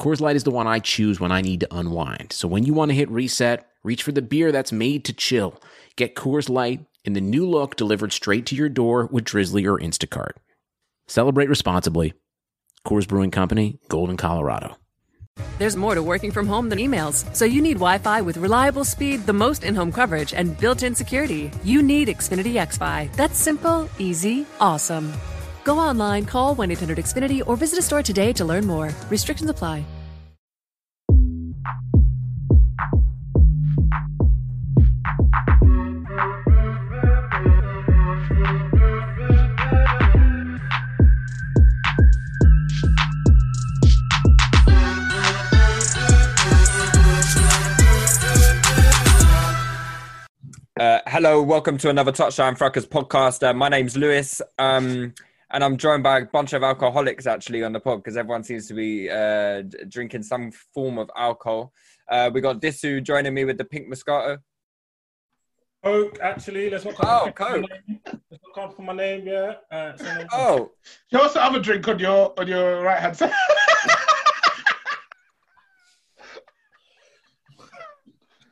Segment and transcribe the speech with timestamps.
[0.00, 2.32] Coors Light is the one I choose when I need to unwind.
[2.32, 5.60] So when you want to hit reset, reach for the beer that's made to chill.
[5.96, 9.78] Get Coors Light in the new look delivered straight to your door with Drizly or
[9.78, 10.32] Instacart.
[11.06, 12.14] Celebrate responsibly.
[12.86, 14.76] Coors Brewing Company, Golden, Colorado.
[15.58, 18.84] There's more to working from home than emails, so you need Wi Fi with reliable
[18.84, 21.50] speed, the most in home coverage, and built in security.
[21.64, 23.12] You need Xfinity XFi.
[23.14, 25.12] That's simple, easy, awesome.
[25.64, 28.90] Go online, call 1 800 Xfinity, or visit a store today to learn more.
[29.08, 29.84] Restrictions apply.
[50.78, 53.48] Uh, hello, welcome to another Touchline Fracas podcast.
[53.48, 55.14] Uh, my name's Lewis, um,
[55.54, 58.66] and I'm joined by a bunch of alcoholics actually on the pod because everyone seems
[58.66, 61.72] to be uh, drinking some form of alcohol.
[62.10, 64.38] Uh, we got Disu joining me with the pink Moscato.
[65.84, 66.70] Coke, actually.
[66.70, 67.70] Let's not Oh, come for Coke.
[67.86, 68.00] name.
[68.04, 69.54] Let's not come for my name, yeah.
[69.70, 70.72] Uh, so then- Oh,
[71.12, 73.30] Show us the other drink on your on your right hand side.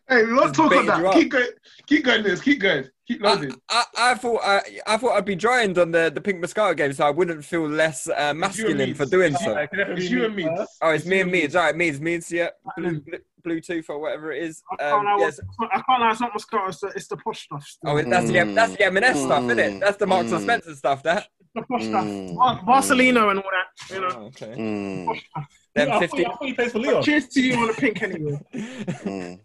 [0.09, 1.13] hey, we won't talk on that.
[1.15, 1.49] Keep going.
[1.89, 2.41] Keep going, Liz.
[2.41, 2.85] Keep going.
[3.13, 3.61] Keep I, loading.
[3.71, 6.93] I, I thought I, I thought I'd be joined on the, the pink Moscato game,
[6.93, 9.57] so I wouldn't feel less uh, masculine for doing Yeah, so.
[9.57, 10.49] it It's be you and me.
[10.83, 11.41] Oh, it's me and me.
[11.41, 11.77] It's all right.
[11.77, 12.49] Me's me's yeah.
[12.77, 14.63] Blue, blue, Bluetooth or whatever it is.
[14.73, 15.41] I can't Um, lie, yes.
[15.61, 17.65] I can't lie, it's not Moscato, it's the, it's the posh stuff.
[17.65, 17.91] Still.
[17.91, 19.81] Oh, that's the that's the M&S stuff, isn't it?
[19.81, 21.03] That's the Marks and Spencer stuff.
[21.03, 21.27] That.
[21.55, 22.07] the posh stuff.
[22.37, 24.09] Bar- Barcelona and all that, you know.
[24.17, 24.55] Oh, okay.
[24.57, 25.47] Mm, Posh stuff.
[25.75, 27.03] Them Yeah, I, 50 thought, I thought he plays for Leon.
[27.03, 28.41] Cheers to you on the pink anyway.
[28.55, 29.41] mm.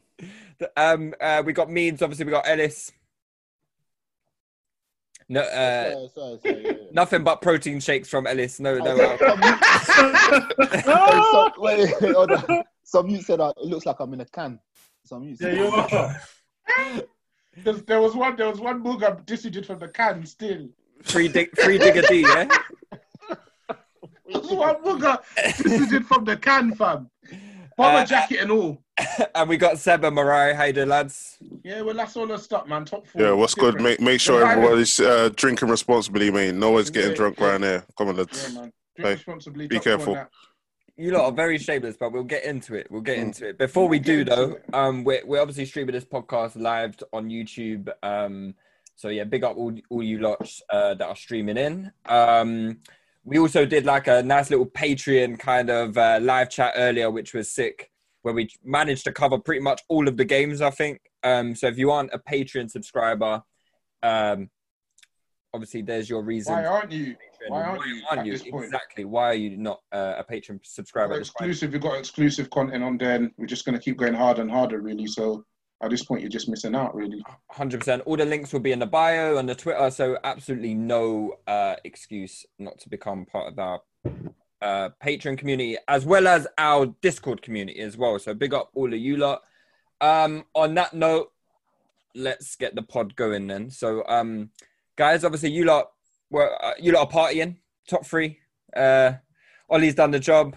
[0.78, 2.02] um, uh, we got Meeds.
[2.02, 2.92] Obviously, we got Ellis.
[5.30, 6.78] No, uh, Sorry, sorry, sorry, yeah, yeah.
[6.94, 8.62] nothing but protein shakes from Ellis.
[8.62, 8.96] No, no.
[9.18, 11.52] Some- alcohol.
[11.58, 12.64] Wait, some- wait, hold on.
[12.84, 14.58] Some you said uh, it looks like I'm in a can.
[15.04, 15.58] Some you Yeah, said.
[15.58, 16.22] you are.
[17.58, 18.38] There's- there was one.
[18.38, 20.26] There was one booger distributed from the can.
[20.26, 20.70] Still,
[21.04, 22.22] Free dig, free digger D.
[22.22, 22.46] Yeah.
[23.70, 27.10] there was one booger distributed from the can, fam.
[27.78, 28.82] Bomber Uh, jacket and all.
[29.36, 30.56] and we got Seb and Morayo.
[30.56, 31.38] How you doing, lads?
[31.64, 32.86] Yeah, well, that's all the stuff, man.
[32.86, 33.22] Top four.
[33.22, 33.80] Yeah, what's good?
[33.80, 36.56] Make make sure The vibe- everybody's uh, drinking responsibly, mate.
[36.56, 37.46] No one's getting Yeah, drunk yeah.
[37.48, 37.86] around here.
[37.98, 38.38] Come on, lads.
[38.38, 38.56] Yeah, lads.
[38.56, 38.74] man.
[38.96, 39.68] Hey, Drink responsibly.
[39.68, 40.18] be careful.
[41.00, 42.88] You lot are very shameless, but we'll get into it.
[42.90, 43.24] We'll get Mm.
[43.26, 43.60] into it.
[43.60, 47.90] Before we We'll do, though, um, we're, we're obviously streaming this podcast live on YouTube.
[48.02, 48.56] Um,
[48.96, 51.92] so yeah, big up all, all you lots uh, that are streaming in.
[52.08, 52.80] Um,
[53.28, 57.34] we also did like a nice little Patreon kind of uh, live chat earlier, which
[57.34, 60.62] was sick, where we managed to cover pretty much all of the games.
[60.62, 61.02] I think.
[61.24, 63.44] Um, so if you aren't a Patreon subscriber,
[64.02, 64.50] um,
[65.54, 66.54] obviously there's your reason.
[66.54, 67.18] Why aren't you?
[67.18, 67.50] Patreon.
[67.50, 67.64] why
[68.10, 68.68] aren't you this point?
[68.68, 69.04] Exactly.
[69.04, 71.20] Why are you not uh, a Patreon subscriber?
[71.20, 71.74] exclusive.
[71.74, 74.50] You've got exclusive content on there, and we're just going to keep going harder and
[74.50, 75.06] harder, really.
[75.06, 75.44] So
[75.82, 77.24] at this point, you're just missing out, really.
[77.52, 78.02] Hundred percent.
[78.06, 81.76] All the links will be in the bio and the Twitter, so absolutely no uh,
[81.84, 83.82] excuse not to become part of our
[84.62, 88.18] uh, Patreon community as well as our Discord community as well.
[88.18, 89.44] So big up all of you lot.
[90.02, 91.32] Um, on that note,
[92.16, 93.70] let's get the pod going then.
[93.70, 94.50] So, um,
[94.96, 95.92] guys, obviously you lot
[96.32, 97.58] were uh, you lot are partying
[97.88, 98.40] top three.
[98.76, 99.14] Uh,
[99.70, 100.56] Ollie's done the job.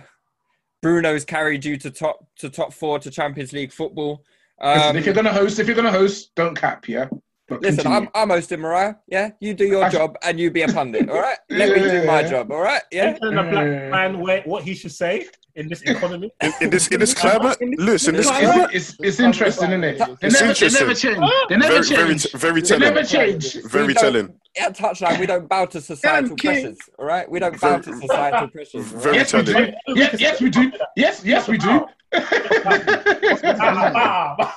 [0.82, 4.25] Bruno's carried you to top to top four to Champions League football.
[4.62, 7.09] Listen, Um, if you're going to host, if you're going to host, don't cap, yeah.
[7.48, 8.09] But Listen, continue.
[8.15, 8.97] I'm, I'm hosting Morayo.
[9.09, 11.09] Yeah, you do your I- job and you be a pundit.
[11.10, 12.28] All right, let me do my Yeah.
[12.28, 12.53] job.
[12.53, 13.15] All right, yeah.
[13.15, 15.26] Telling a black man where, what he should say
[15.56, 16.31] in this economy.
[16.43, 19.82] In, in this in this climate, listen, this It's, climate, it's, it's, it's interesting, isn't
[19.82, 19.99] it?
[20.20, 21.19] They It's never, they never change.
[21.49, 22.23] They never very very change.
[22.23, 23.55] t- very They never change.
[23.64, 26.52] very We don't- telling, At Touchline, we don't bow to societal King.
[26.52, 26.79] pressures.
[27.00, 28.93] All right, we don't bow to societal pressures.
[28.94, 29.32] all very right?
[29.32, 29.73] Yes, we do.
[29.96, 30.73] Yes, yes, we do.
[30.94, 31.84] Yes, yes, we do.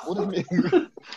[0.06, 0.46] What do you mean?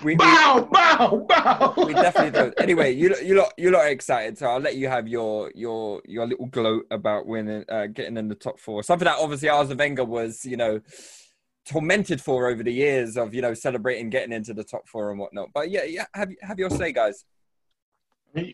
[0.02, 1.74] We, we, bow, bow, bow.
[1.86, 2.54] we definitely don't.
[2.60, 5.50] Anyway, you lot- you lot you lot are excited, so I'll let you have your
[5.54, 8.82] your your little gloat about winning, uh, getting in the top four.
[8.82, 10.80] Something that obviously Arsene Wenger was, you know,
[11.66, 15.18] tormented for over the years of you know celebrating getting into the top four and
[15.18, 15.48] whatnot.
[15.54, 17.24] But yeah, yeah, have have your say, guys.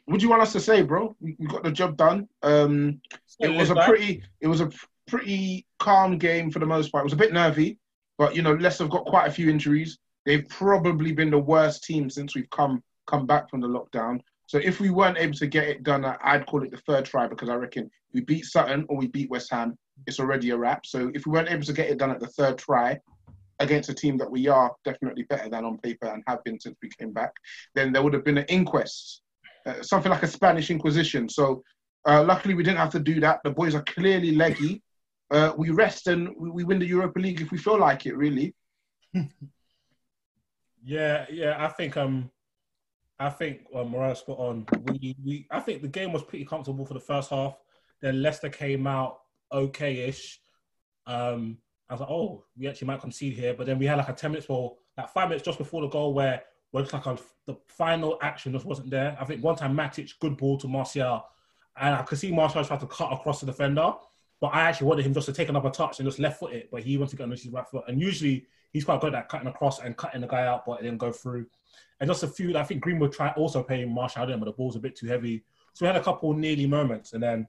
[0.05, 1.17] What do you want us to say, bro?
[1.21, 2.29] We we got the job done.
[2.43, 3.01] Um,
[3.41, 4.71] it was a pretty, it was a
[5.13, 7.03] pretty calm game for the most part.
[7.03, 7.79] It was a bit nervy,
[8.17, 9.99] but you know, Leicester have got quite a few injuries.
[10.25, 14.21] They've probably been the worst team since we've come come back from the lockdown.
[14.47, 17.27] So if we weren't able to get it done, I'd call it the third try
[17.27, 19.77] because I reckon we beat Sutton or we beat West Ham,
[20.07, 20.87] it's already a wrap.
[20.87, 22.99] So if we weren't able to get it done at the third try
[23.61, 26.77] against a team that we are definitely better than on paper and have been since
[26.83, 27.33] we came back,
[27.75, 29.23] then there would have been an inquest,
[29.67, 31.29] uh, something like a Spanish Inquisition.
[31.29, 31.63] So
[32.07, 33.41] uh, luckily we didn't have to do that.
[33.45, 34.83] The boys are clearly leggy.
[35.33, 38.17] Uh, we rest and we, we win the Europa League if we feel like it,
[38.17, 38.55] really.
[40.85, 41.65] Yeah, yeah.
[41.65, 42.31] I think um,
[43.19, 44.67] I think um, Morayo spot on.
[44.85, 47.57] We, we, I think the game was pretty comfortable for the first half.
[48.01, 49.19] Then Leicester came out
[49.53, 50.41] okay-ish.
[51.07, 51.59] Um,
[51.89, 53.55] I was like, oh, we actually might concede here.
[53.55, 55.89] But then we had like a ten minutes or like five minutes just before the
[55.89, 56.43] goal where
[56.73, 59.17] where it's like a, the final action just wasn't there.
[59.21, 61.25] I think one time Matic good ball to Martial,
[61.77, 63.93] and I could see Martial try to cut across the defender.
[64.43, 66.69] But I actually wanted him just to take another touch and just left foot it,
[66.73, 67.85] but he wanted to get on his right foot.
[67.87, 70.83] And usually he's quite good at cutting across and cutting the guy out, but it
[70.83, 71.47] didn't go through.
[72.01, 74.75] And just a few, I think Greenwood tried also playing Martial in, but the ball's
[74.75, 75.45] a bit too heavy.
[75.75, 77.47] So we had a couple nearly moments, and then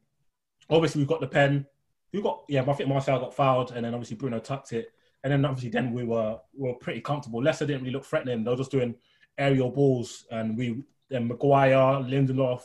[0.69, 1.65] obviously we got the pen.
[2.13, 4.93] We got yeah, I think Martial got fouled, and then obviously Bruno tucked it,
[5.23, 7.41] and then obviously then we were we were pretty comfortable.
[7.41, 8.93] Leicester didn't really look threatening; they were just doing
[9.39, 12.61] aerial balls, and we then Maguire, Lindelof,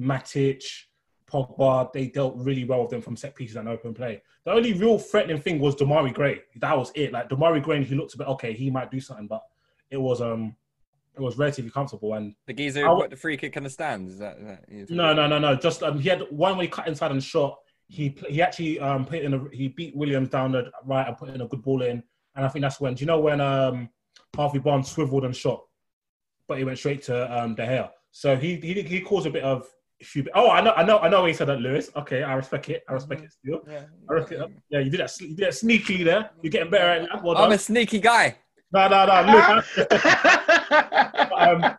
[0.00, 0.64] Matic,
[1.30, 4.22] Pogba, they dealt really well with them from set pieces and open play.
[4.44, 6.40] The only real threatening thing was Demarai Gray.
[6.56, 7.12] That was it.
[7.12, 8.52] Like Demarai Gray, he looked a bit okay.
[8.52, 9.42] He might do something, but
[9.90, 10.54] it was um,
[11.16, 12.14] it was relatively comfortable.
[12.14, 14.12] And The geezer who got the free kick in the stands.
[14.12, 15.56] Is that, is that is- no, no, no, no.
[15.56, 17.58] Just um, he had one way cut inside and shot.
[17.88, 21.28] He he actually um put in a he beat Williams down the right and put
[21.30, 22.02] in a good ball in.
[22.36, 23.88] And I think that's when do you know when um
[24.34, 25.64] Harvey Barnes swiveled and shot,
[26.46, 27.90] but he went straight to um De Gea.
[28.12, 29.68] So he he he caused a bit of
[30.00, 30.24] issue.
[30.34, 31.24] Oh, I know, I know, I know.
[31.24, 31.90] He said that, Lewis.
[31.96, 32.84] Okay, I respect it.
[32.88, 33.62] I respect it still.
[33.68, 33.84] Yeah.
[34.08, 35.20] I reckon, uh, yeah, you did that.
[35.20, 36.30] You did that sneakily there.
[36.42, 37.22] You're getting better at that.
[37.22, 38.36] Well I'm a sneaky guy.
[38.72, 39.32] No, no, no.
[39.32, 41.78] Look, but, um,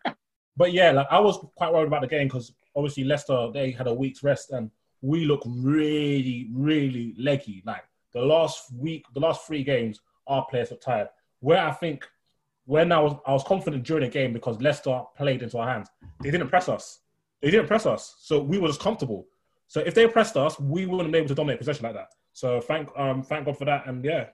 [0.56, 3.88] but yeah, like I was quite worried about the game because obviously Leicester they had
[3.88, 4.72] a week's rest and
[5.02, 7.62] we look really, really leggy.
[7.66, 11.10] Like the last week, the last three games, our players were tired.
[11.40, 12.08] Where I think
[12.66, 15.90] when I was I was confident during the game because Leicester played into our hands.
[16.22, 17.00] They didn't press us.
[17.42, 19.28] They didn't press us, so we were just comfortable.
[19.68, 22.10] So if they pressed us, we wouldn't be able to dominate possession like that.
[22.34, 23.88] So thank um thank God for that.
[23.88, 24.28] And yeah,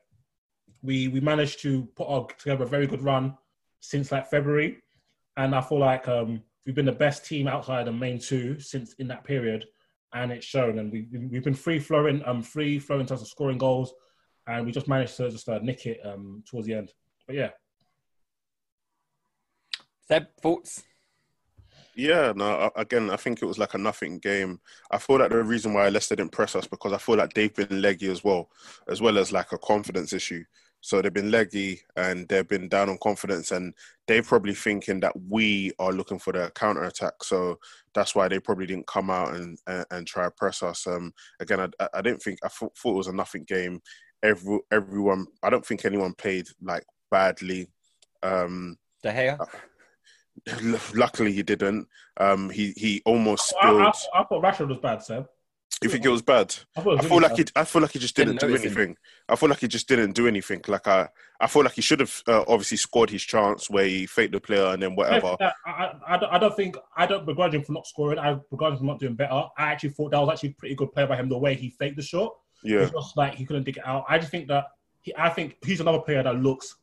[0.82, 3.38] we we managed to put our, together a very good run
[3.80, 4.78] since like February,
[5.38, 8.94] and I feel like um, we've been the best team outside the main two since
[8.94, 9.66] in that period,
[10.14, 10.80] and it's shown.
[10.80, 13.94] And we we've been free flowing, um, free flowing in terms of scoring goals,
[14.48, 16.92] and we just managed to just uh, nick it um towards the end.
[17.28, 17.50] But yeah,
[20.08, 20.84] Seb, thoughts?
[21.96, 24.60] Yeah, no, again, I think it was like a nothing game.
[24.90, 27.54] I feel like the reason why Leicester didn't press us because I feel like they've
[27.54, 28.50] been leggy as well,
[28.88, 30.44] as well as like a confidence issue.
[30.82, 33.74] So they've been leggy and they've been down on confidence, and
[34.08, 37.24] they're probably thinking that we are looking for the counter attack.
[37.24, 37.58] So
[37.94, 40.86] that's why they probably didn't come out and and, and try to press us.
[40.88, 43.82] Um, again, I, I- didn't think I thought, thought it was a nothing game.
[44.24, 47.70] Every everyone, I don't think anyone played like badly.
[48.22, 49.38] Um, De Gea?
[50.94, 51.88] Luckily he didn't.
[52.18, 53.96] Um, he he almost I, I, spilled.
[54.16, 55.28] I thought Rashford was bad, Seb.
[55.82, 56.56] You think it was bad?
[56.78, 57.50] I thought it was I really feel like bad.
[57.50, 57.62] he.
[57.62, 58.78] I feel like he just didn't, Didn't do notice him.
[58.78, 58.98] anything.
[59.28, 60.62] I feel like he just didn't do anything.
[60.68, 61.10] Like I,
[61.42, 64.40] I feel like he should have uh, obviously scored his chance where he faked the
[64.40, 65.36] player and then whatever.
[65.42, 68.20] I, I, I, don't, think I don't begrudge him for not scoring.
[68.20, 69.34] I begrudge him for not doing better.
[69.58, 71.28] I actually thought that was actually a pretty good play by him.
[71.28, 72.82] The way he faked the shot, Yeah.
[72.82, 74.06] it's just like he couldn't dig it out.
[74.08, 74.68] I just think that
[75.02, 76.76] he, I think he's another player that looks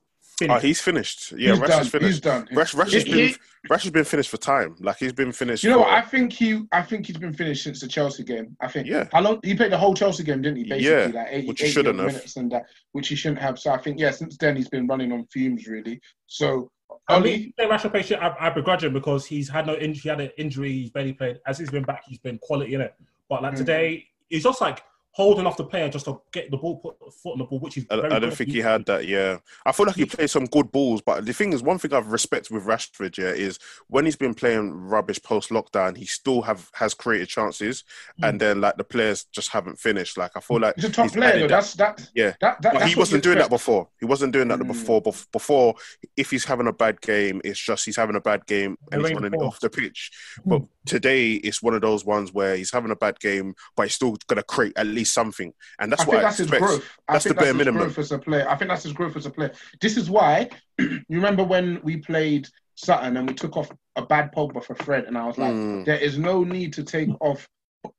[0.49, 1.32] Oh, he's finished.
[1.32, 1.80] Yeah, He's Rash done.
[1.82, 2.09] is finished.
[2.11, 2.49] He's done.
[2.52, 3.37] Rash, Rash, has been, he-
[3.68, 4.76] Rash has been finished for time.
[4.80, 5.64] Like he's been finished.
[5.64, 5.90] You know for, what?
[5.92, 6.62] I think he.
[6.73, 8.56] I think he's been finished since the Chelsea game.
[8.61, 8.87] I think.
[8.87, 9.06] Yeah.
[9.12, 10.64] How long he played the whole Chelsea game, didn't he?
[10.64, 12.06] Basically, Yeah, like 80, which he shouldn't have.
[12.06, 13.59] minutes and that, which he shouldn't have.
[13.59, 16.00] So I think yeah, since then he's been running on fumes really.
[16.26, 16.70] So
[17.09, 19.75] I only mean, say Rashford plays shit, I, I begrudge him because he's had no
[19.75, 20.00] injury.
[20.02, 20.73] He had an injury.
[20.73, 21.38] He's barely played.
[21.47, 22.94] As he's been back, he's been quality in it.
[23.28, 23.59] But like Mm.
[23.59, 27.10] today, he's just like holding off the player just to get the ball, put the
[27.10, 27.86] foot on the ball, which is.
[27.90, 29.06] I, very I don't think he had that.
[29.08, 31.92] Yeah, I feel like he played some good balls, but the thing is, one thing
[31.92, 36.42] I've respect with Rashford, yeah, is when he's been playing rubbish post lockdown, he still
[36.42, 37.84] have has created chances,
[38.22, 40.16] and then like the players just haven't finished.
[40.16, 41.32] Like I feel like he's a top he's player.
[41.32, 41.40] Though.
[41.40, 42.08] that- That's that.
[42.14, 42.34] Yeah.
[42.40, 43.88] That, that But he wasn't you doing that before.
[43.98, 44.66] He wasn't doing that Mm.
[44.68, 45.02] before.
[45.32, 45.74] Before,
[46.16, 49.12] if he's having a bad game, it's just he's having a bad game and he's
[49.12, 50.10] running it off the pitch.
[50.44, 53.94] But today, it's one of those ones where he's having a bad game, but he's
[53.94, 56.64] still gonna create at least something, and that's I what think I that's his expect.
[56.64, 56.84] growth.
[57.08, 57.82] I That's the bare that's his minimum.
[57.82, 58.46] growth as a player.
[58.49, 59.52] I think that's his growth as a player.
[59.80, 64.32] This is why you remember when we played Sutton and we took off a bad
[64.32, 65.84] Pogba for Fred, and I was like, Mm.
[65.84, 67.46] there is no need to take off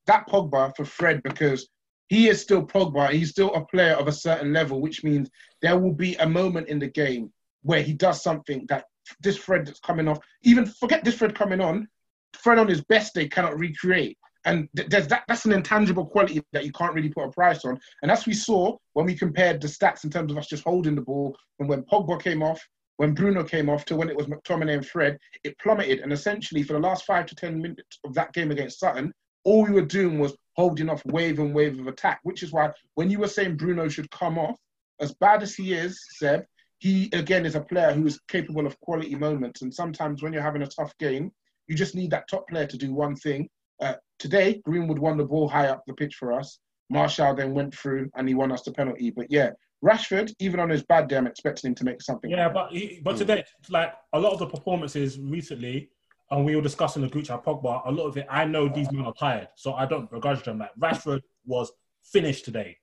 [0.07, 1.67] that Pogba for Fred because
[2.09, 3.11] he is still Pogba.
[3.11, 5.29] He's still a player of a certain level, which means
[5.61, 7.31] there will be a moment in the game
[7.63, 8.85] where he does something that
[9.21, 11.87] this Fred that's coming off, even forget this Fred coming on,
[12.33, 14.17] Fred on his best day cannot recreate.
[14.45, 17.63] And th- there's that that's an intangible quality that you can't really put a price
[17.63, 17.79] on.
[18.01, 20.95] And as we saw when we compared the stats in terms of us just holding
[20.95, 22.59] the ball, and when Pogba came off,
[22.97, 25.99] when Bruno came off to when it was McTominay and Fred, it plummeted.
[25.99, 29.63] And essentially for the last five to ten minutes of that game against Sutton, all
[29.63, 33.09] we were doing was holding off wave and wave of attack, which is why when
[33.09, 34.57] you were saying Bruno should come off,
[34.99, 36.43] as bad as he is, Seb,
[36.77, 39.61] he again is a player who is capable of quality moments.
[39.61, 41.31] And sometimes when you're having a tough game,
[41.71, 43.49] you just need that top player to do one thing.
[43.81, 46.59] Uh, today, Greenwood won the ball high up the pitch for us.
[46.89, 49.09] Martial then went through and he won us the penalty.
[49.09, 49.51] But yeah,
[49.83, 52.29] Rashford, even on his bad day, I'm expecting him to make something.
[52.29, 55.89] Yeah, but he, but today, like a lot of the performances recently,
[56.29, 57.81] and we were discussing the group chat Pogba.
[57.85, 60.59] A lot of it, I know these men are tired, so I don't begrudge them.
[60.59, 61.71] Like Rashford was
[62.03, 62.75] finished today,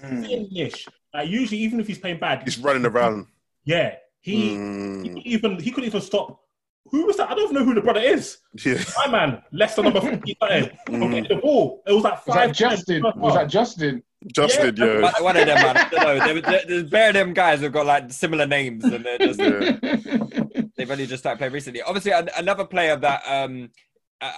[0.00, 0.88] finished.
[1.12, 3.26] Like usually, even if he's playing bad, He's running around.
[3.64, 5.04] Yeah, he, Mm.
[5.04, 6.38] he even he couldn't even stop.
[6.90, 7.30] Who was that?
[7.30, 8.38] I don't even know who the brother is.
[8.64, 8.82] Yeah.
[9.06, 10.70] My man, Leicester number fifty something.
[10.86, 11.82] from getting the ball.
[11.86, 12.48] It was like Was five.
[12.48, 13.02] that Justin?
[13.16, 14.02] Was that Justin?
[14.34, 15.00] Justin, yeah.
[15.00, 15.76] One one of them, man.
[15.76, 16.18] I don't know.
[16.26, 19.40] There- there- There's bare of them guys who've got like similar names, and they're just
[19.40, 20.62] Yeah.
[20.76, 21.82] they've only just started playing recently.
[21.82, 23.70] Obviously, another player that um,
[24.20, 24.32] I,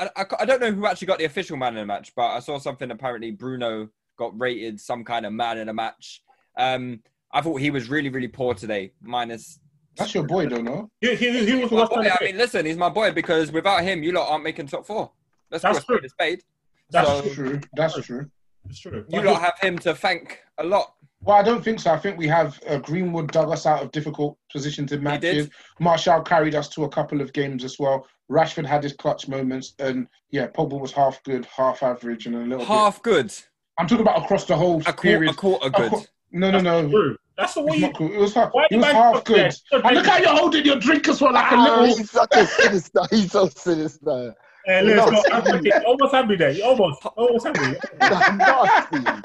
[0.00, 2.26] I, I- I don't know who actually got the official man in the match, but
[2.26, 2.90] I saw something.
[2.90, 3.88] Apparently, Bruno
[4.18, 6.22] got rated some kind of man in the match.
[6.58, 7.00] Um,
[7.32, 8.92] I thought he was really, really poor today.
[9.00, 9.58] Minus,
[9.96, 10.90] That's your boy, though, no?
[11.00, 12.08] He, he, he was my worst boy.
[12.08, 15.10] I mean, listen, he's my boy because without him, you lot aren't making top four.
[15.50, 16.00] Let's That's true.
[16.08, 16.42] spade a.
[16.90, 17.60] That's So True.
[17.74, 18.30] That's true.
[18.68, 19.04] It's true.
[19.08, 20.94] you lot have him to thank a lot.
[21.22, 21.92] Well, I don't think so.
[21.92, 25.50] I think we have uh, Greenwood dug us out of difficult positions in matches.
[25.78, 28.06] Martial carried us to a couple of games as well.
[28.30, 32.38] Rashford had his clutch moments, and yeah, Pogba was half good, half average, and a
[32.38, 32.66] little bit.
[32.68, 33.32] Half good,
[33.78, 35.32] I'm talking about across the whole a quarter, period.
[35.32, 35.90] a quarter A good.
[35.90, 36.88] qu- no, no, no.
[36.88, 37.16] True.
[37.40, 37.82] That's the way you.
[37.88, 38.00] not.
[38.00, 38.50] It was half.
[38.70, 39.54] It was half good.
[39.72, 41.96] Yeah, And look how you're holding your drink as well, like a Ah, little.
[41.96, 43.00] he's such a sinister.
[43.10, 44.34] He's so sinister.
[44.66, 45.10] Hey, Lewis, No.
[45.10, 46.50] no, I'm- almost had me there.
[46.50, 47.76] You almost, almost had me.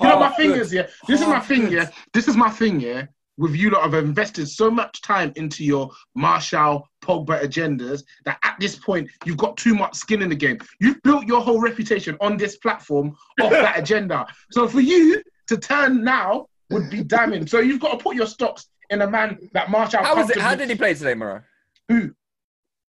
[0.00, 0.86] You know, my Half thing is, yeah.
[1.06, 1.72] This is my Half thing, good.
[1.72, 1.90] yeah.
[2.14, 3.04] This is my thing, yeah.
[3.38, 8.56] With you lot, I've invested so much time into your Martial Pogba agendas that at
[8.58, 10.58] this point you've got too much skin in the game.
[10.80, 14.26] You've built your whole reputation on this platform off that agenda.
[14.50, 17.46] So for you to turn now would be damning.
[17.46, 20.02] So you've got to put your stocks in a man that Martial.
[20.02, 20.38] How was it?
[20.38, 21.42] How did he play today, Moro?
[21.88, 22.10] Who?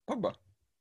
[0.10, 0.34] Pogba.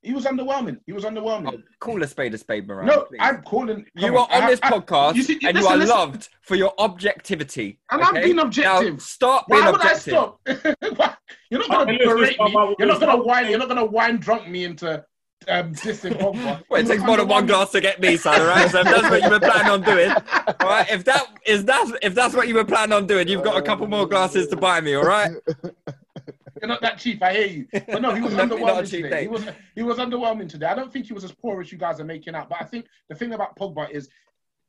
[0.04, 0.78] He was underwhelming.
[0.84, 1.52] He was underwhelming.
[1.54, 2.84] Oh, call a spade a spade, Moro.
[2.84, 3.18] no, please.
[3.20, 3.86] I'm calling.
[3.94, 5.94] You come are on I- this I- podcast you see- and you are listen.
[5.96, 7.78] loved for your objectivity.
[7.90, 8.24] And I'm okay?
[8.24, 9.00] being Now, objective.
[9.00, 10.40] stop being Why would I stop?
[11.50, 12.54] You're not gonna listen, berate why- me.
[12.54, 13.48] why- You're not gonna whine.
[13.50, 15.04] You're not gonna whine drunk me into
[15.48, 16.62] um, dissing Pogba.
[16.68, 18.40] Well, it takes more than one glass to get me, son.
[18.40, 18.70] All right.
[18.70, 20.90] So if that's what you were planning on doing, all right.
[20.90, 23.62] If that is that if that's what you were planning on doing, you've got a
[23.62, 24.94] couple more glasses to buy me.
[24.94, 25.30] All right.
[26.60, 27.20] You're not that cheap.
[27.22, 27.66] I hear you.
[27.72, 29.22] But no, he was underwhelming today.
[29.22, 29.44] He was
[29.74, 30.66] he was underwhelming today.
[30.66, 32.48] I don't think he was as poor as you guys are making out.
[32.48, 34.08] But I think the thing about Pogba is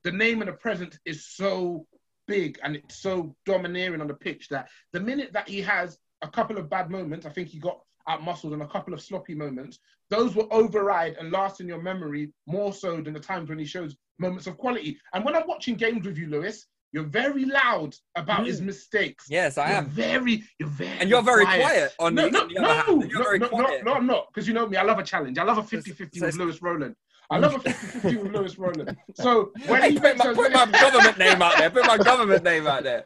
[0.03, 1.85] the name and the presence is so
[2.27, 6.27] big and it's so domineering on the pitch that the minute that he has a
[6.27, 9.35] couple of bad moments, I think he got out muscled and a couple of sloppy
[9.35, 9.79] moments,
[10.13, 13.65] those will override and last in your memory more so than the times when he
[13.65, 14.97] shows moments of quality.
[15.13, 18.65] And when I'm watching games with you, Lewis, you're very loud about his mm.
[18.65, 19.25] mistakes.
[19.27, 19.85] Yes, I You're am.
[19.87, 23.47] Very, you're very, And you're very quiet on no, the, no, the no, no, no,
[23.47, 24.27] no, no, I'm not.
[24.31, 25.39] Because you know me, I love a challenge.
[25.39, 26.95] I love a 50 50 so with it's- Lewis Rowland.
[27.31, 28.95] I love a 50 50 with Lewis Rowland.
[29.15, 31.71] So when Hey, he put my, those- put my government name out there.
[31.71, 33.05] Put my government name out there.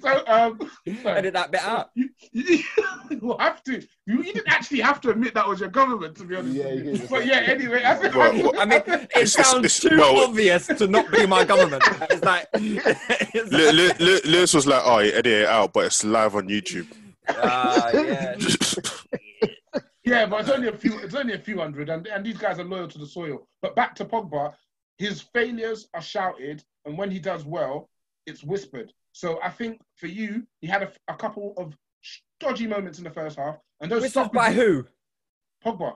[0.00, 0.58] So, um,
[1.02, 1.90] so- Edit that bit out.
[1.94, 2.62] you, you,
[3.10, 3.80] you have to.
[4.06, 6.54] You, you didn't actually have to admit that was your government, to be honest.
[6.56, 7.08] Yeah, with you you.
[7.08, 9.96] But yeah, anyway, I think, Well, well, I mean, it It's- it's- sounds it's- too
[9.98, 11.82] well- obvious to not be my government.
[12.10, 15.72] It's like, it's Lu- like Lu- Lu- Lewis was like, "Oh, you edit it out,
[15.72, 16.86] but it's live on YouTube."
[17.28, 18.34] ah, yeah.
[20.04, 20.98] Yeah, but it's only a few.
[21.00, 23.46] It's only a few hundred, and, and these guys are loyal to the soil.
[23.60, 24.54] But back to Pogba,
[24.96, 27.90] his failures are shouted, and when he does well,
[28.26, 28.90] it's whispered.
[29.18, 31.76] So I think for you, he had a, a couple of
[32.38, 34.84] dodgy moments in the first half, and those Whistles stuck with by who?
[35.64, 35.94] Pogba,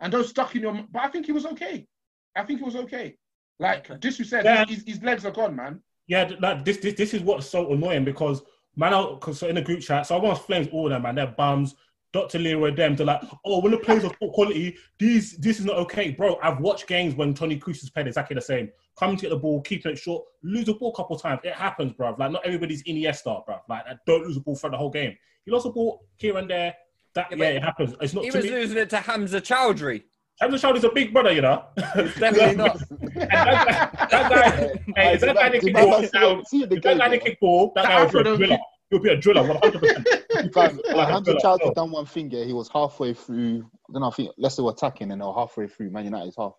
[0.00, 0.82] and those stuck in your.
[0.90, 1.86] But I think he was okay.
[2.34, 3.16] I think he was okay.
[3.58, 4.64] Like this, you said, Yeah.
[4.64, 5.82] his, his legs are gone, man.
[6.06, 8.40] Yeah, like this, this, this is what's so annoying because
[8.76, 11.02] man, I, cause so in the group chat, so I want flames all of them,
[11.02, 11.16] man.
[11.16, 11.74] They're bums.
[12.12, 12.38] Dr.
[12.40, 15.76] Leroy, them, they're like, oh, when the players are poor quality, these, this is not
[15.76, 16.38] okay, bro.
[16.42, 18.68] I've watched games when Toni Kroos has played exactly the same.
[18.98, 21.40] Coming to get the ball, keeping it short, lose the ball a couple of times.
[21.44, 22.16] It happens, bro.
[22.18, 23.58] Like not everybody's Iniesta, bro.
[23.68, 25.16] Like don't lose the ball for the whole game.
[25.44, 26.74] He lost the ball here and there.
[27.14, 27.94] That Yeah, yeah, it happens.
[28.00, 28.50] It's not He was me.
[28.50, 30.02] losing it to Hamza Choudhury.
[30.40, 31.64] Hamza Choudhury's a big brother, you know.
[31.76, 32.78] It's definitely not.
[32.88, 36.00] That guy, that guy, hey, is that guy that Did kick man ball?
[36.02, 37.24] see it- see it the If that game, guy that bro?
[37.30, 38.58] kick ball, that guy would be a Afro driller.
[38.90, 40.52] He'll be a driller, 100%.
[40.54, 42.30] Fam, Yeah, uh, Hamza yeah, Choudhury done one thing.
[42.30, 43.58] Yeah, he was halfway through.
[43.88, 46.36] I don't Then I think Leicester were attacking, and they were halfway through Man United's
[46.36, 46.54] half,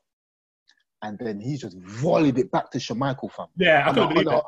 [1.01, 3.47] and then he just volleyed it back to Schmeichel, fam.
[3.57, 4.43] Yeah, I And couldn't believe and it.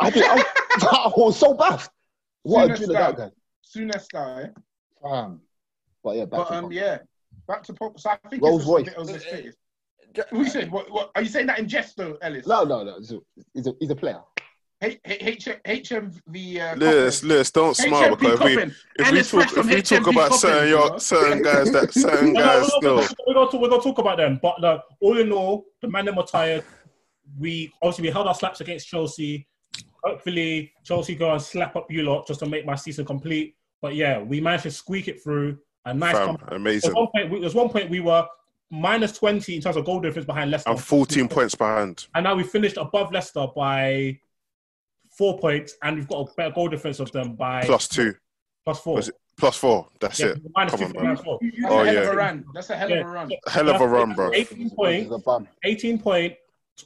[0.00, 0.36] I, did, I,
[0.82, 1.90] I was so baffed.
[2.42, 4.48] What a Soon as driller that that- guy, Soon as that, eh?
[5.02, 5.40] fam.
[6.04, 6.74] But yeah, back But to um, Pogba.
[6.74, 6.98] yeah,
[7.48, 7.98] back to Pogba.
[8.00, 8.84] So I think Rolls it's a Royce.
[8.84, 9.54] bit of his fitness.
[10.30, 10.70] What you saying?
[10.70, 12.46] What, what, are you saying that in jest though, Ellis?
[12.46, 12.96] No, no, no.
[13.52, 14.20] He's a, he's a player.
[14.82, 16.60] H- H- H- HMV.
[16.60, 17.28] Uh, Lewis, Coffin.
[17.28, 18.62] Lewis, don't smile HMP because if we
[19.02, 22.40] if we talk if we talk about Coffin, certain you certain guys that certain No,
[22.40, 22.96] no, guys we're still.
[22.96, 25.88] gonna, we're, gonna talk, we're gonna talk about them, but uh, all in all, the
[25.88, 26.62] man them were tired.
[27.38, 29.48] We obviously we held our slaps against Chelsea.
[30.04, 33.56] Hopefully, Chelsea go and slap up you lot just to make my season complete.
[33.82, 35.58] But yeah, we managed to squeak it through.
[35.86, 36.14] A nice.
[36.14, 36.92] Fam, amazing.
[36.92, 37.30] There's one point.
[37.30, 38.26] we- There's one point we were
[38.70, 40.68] minus twenty in terms of goal difference behind Leicester.
[40.70, 42.06] I'm 14 points behind.
[42.14, 44.18] and now we finished above Leicester by
[45.16, 48.14] four points, and we've got a better goal difference of them by Plus two,
[48.64, 48.96] plus four.
[48.96, 49.86] Was it- plus four.
[50.00, 50.42] That's Yeah, it.
[50.54, 51.04] minus Come two on, man.
[51.04, 51.38] minus four.
[51.42, 52.00] That's Oh, a hell yeah.
[52.00, 52.44] of a run.
[52.54, 53.30] That's a hell of a run.
[53.48, 54.30] Hell of a run, bro.
[54.32, 55.48] 18 He's points, a bum.
[55.64, 56.34] 18 point,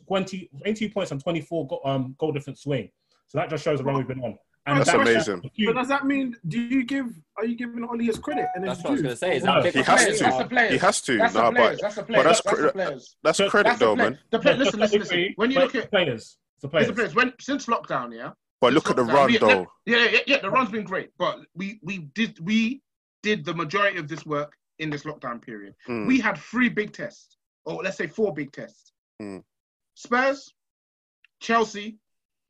[0.07, 2.91] 20, 18 points and 24 go, um, goal difference swing.
[3.29, 4.37] So that just shows the run we've been on.
[4.67, 5.51] And That's that- amazing.
[5.65, 6.37] But does that mean?
[6.47, 7.07] Do you give?
[7.39, 8.47] Are you giving Ollie his credit?
[8.55, 9.37] And That's his what I was going to say.
[9.37, 10.19] Is that bit He has credit?
[10.19, 10.25] to.
[10.25, 10.73] The players.
[10.73, 11.17] He has to.
[11.17, 11.81] That's the Nah, players.
[11.81, 13.17] but That's the but that's That's the players.
[13.23, 14.19] that's credit That's though, man.
[14.31, 15.33] The play, listen, listen, listen.
[15.37, 17.13] When you look at players, it's the it's the players.
[17.13, 18.31] players, when since lockdown, yeah.
[18.61, 19.67] But look at the run Yeah, though.
[19.87, 20.39] Yeah, yeah, yeah.
[20.41, 22.83] The run's been great, but we we did we
[23.23, 25.75] did the majority of this work in this lockdown period.
[25.89, 26.07] Mm.
[26.07, 28.93] We had three big tests, or let's say four big tests.
[29.21, 29.43] Mm.
[29.95, 30.53] Spurs,
[31.41, 31.99] Chelsea,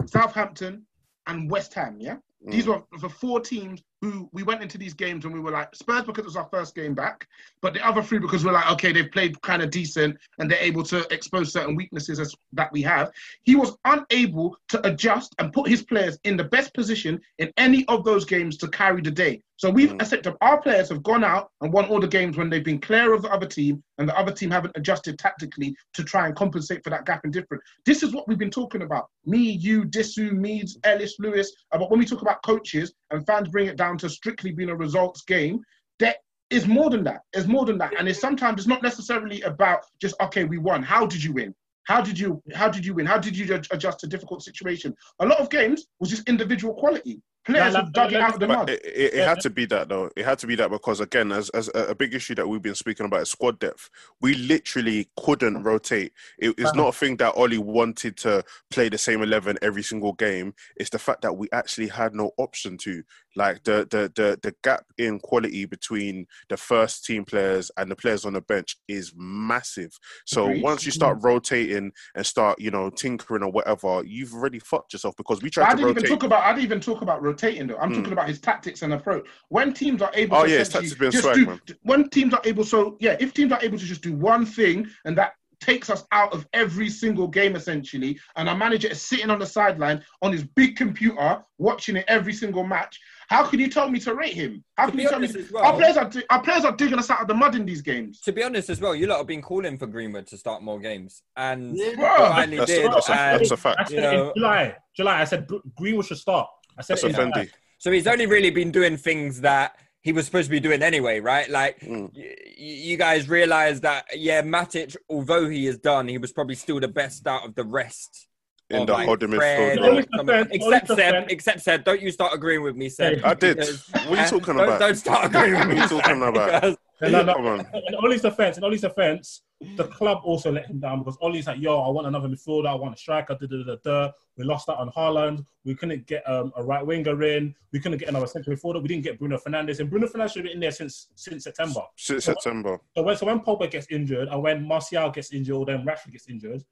[0.07, 0.87] Southampton,
[1.27, 1.97] and West Ham.
[2.01, 2.85] Yeah, these Mm.
[2.91, 6.05] were the four teams who we went into these games and we were like Spurs
[6.05, 7.27] because it was our first game back,
[7.61, 10.59] but the other three because we're like okay they've played kind of decent and they're
[10.63, 13.13] able to expose certain weaknesses as, that we have.
[13.43, 17.85] He was unable to adjust and put his players in the best position in any
[17.89, 19.43] of those games to carry the day.
[19.57, 20.01] So we've Mm.
[20.01, 23.13] accepted our players have gone out and won all the games when they've been clear
[23.13, 26.83] of the other team and the other team haven't adjusted tactically to try and compensate
[26.83, 27.63] for that gap in different.
[27.85, 29.11] This is what we've been talking about.
[29.27, 31.53] Me, you, Disu, Meeds, Ellis, Lewis.
[31.71, 34.77] But when we talk about coaches and fans bring it down to strictly being a
[34.77, 35.63] results game,
[35.99, 36.17] That
[36.51, 37.21] is more than that.
[37.33, 37.93] There's more than that.
[37.99, 40.83] And it's sometimes it's not necessarily about just, okay, we won.
[40.83, 41.55] How did you win?
[41.85, 43.07] How did you how did you win?
[43.07, 44.95] How did you adjust to difficult situation?
[45.21, 47.21] A lot of games was just individual quality.
[47.47, 48.71] Players No, no, have dug no, it out of the mud.
[48.71, 50.11] it, it, it had to be that though.
[50.15, 52.61] It had to be that because again, as as a a big issue that we've
[52.63, 53.89] been speaking about is squad depth.
[54.21, 56.13] We literally couldn't rotate.
[56.39, 60.13] It, it's not a thing that Ollie wanted to play the same eleven every single
[60.13, 60.53] game.
[60.77, 63.03] It's the fact that we actually had no option to.
[63.37, 67.97] Like the the the the gap in quality between the first team players and the
[67.97, 69.97] players on the bench is massive.
[70.27, 70.63] So Agreed.
[70.63, 75.17] once you start rotating and start you know tinkering or whatever, you've already fucked yourself
[75.17, 76.11] because we I tried to didn't even rotate.
[76.11, 76.43] talk about.
[76.45, 77.79] I didn't even talk about rotating though.
[77.79, 77.97] I'm Hmm.
[77.97, 79.27] talking about his tactics and approach.
[79.49, 81.61] When teams are able Oh, to yeah, his tactics been swag, do, man.
[81.83, 84.89] when teams are able, so yeah, if teams are able to just do one thing
[85.05, 89.31] and that takes us out of every single game essentially, and our manager is sitting
[89.31, 92.99] on the sideline on his big computer watching it every single match.
[93.29, 94.65] How can you tell me to rate him?
[94.77, 95.29] How To can you tell me?
[95.29, 97.65] honest well- our players are our players are digging us out of the mud in
[97.65, 98.21] these games.
[98.23, 100.81] To be honest, as well, you lot have been calling for Greenwood to start more
[100.81, 101.91] games, and Yeah.
[101.91, 102.91] he finally That's, did.
[102.93, 103.89] that's, a, that's a I fact.
[103.89, 104.77] said You know- in July.
[104.97, 106.49] July, I said Greenwood should start.
[106.79, 107.51] I said That's it a Fendi.
[107.79, 111.21] so he's only really been doing things that he was supposed to be doing anyway,
[111.21, 111.49] right?
[111.51, 112.11] Like Mm.
[112.15, 116.55] y- y- you guys realize that, yeah, Matic, although he is done, he was probably
[116.55, 118.27] still the best out of the rest.
[118.71, 119.71] In the like, holding Fred midfield.
[119.79, 122.89] and Only some- defense, Except only Seb, except Seb, don't you start agreeing with me,
[122.89, 123.21] Seb.
[123.25, 123.57] I did.
[123.57, 124.79] because- What are you talking don't, about?
[124.81, 125.81] Don't start agreeing with What are me.
[125.83, 126.63] you talking Seb, about?
[126.63, 127.35] because- No, no, no.
[127.35, 127.61] Come on.
[127.89, 129.43] In Ollie's defense, in Ollie's defense,
[129.77, 132.75] the club also let him down because Ollie's like, yo, I want another midfielder, I
[132.75, 134.13] want a striker, da, da, da, da.
[134.39, 135.45] We lost out on Haaland.
[135.65, 137.55] We couldn't get um, a right winger in.
[137.73, 138.81] We couldn't get another central midfielder.
[138.81, 139.81] We didn't get Bruno Fernandes.
[139.81, 141.83] And Bruno Fernandes should have been in there since since September.
[141.97, 142.79] Since September.
[142.97, 146.13] So when, so when Pogba gets injured and when Martial gets injured or then Rashford
[146.13, 146.65] gets injured,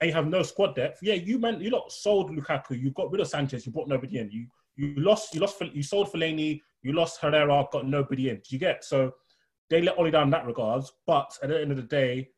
[0.00, 3.10] and you have no squad depth, yeah, you meant you lot sold Lukaku, you got
[3.10, 4.30] rid of Sanchez, you brought nobody in.
[4.30, 8.36] You you lost you lost you sold Fellaini, you lost Herrera, got nobody in.
[8.36, 9.12] Do you get so
[9.72, 12.28] they let Oli down in that regards, but at the end of the day,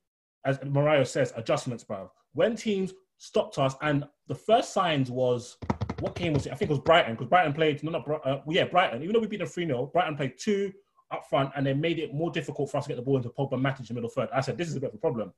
[0.47, 2.09] as Morayo says, adjustments, bruv.
[2.33, 5.57] When teams stopped us, and the first signs was
[5.99, 6.53] what game was it?
[6.53, 9.03] I think it was Brighton because Brighton played no, not uh, yeah, Brighton.
[9.03, 10.73] Even though we beat them three 0 Brighton played two
[11.11, 13.31] up front, and they made it more difficult for us to get the ball into
[13.31, 14.29] Pogba and Matic in the middle third.
[14.33, 15.33] I said this is a bit of a problem,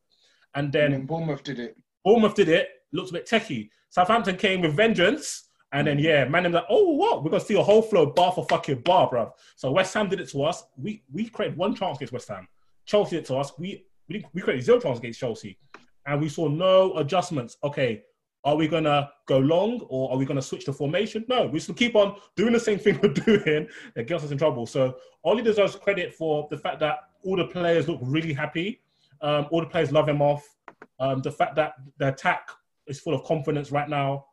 [0.55, 1.77] and And then then Bournemouth did it.
[2.05, 3.71] Bournemouth did it, looked a bit techie.
[3.89, 5.46] Southampton came with vengeance.
[5.77, 7.23] And then yeah, man, them like, oh what?
[7.23, 9.33] We're gonna see a whole flow bar for fucking bar, bruv.
[9.57, 10.65] So West Ham did it to us.
[10.79, 12.49] We we created one chance against West Ham.
[12.87, 13.53] Chelsea did it to us.
[13.59, 15.59] We we, we created zero chances against Chelsea,
[16.07, 17.59] and we saw no adjustments.
[17.63, 18.05] Okay,
[18.43, 21.27] are we gonna go long or are we gonna switch the formation?
[21.29, 24.39] No, we should keep on doing the same thing we're doing that gets us in
[24.39, 24.65] trouble.
[24.65, 28.81] So Oli deserves credit for the fact that all the players look really happy.
[29.21, 30.43] Um, all the players love him off.
[31.01, 32.49] Um, the fact that the attack
[32.87, 34.25] is full of confidence right now.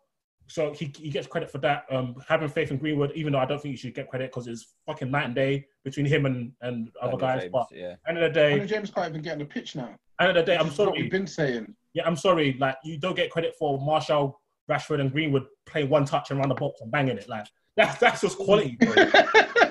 [0.48, 1.86] So he, he gets credit for that.
[1.90, 4.48] Um, having faith in Greenwood, even though I don't think you should get credit because
[4.48, 7.42] it's fucking night and day between him and, and other Daniel guys.
[7.42, 7.96] James, But yeah.
[8.08, 9.96] end of the day, Daniel James can't even get on the pitch now.
[10.20, 11.02] end of the day, I'm This is what sorry.
[11.02, 11.74] we've been saying.
[11.94, 12.56] Yeah, I'm sorry.
[12.60, 16.50] Like you don't get credit for Martial, Rashford, and Greenwood playing one touch and around
[16.50, 17.30] the box and banging it.
[17.30, 17.46] Like
[17.78, 18.78] that's that's just quality.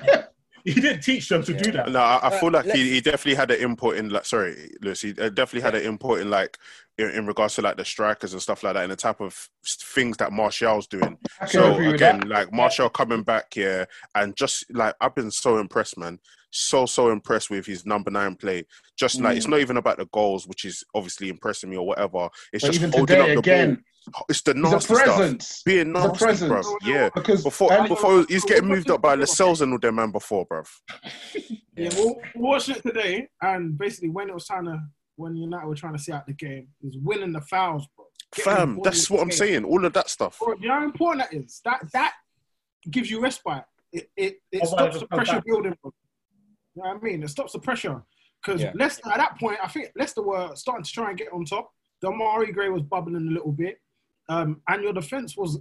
[0.65, 0.73] Bro.
[0.73, 1.91] he didn't teach them to do that.
[1.91, 4.71] No, I, I feel like let's- he, he definitely had an input in like sorry,
[4.81, 6.57] Lewis, he uh, definitely had an input in like
[6.97, 9.49] in, in regards to like the strikers and stuff like that and the type of
[9.65, 11.17] things that Martial's doing.
[11.47, 16.19] So again, like Martial coming back here and just like I've been so impressed, man.
[16.55, 18.65] So so impressed with his number nine play.
[18.95, 22.29] Just like it's not even about the goals, which is obviously impressing me or whatever.
[22.53, 23.83] It's But just holding today, up the again, ball.
[24.29, 25.05] It's the he's a nasty stuff.
[25.05, 25.63] presence.
[25.63, 26.51] Being He's a nasty, presence.
[26.67, 26.75] bruv.
[26.83, 27.09] Yeah.
[27.15, 30.45] Because Before early- before he's getting moved up by Lascelles and all them man before,
[30.47, 30.67] bruv.
[31.75, 34.79] Yeah, we'll, we'll it today, and basically when it was trying to,
[35.15, 38.05] when United were trying to see out the game, it was winning the fouls, bro.
[38.35, 39.37] Getting Fam, that's what I'm game.
[39.37, 39.63] saying.
[39.65, 40.37] All of that stuff.
[40.37, 41.61] Bro, you know how important that is?
[41.65, 42.13] That that
[42.91, 43.63] gives you respite.
[43.91, 45.45] It it, it stops the pressure back.
[45.45, 45.75] building.
[45.81, 45.91] Bro.
[46.75, 47.23] You know what I mean?
[47.23, 48.03] It stops the pressure.
[48.45, 48.71] Because Yeah.
[48.75, 51.71] Leicester, at that point, I think Leicester were starting to try and get on top.
[52.01, 53.77] The Demarai Gray was bubbling a little bit.
[54.29, 55.59] Um, and your defense was,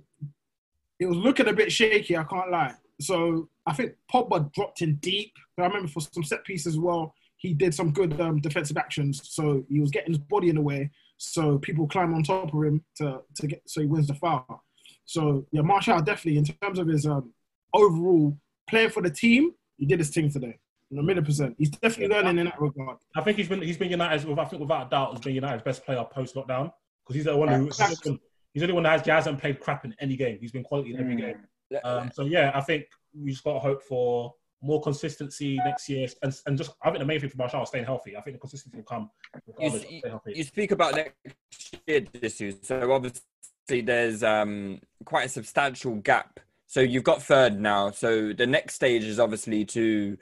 [0.98, 2.74] it was looking a bit shaky, I can't lie.
[3.00, 5.32] So I think Pogba dropped in deep.
[5.56, 8.76] But I remember for some set pieces as well, he did some good um, defensive
[8.76, 9.20] actions.
[9.24, 10.90] So he was getting his body in the way.
[11.16, 14.64] So people climb on top of him to, to get, so he wins the foul.
[15.04, 17.32] So yeah, Martial definitely, in terms of his um,
[17.74, 18.36] overall
[18.68, 20.58] playing for the team, he did his thing today.
[20.92, 21.54] A million percent.
[21.58, 22.98] He's definitely learning in that regard.
[23.16, 24.26] I think he's been he's been United's.
[24.26, 26.70] I think without a doubt, he's been United's best player post lockdown
[27.02, 28.20] because he's the one who Exactly.
[28.52, 30.38] He's the only one that has, hasn't played crap in any game.
[30.40, 31.36] He's been quality in every game.
[31.84, 36.06] Um, so yeah, I think we just got to hope for more consistency next year,
[36.22, 38.16] and, and just I think the main thing for Martial is staying healthy.
[38.16, 39.82] I think the consistency will come you, regardless.
[39.82, 40.32] you, staying healthy.
[40.36, 42.56] you speak about next year issues.
[42.62, 46.40] So obviously there's um, quite a substantial gap.
[46.66, 47.90] So you've got third now.
[47.90, 50.16] So the next stage is obviously to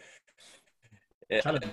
[1.32, 1.64] uh, Challenge.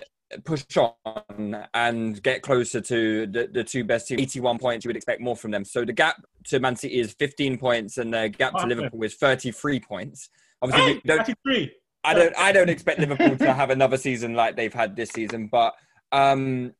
[0.44, 0.66] Push
[1.06, 4.22] on and get closer to the, the two best teams.
[4.22, 5.64] 81 points, you would expect more from them.
[5.64, 9.16] So the gap to Man City is 15 points, and the gap to Liverpool is
[9.16, 10.30] 33 points.
[10.62, 11.72] Obviously, don't, 33.
[12.04, 15.48] I don't I don't expect Liverpool to have another season like they've had this season,
[15.48, 15.74] but
[16.12, 16.74] um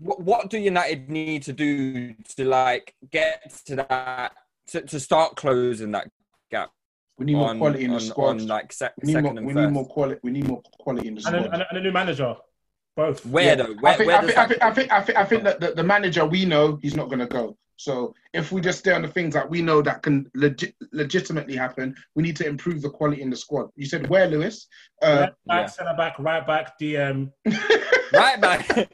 [0.00, 4.32] what, what do United need to do to like get to that
[4.68, 6.12] to, to start closing that gap
[7.22, 8.28] we need more on, quality in the on, squad.
[8.40, 9.36] on like sec- we need second more.
[9.38, 9.66] and We first?
[9.66, 10.20] need more quality.
[10.24, 11.46] We need more quality in the And squad.
[11.46, 12.34] a, and, a, and a new manager,
[12.96, 13.24] both.
[13.26, 13.54] Where Yeah.
[13.54, 13.74] though?
[13.80, 15.44] Where, I think, where I, does think, I, think, I think I think I think
[15.44, 17.56] that the, the manager we know he's not going to go.
[17.76, 21.56] So if we just stay on the things that we know that can legit, legitimately
[21.56, 23.70] happen, we need to improve the quality in the squad.
[23.76, 24.66] You said where, Lewis?
[25.02, 25.66] Uh, Left back, yeah.
[25.66, 27.30] centre back, right back, DM.
[28.12, 28.88] right back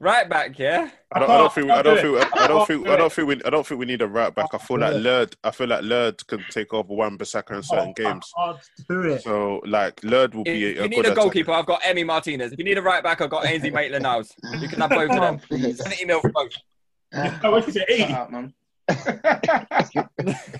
[0.00, 0.90] right back, yeah?
[1.12, 1.70] I don't, I don't think.
[1.70, 2.36] I don't do think.
[2.36, 2.88] I don't can't think.
[2.88, 3.12] I don't it.
[3.12, 3.42] think we.
[3.44, 4.48] I don't think we need a right back.
[4.52, 5.36] I feel like Laird.
[5.44, 8.30] I feel like Laird can take over Wan Bissaka in certain games.
[8.38, 9.22] I can't do it.
[9.22, 11.20] So like Laird will If be a, you a need good a attacker.
[11.22, 12.52] goalkeeper, I've got Emi Martinez.
[12.52, 14.32] If you need a right back, I've got Ainsley Maitland-Niles.
[14.60, 15.38] You can have both of them.
[15.38, 15.78] Please.
[15.78, 16.52] Send an email for both.
[17.12, 17.88] What is it?
[17.88, 18.12] shut 80.
[18.14, 18.54] up, man.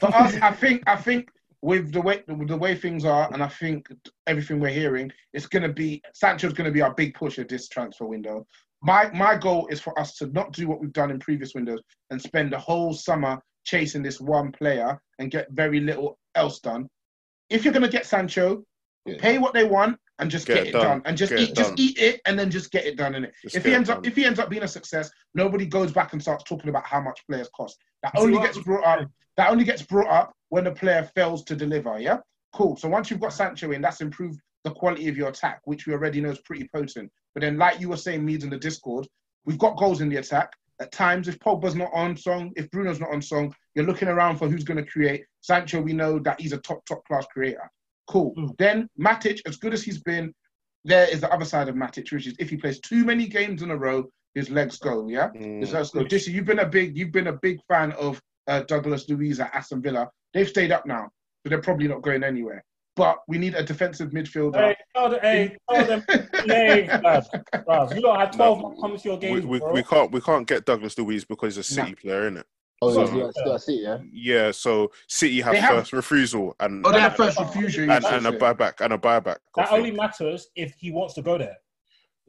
[0.00, 1.28] For us, I think I think
[1.62, 3.86] with the way with the way things are, and I think
[4.26, 7.48] everything we're hearing, it's going to be Sancho's going to be our big push at
[7.48, 8.46] this transfer window.
[8.82, 11.80] My my goal is for us to not do what we've done in previous windows
[12.10, 16.88] and spend the whole summer chasing this one player and get very little else done.
[17.50, 18.64] If you're going to get Sancho,
[19.06, 19.16] Yeah.
[19.18, 20.83] pay what they want and just Get get, it it done.
[20.85, 21.02] done.
[21.06, 23.33] and just Get eat just eat it and then just get it done in it.
[23.42, 26.12] Just If he ends up if he ends up being a success, nobody goes back
[26.12, 27.76] and starts talking about how much players cost.
[28.02, 29.11] That only gets brought up.
[29.37, 31.98] That only gets brought up when the player fails to deliver.
[31.98, 32.18] Yeah,
[32.52, 32.76] cool.
[32.76, 35.94] So once you've got Sancho in, that's improved the quality of your attack, which we
[35.94, 37.11] already know is pretty potent.
[37.35, 39.06] But then, like you were saying, Meeds in the Discord,
[39.46, 40.52] we've got goals in the attack.
[40.80, 44.37] At times, if Pogba's not on song, if Bruno's not on song, you're looking around
[44.38, 45.24] for who's going to create.
[45.40, 47.70] Sancho, we know that he's a top, top class creator.
[48.11, 48.35] Cool.
[48.37, 48.59] Mm.
[48.59, 50.33] Then Matic, as good as he's been,
[50.85, 53.62] there is the other side of Matic, which is if he plays too many games
[53.62, 55.07] in a row, his legs go.
[55.09, 55.61] Yeah, Mm.
[55.61, 56.05] his legs go.
[56.05, 59.55] Dissy, you've been a big, you've been a big fan of uh, Douglas Luiz at
[59.55, 60.09] Aston Villa.
[60.35, 61.05] They've stayed up now,
[61.42, 62.64] so they're probably not going anywhere.
[62.96, 64.57] But we need a defensive midfielder.
[64.57, 66.05] Hey, tell them, hey, tell them,
[66.46, 67.27] behave, lad.
[67.55, 68.75] Bruv, you don't have 12 no.
[68.81, 69.73] coming to your We, games, we, bro.
[69.73, 71.96] we can't we can't get Douglas Luiz because he's a City Nah.
[72.01, 72.46] player, isn't it?
[72.82, 73.98] Oh, So- yeah, yeah, that's yeah.
[74.10, 77.90] Yeah, so City have have- first refusal and Oh, they have first refusal.
[77.90, 79.36] and, and a buyback and a buyback.
[79.56, 81.56] I That only matters if he wants to go there.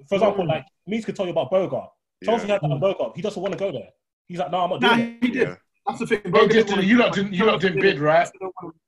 [0.09, 0.49] For example, mm.
[0.49, 1.87] like Mees could tell you about Boga.
[2.23, 2.53] Chelsea Yeah.
[2.59, 3.15] had that broke up.
[3.15, 3.89] He doesn't want to go there.
[4.27, 5.23] He's like, no, I'm not Nah, doing it.
[5.23, 5.47] he did.
[5.47, 5.55] Yeah.
[5.87, 6.21] That's the thing.
[6.25, 8.29] They Boga just didn't didn't- you lot didn't- you lot didn't bid, right?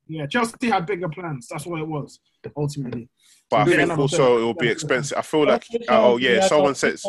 [0.08, 1.48] Yeah, Chelsea had bigger plans.
[1.48, 2.20] That's what it was
[2.58, 3.10] ultimately.
[3.50, 5.18] But I think no, no, also it will be expensive.
[5.18, 7.06] I feel like oh yeah, someone says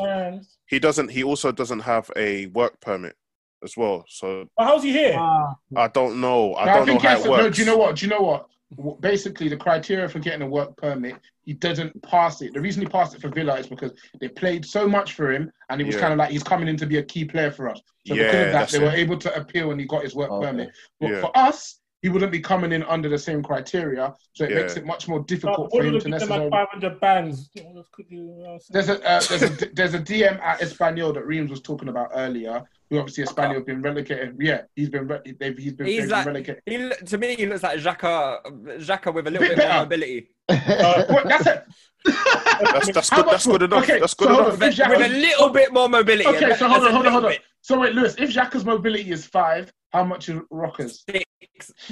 [0.66, 1.10] he doesn't.
[1.10, 3.16] He also doesn't have a work permit
[3.64, 4.04] as well.
[4.08, 5.16] So But how's he here?
[5.18, 6.54] Ah, I don't know.
[6.54, 7.56] I don't know think how yes, it no, works.
[7.56, 7.96] do you know what?
[7.96, 9.00] Do you know what?
[9.00, 12.52] Basically, the criteria for getting a work permit, he doesn't pass it.
[12.54, 15.50] The reason he passed it for Villa is because they played so much for him,
[15.70, 16.00] and he was Yeah.
[16.02, 17.80] kind of like he's coming in to be a key player for us.
[18.06, 20.14] So Yeah, because of that, that's they were able to appeal and he got his
[20.14, 20.46] work Okay.
[20.48, 20.70] permit.
[21.00, 21.20] But Yeah.
[21.20, 24.56] for us, he wouldn't be coming in under the same criteria, so it Yeah.
[24.56, 26.50] makes it much more difficult what for him did to he give them necessarily.
[26.50, 27.50] like 500 bands?
[27.92, 28.72] Could you, you know what I'm saying?
[28.72, 32.10] There's a uh, there's a there's a DM at Espanyol that Reams was talking about
[32.14, 32.62] earlier.
[32.90, 34.36] Who obviously Espanyol have been relegated.
[34.38, 36.62] Yeah, he's been re- they've, he's been, He's they've like- been relegated.
[37.00, 38.42] He to me, he looks like Xhaka,
[38.78, 39.80] Xhaka with a little Bit bit more better.
[39.80, 40.28] mobility.
[40.48, 41.64] Uh, What, that's it.
[42.04, 43.26] That's that's How good.
[43.26, 43.82] much That's good enough.
[43.84, 44.52] Okay, That's good hold enough.
[44.54, 44.58] on.
[44.60, 46.26] With, Xhaka- with a little bit more mobility.
[46.28, 47.30] Okay, Just so hold on, hold on, hold on.
[47.32, 47.40] bit.
[47.62, 51.02] So wait, Lewis, if Xhaka's mobility is five, how much is Roca's?
[51.08, 51.24] Six.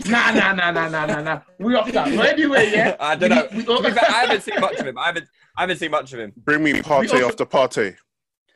[0.09, 1.41] Nah, nah, nah, nah, nah, nah, nah.
[1.59, 2.15] We off that.
[2.15, 2.97] But anyway, yeah.
[3.01, 3.43] I don't we know.
[3.53, 4.99] need- we- To be I haven't seen much of him.
[4.99, 5.27] I haven't.
[5.57, 6.33] I haven't seen much of him.
[6.37, 7.95] Bring me party also- after party.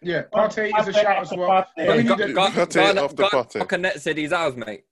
[0.06, 1.48] Yeah, Partey is a shout as well.
[1.50, 1.86] Partey.
[1.86, 3.68] But we need Ga- a- Ga- Partey Ghana- after Ghana- Partey.
[3.68, 4.84] Ghana Net said he's ours, mate.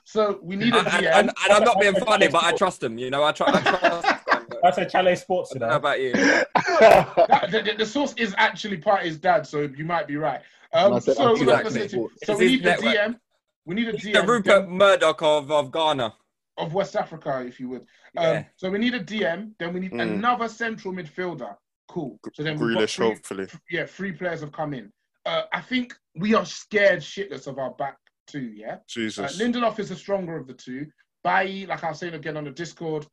[0.08, 1.18] So we need a And, and, DM.
[1.44, 2.96] and I'm not being funny, but I trust him.
[2.96, 4.06] You know, I, tr- I trust.
[4.06, 4.42] him.
[4.62, 5.66] I said Chalet Sports I today.
[5.66, 6.12] don't about you.
[6.12, 10.40] That- the, the- the source is actually Partey's dad, so you might be right.
[10.72, 11.88] Um, I so, I said like I exactly.
[11.88, 12.94] said It's so we his need a network.
[12.94, 13.18] DM.
[13.64, 14.12] We need a DM.
[14.12, 16.14] The DM Rupert Murdoch of, of Ghana.
[16.58, 17.80] of West Africa, if you would.
[17.82, 18.44] Um, Yeah.
[18.56, 19.52] So we need a DM.
[19.58, 20.02] Then we need Mm.
[20.02, 21.56] another central midfielder.
[21.96, 22.18] Cool.
[22.34, 23.46] So then we've got Grealish, three, hopefully.
[23.70, 24.92] yeah, three players have come in.
[25.24, 28.52] Uh, I think we are scared shitless of our back two.
[28.54, 28.74] Yeah.
[28.74, 29.40] Uh, Jesus.
[29.40, 30.86] Lindelof is the stronger of the two.
[31.24, 33.06] Bailly, like I was saying again on the Discord,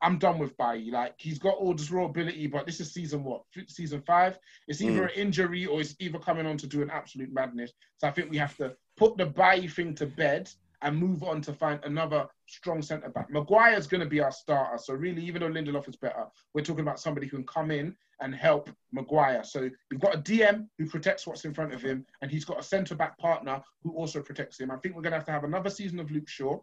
[0.00, 0.92] I'm done with Bailly.
[0.92, 3.42] Like he's got all this raw ability, but this is season what?
[3.66, 4.38] Season five.
[4.68, 5.04] It's either Mm.
[5.04, 7.72] an injury or it's either coming on to do an absolute madness.
[7.96, 10.48] So I think we have to put the Bailly thing to bed
[10.82, 13.28] and move on to find another strong centre back.
[13.30, 14.78] Maguire's going to be our starter.
[14.78, 17.96] So really, even though Lindelof is better, we're talking about somebody who can come in
[18.20, 19.44] and help Maguire.
[19.44, 22.58] So we've got a DM who protects what's in front of him, and he's got
[22.58, 24.70] a centre back partner who also protects him.
[24.70, 26.58] I think we're going to have to have another season of Luke Shaw.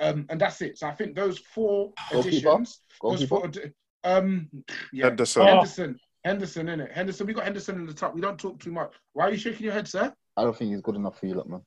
[0.00, 0.78] Um, and that's it.
[0.78, 2.28] So I think those four Goalkeeper?
[2.28, 3.60] additions, those Goalkeeper?
[3.62, 3.72] four,
[4.04, 4.48] um,
[4.92, 5.42] yeah, Henderson.
[5.42, 5.46] Oh.
[5.46, 6.92] Henderson, Henderson, in it.
[6.92, 8.14] Henderson, we got Henderson in the top.
[8.14, 8.94] We don't talk too much.
[9.14, 10.12] Why are you shaking your head, sir?
[10.36, 11.62] I don't think he's good enough for you, look, man.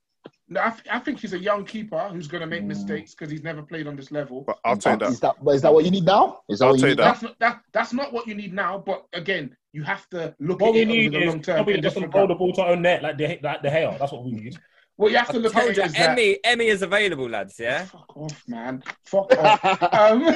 [0.52, 2.66] No, I, th- I think he's a young keeper who's going to make Mm.
[2.66, 4.42] mistakes because he's never played on this level.
[4.44, 5.36] But I'll take Is that.
[5.36, 6.40] that, but is that what you need now?
[6.48, 7.04] Is that I'll what you take need that.
[7.12, 8.82] That's not that, that's not what you need now.
[8.84, 11.42] But again, you have to look What at we it over need the is long
[11.42, 11.56] term.
[11.58, 13.70] somebody in that this doesn't hold the ball to own net like the like the
[13.70, 13.96] hair.
[13.98, 14.58] That's what we need.
[14.96, 16.18] What you have to I look at it you, is that.
[16.18, 17.54] Emi, Emi is available, lads.
[17.58, 17.84] Yeah.
[17.84, 18.82] Fuck off, man.
[19.06, 19.82] Fuck off.
[19.94, 20.34] um,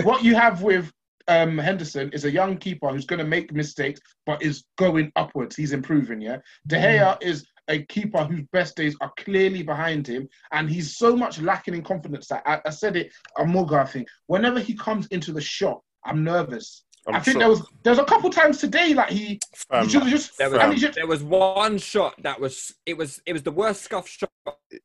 [0.02, 0.90] what you have with
[1.28, 5.54] um, Henderson is a young keeper who's going to make mistakes, but is going upwards.
[5.56, 6.20] He's improving.
[6.20, 6.38] Yeah.
[6.66, 11.16] De Gea is a keeper whose best days are clearly behind him, and he's so
[11.16, 13.78] much lacking in confidence that I, I said it a Morgan.
[13.78, 16.84] I think whenever he comes into the shot, I'm nervous.
[17.08, 19.40] I'm I think sure- there was there was a couple times today like he, he
[19.70, 20.38] Fam, should have just.
[20.38, 23.42] There was, and he just there was one shot that was it was it was
[23.42, 24.30] the worst scuff shot.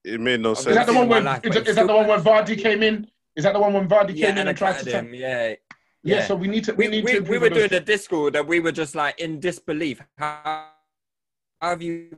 [0.04, 0.76] it made no Is is sense.
[0.76, 2.84] that the one my where life, is, that- is that the one where Vardy came
[2.84, 3.08] in?
[3.36, 5.06] Is that the one when Vardy Yeah, came in and and tried to attracted tap?
[5.06, 5.14] him.
[5.16, 5.48] Yeah.
[6.04, 6.26] Yeah, Yeah.
[6.28, 8.48] so we need to we, we, need we, to we were doing a Discord and
[8.48, 10.02] we were just like in disbelief.
[10.18, 10.68] How,
[11.62, 12.18] how have you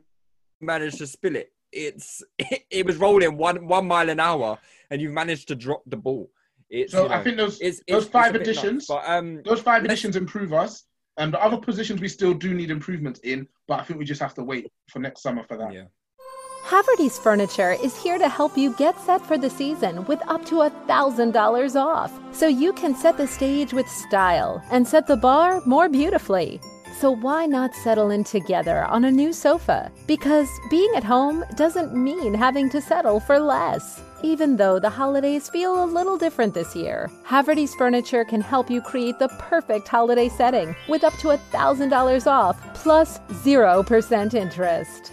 [0.64, 1.52] managed to spill it?
[1.72, 4.58] It's it, it was rolling one one mile an hour,
[4.90, 6.30] and you've managed to drop the ball.
[6.70, 8.60] It's So you know, I think those it's, those it's, five it's a nuts.
[8.60, 10.84] additions, but um, those five let's- additions improve us.
[11.18, 14.20] And the other positions we still do need improvements in, but I think we just
[14.20, 15.72] have to wait for next summer for that.
[15.72, 15.84] yeah.
[16.66, 20.56] Haverty's Furniture is here to help you get set for the season with up to
[20.56, 22.12] $1,000 off.
[22.32, 26.60] So you can set the stage with style and set the bar more beautifully.
[27.00, 29.92] So why not settle in together on a new sofa?
[30.06, 34.02] Because being at home doesn't mean having to settle for less.
[34.22, 38.80] Even though the holidays feel a little different this year, Haverty's Furniture can help you
[38.80, 45.12] create the perfect holiday setting with up to $1,000 off plus 0% interest.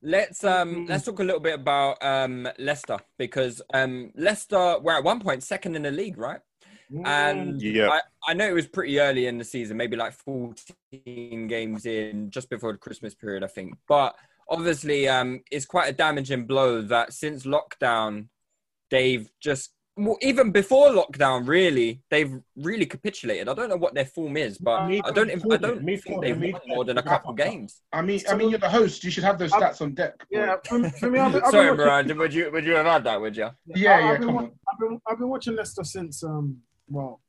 [0.00, 5.02] Let's um let's talk a little bit about um Leicester because um Leicester were at
[5.02, 6.38] one point second in the league, right?
[7.04, 7.88] And Yeah.
[7.90, 12.30] I, I know it was pretty early in the season, maybe like 14 games in,
[12.30, 13.74] just before the Christmas period, I think.
[13.88, 14.14] But
[14.48, 18.28] obviously, um, it's quite a damaging blow that since lockdown,
[18.90, 23.48] they've just, well, even before lockdown, really, they've really capitulated.
[23.48, 26.20] I don't know what their form is, but Me- I don't, I don't me- think
[26.20, 27.82] me- they've me- won more than a couple games.
[27.92, 29.02] I mean, I mean, you're the host.
[29.02, 30.14] You should have those stats on deck.
[30.30, 32.74] Yeah, for, for me, I've been, I've Sorry, been watching, Miranda, would you would you
[32.74, 33.20] have had that?
[33.20, 33.50] Would you?
[33.74, 34.10] yeah, I- yeah.
[34.12, 34.52] I've been, Come wa- on.
[34.72, 37.20] I've been, I've been watching Leicester since, um, well,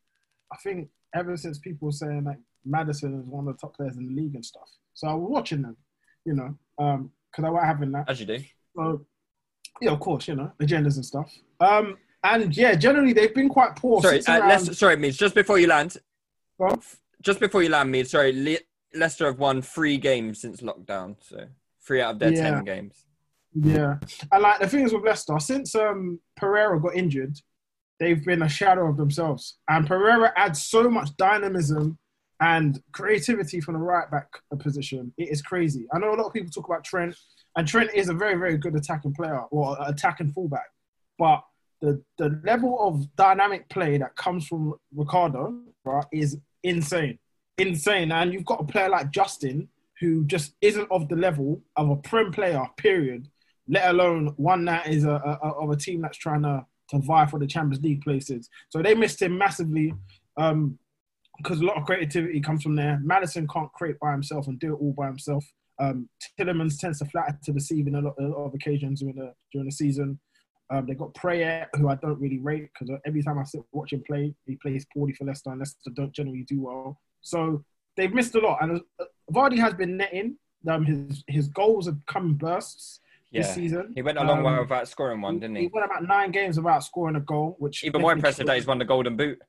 [0.51, 3.97] I think ever since people were saying like Maddison is one of the top players
[3.97, 4.69] in the league and stuff.
[4.93, 5.77] So I was watching them,
[6.25, 8.09] you know, because I was having that.
[8.09, 8.39] As you do.
[8.75, 9.05] So,
[9.81, 11.33] yeah, of course, you know, agendas and stuff.
[11.59, 14.01] Um, and yeah, generally they've been quite poor.
[14.01, 15.97] Sorry, uh, around- sorry, Meeds, just before you land,
[17.21, 21.45] just before you land, Meeds, sorry, Le- Leicester have won three games since lockdown, so
[21.81, 22.51] three out of their Yeah.
[22.55, 23.05] ten games.
[23.53, 23.97] Yeah,
[24.31, 27.39] and like the thing is with Leicester, since um Pereira got injured,
[27.99, 29.57] they've been a shadow of themselves.
[29.67, 31.97] And Pereira adds so much dynamism
[32.41, 34.27] and creativity from the right back
[34.59, 35.13] position.
[35.17, 35.87] It is crazy.
[35.93, 37.15] I know a lot of people talk about Trent,
[37.57, 40.67] and Trent is a very, very good attacking player or attacking fullback.
[41.17, 41.43] But
[41.81, 47.19] the the level of dynamic play that comes from Ricardo right, is insane,
[47.57, 48.11] insane.
[48.11, 49.67] And you've got a player like Justin
[49.99, 52.65] who just isn't of the level of a prem player.
[52.77, 53.27] Period.
[53.67, 57.25] Let alone one that is a, a, of a team that's trying to to vie
[57.25, 58.49] for the Champions League places.
[58.69, 59.93] So they missed him massively.
[60.37, 60.79] Um,
[61.39, 62.99] because a lot of creativity comes from there.
[63.01, 65.45] Maddison can't create by himself and do it all by himself.
[65.79, 69.15] Um, Tielemans tends to flatter to deceive in a lot, a lot of occasions during
[69.15, 70.19] the during the season.
[70.71, 73.93] Um, they got Praet, who I don't really rate because every time I sit watch
[73.93, 76.99] him play, he plays poorly for Leicester, and Leicester don't generally do well.
[77.21, 77.63] So
[77.95, 78.61] they've missed a lot.
[78.61, 80.37] And uh, Vardy has been netting.
[80.69, 82.99] Um, his his goals have come in bursts
[83.31, 83.91] Yeah, this season.
[83.95, 85.67] he went a long way Um, without scoring one, didn't He he?
[85.71, 88.79] went about nine games without scoring a goal, which Even more impressive that he's won
[88.79, 89.39] the Golden Boot.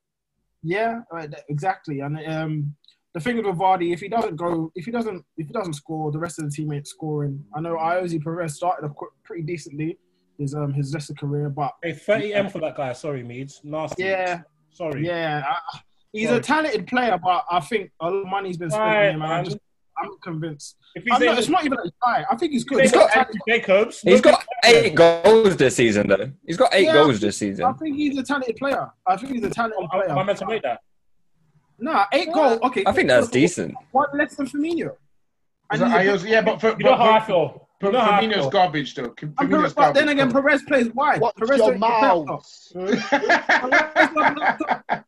[0.62, 2.00] yeah, uh, exactly.
[2.00, 2.76] And um,
[3.14, 6.12] the thing with Vardy, if he doesn't go, if he doesn't, if he doesn't score,
[6.12, 7.42] the rest of the team ain't scoring.
[7.54, 9.98] I know Ayoze Perez started off qu- pretty decently
[10.38, 12.92] his um his Leicester career, but Hey, 30 M for that guy.
[12.92, 13.60] Sorry, Meeds.
[13.64, 14.04] Nasty.
[14.04, 15.06] yeah, Sorry.
[15.06, 15.78] yeah, I,
[16.12, 16.38] he's Sorry.
[16.38, 19.22] a talented player, but I think a lot of money's been spent Right, on him.
[19.22, 19.58] And I'm just,
[20.02, 20.76] I'm convinced.
[20.94, 22.24] If I'm he's not, it's not even that he's high.
[22.30, 22.80] I think he's good.
[22.80, 23.28] he's He's got got.
[23.48, 24.00] Jacobs.
[24.00, 26.30] He's got eight goals this season, though.
[26.46, 26.94] He's got eight Yeah.
[26.94, 27.64] goals this season.
[27.64, 28.90] I think he's a talented player.
[29.06, 30.10] I think he's a talented Am player.
[30.10, 30.80] am I meant to rate that?
[31.78, 32.58] Nah, eight goals.
[32.62, 33.74] Okay, I think that's decent.
[33.92, 34.90] One less than Firmino.
[35.70, 37.20] And So he's a I good- also- yeah, but for, You know but, how I
[37.20, 37.68] feel.
[37.80, 39.08] But know Firmino's garbage though.
[39.10, 40.00] Firmino's but garbage.
[40.00, 41.20] then again, Perez plays wide.
[41.20, 42.26] Watch Perez your don't play up top.
[42.26, 42.46] mouth.
[44.10, 45.04] Perez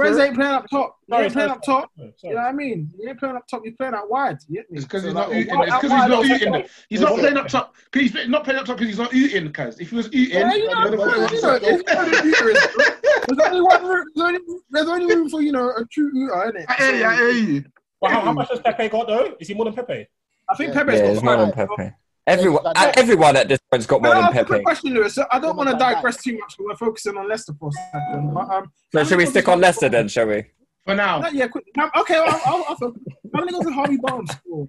[0.00, 0.96] ain't playing up top.
[1.06, 1.90] He Sorry, ain't playing up top.
[1.96, 2.90] sorry, You know what I mean?
[2.98, 3.62] He ain't playing up top.
[3.64, 4.38] He's playing out wide.
[4.48, 4.64] You?
[4.70, 5.54] It's because So he's like, not eating.
[5.62, 6.64] It's because he's not eating.
[6.88, 7.74] He's not playing up top.
[7.90, 9.52] 'cause He's not playing up top because he's not eating.
[9.52, 11.54] Cause if he was eating, Yeah, you know, then you know, put him you know,
[11.54, 11.70] up top.
[11.70, 14.06] you know the viewer is- There's only one room.
[14.14, 16.66] There's only, there's only room for you know a true eater, isn't it?
[16.68, 17.04] I hear you.
[17.04, 17.64] I hear you.
[18.00, 19.34] Well, how, how much has Pepe got though?
[19.40, 20.06] Is he more than Pepe?
[20.48, 20.82] I think Yeah.
[20.82, 21.68] Pepe's Yeah, got more than five.
[21.76, 21.94] Pepe.
[22.26, 24.58] Everyone, Yeah, uh, everyone at this point's got Can more I than ask a quick
[24.58, 24.64] Pepe.
[24.64, 25.18] question, Lewis?
[25.30, 28.32] I don't want to digress too much because we're focusing on Leicester for a second.
[28.34, 30.44] But, um, So should we stick on has Leicester then, shall we?
[30.86, 31.50] For now, Not yet.
[31.50, 31.64] Quick.
[31.76, 33.02] How- Okay, I'll, I'll, I'll focus.
[33.34, 34.68] How many goals did Harvey Barnes score?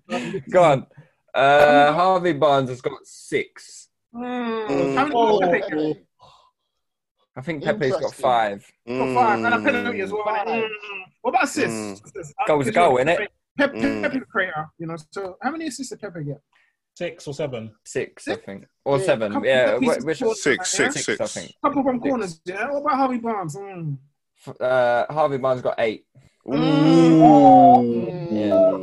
[0.52, 0.88] Go on.
[1.34, 3.90] Uh, Harvey Barnes has got six.
[4.16, 6.06] Mm, How many goals did Pepe get?
[7.36, 8.22] I think Pepe's got Interesting.
[8.24, 8.72] five.
[8.88, 10.24] Got five and a penalty as well.
[10.24, 10.48] Five.
[10.48, 10.68] Mm.
[11.22, 12.02] What about assists?
[12.02, 12.06] Mm.
[12.06, 12.34] Assists.
[12.48, 13.28] Goal's a goal, you know, innit?
[13.58, 14.02] Pepe, Mm.
[14.04, 14.96] Pepe the creator, you know.
[15.12, 16.42] So how many assists did Pepe get?
[16.96, 17.72] Six or seven?
[17.86, 18.66] Six, I think.
[18.86, 19.32] Or Yeah, seven.
[19.34, 20.90] couple Yeah, of which of Six, Yeah.
[20.90, 21.34] six, six, I six.
[21.34, 21.56] think.
[21.64, 22.10] Couple from Six.
[22.10, 22.42] corners.
[22.46, 22.70] Yeah.
[22.72, 23.56] What about Harvey Barnes?
[23.56, 23.98] Mm.
[24.60, 26.06] Uh, Harvey Barnes got eight.
[26.46, 28.32] Mm.
[28.32, 28.80] Yeah.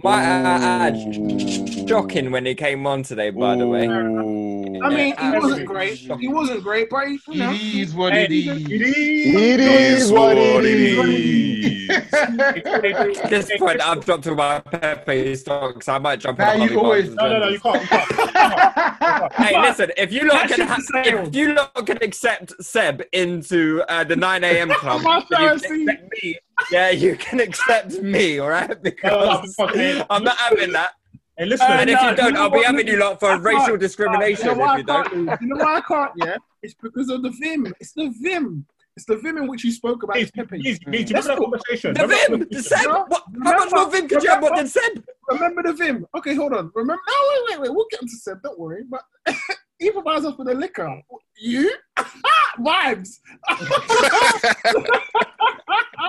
[0.00, 3.86] Sh- My uh, uh, shocking when he came on today, by the way.
[3.88, 5.98] I mean, he wasn't great.
[5.98, 7.52] He wasn't great, but he, you know.
[7.52, 8.56] it is what Hey, it is.
[8.70, 12.12] It is what it is.
[12.14, 15.88] At this point, I've dropped all my Pepe stocks.
[15.88, 17.82] I might jump on Nah, a you always- No, no, no, you can't.
[17.82, 18.10] You can't.
[18.10, 19.32] You can't.
[19.34, 19.92] Hey, listen!
[19.96, 24.16] If you lot That can, ha- if you lot can accept Seb into uh, the
[24.16, 24.70] 9 a.m.
[24.74, 26.38] club, you can accept me.
[26.70, 28.80] Yeah, you can accept me, all right?
[28.82, 30.06] Because it.
[30.10, 30.92] I'm not having that.
[31.36, 31.66] Hey, listen.
[31.70, 33.76] Uh, And if no, you don't, you know I'll be having you lot for racial
[33.76, 35.40] discrimination You know why if you don't.
[35.40, 36.12] You know why I can't?
[36.16, 37.72] Yeah, it's because of the vim.
[37.80, 38.66] It's the vim.
[38.94, 40.60] It's the vim in which you spoke about Please, Pepe.
[40.60, 41.94] please, please, remember that conversation.
[41.94, 42.62] The Remember Vim, the.
[42.62, 42.84] Seb.
[42.84, 43.22] No, What?
[43.42, 44.42] How much more Vim could you have?
[44.42, 45.02] What than Seb?
[45.30, 46.06] Remember the vim.
[46.14, 46.70] Okay, hold on.
[46.74, 47.00] Remember?
[47.08, 47.74] No, wait, wait, wait.
[47.74, 48.42] We'll get into Seb.
[48.42, 48.82] Don't worry.
[48.90, 49.02] But
[49.82, 51.00] even buys us for the liquor.
[51.38, 51.70] You
[52.58, 53.18] vibes.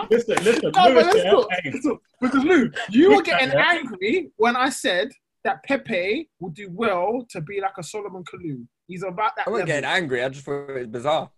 [0.10, 0.72] Listen, listen.
[0.76, 1.32] No, but Lewis, let's yeah,
[1.64, 2.00] hey, Let's go.
[2.22, 3.64] Because Lou, you were getting Yeah.
[3.72, 5.10] angry when I said
[5.44, 8.66] that Pepe would do well to be like a Solomon Kalou.
[8.88, 9.82] He's about that I wasn't level.
[9.82, 10.24] getting angry.
[10.24, 11.32] I just thought it was bizarre.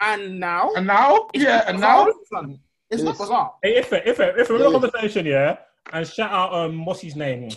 [0.00, 2.58] And now, And now, yeah, and now, son,
[2.90, 3.52] it's not bizarre.
[3.62, 4.92] Hey, if it, if it, if remember the Yes.
[4.92, 5.56] conversation, yeah,
[5.92, 7.50] and shout out um, what's his name,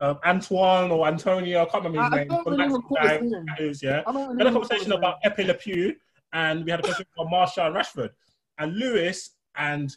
[0.00, 2.28] um, Antoine or Antonio, I can't remember his I name.
[2.28, 3.44] don't really recall guy, his name.
[3.46, 4.02] that is, yeah.
[4.06, 5.94] I don't We had a conversation about Epi Le Pew,
[6.32, 8.10] and we had a conversation about Martial and Rashford,
[8.58, 9.94] and Lewis and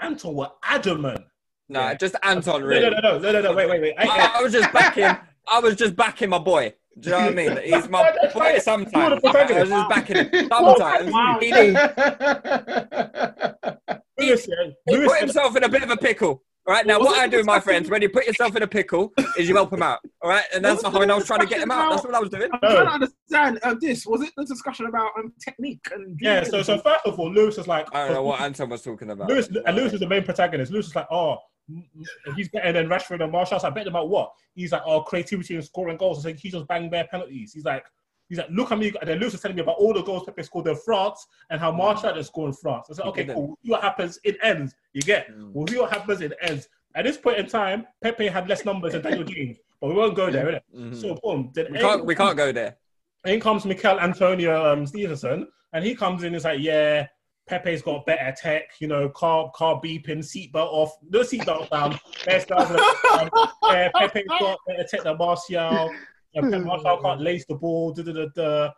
[0.00, 1.20] Anton were adamant.
[1.68, 1.94] No, Yeah.
[1.94, 2.90] just Anton, No, really.
[2.90, 3.94] no, no, no, no, no, no, wait, wait, wait.
[3.98, 5.16] Hey, hey, I, I was just backing.
[5.46, 6.74] I was just backing my boy.
[6.98, 7.56] Do you know what I mean?
[7.64, 9.24] He's my boy sometimes.
[9.24, 11.12] I was just backing him sometimes.
[11.12, 11.38] Wow.
[11.40, 11.78] He didn't-
[14.18, 14.46] Lewis,
[14.88, 16.42] He put himself in a bit of a pickle.
[16.66, 18.66] All right, now Was what I do, my friends, when you put yourself in a
[18.66, 19.98] pickle, is you help them out.
[20.22, 21.90] All right, and that's Was how it I was trying to get him out.
[21.90, 22.48] That's what I was doing.
[22.52, 22.74] I'm No.
[22.74, 24.06] trying to understand uh, this.
[24.06, 27.58] Was it the discussion about um, technique and Yeah, so so first of all, Lewis
[27.58, 29.28] is like, I don't know what Anton was talking about.
[29.28, 30.72] Lewis and Lewis is the main protagonist.
[30.72, 31.36] Lewis is like, oh,
[32.34, 33.58] he's better than Rashford and Martial.
[33.60, 34.32] So I bet them about what?
[34.54, 36.24] He's like, oh, creativity and scoring goals.
[36.24, 37.52] I think he just bang bare penalties.
[37.52, 37.84] He's like,
[38.34, 38.92] he's like, look at me.
[39.00, 41.60] And then Lewis is telling me about all the goals Pepe scored in France and
[41.60, 42.88] how Martial didn't score in France.
[42.90, 43.48] I said, okay, cool.
[43.48, 44.18] We'll see what happens.
[44.24, 44.74] It ends.
[44.92, 45.30] You get.
[45.30, 45.52] Mm.
[45.52, 46.20] We'll see what happens.
[46.20, 46.68] It ends.
[46.96, 50.14] At this point in time, Pepe had less numbers than Daniel James, but we won't
[50.14, 50.60] go there?
[50.74, 50.94] Mhm.
[50.94, 51.50] So boom.
[51.52, 52.04] Then we can't.
[52.04, 52.76] We can't go there.
[53.26, 57.08] in comes Mikel Antonio um, Stevenson, and he comes in and is like, yeah,
[57.48, 61.92] Pepe's got better tech, you know, car car beeping, seatbelt off, no seatbelt down,
[62.26, 65.92] hairstyles um, yeah, Pepe's got better tech than Martial,
[66.34, 68.70] and Pep Martial can't lace the ball, da da da da.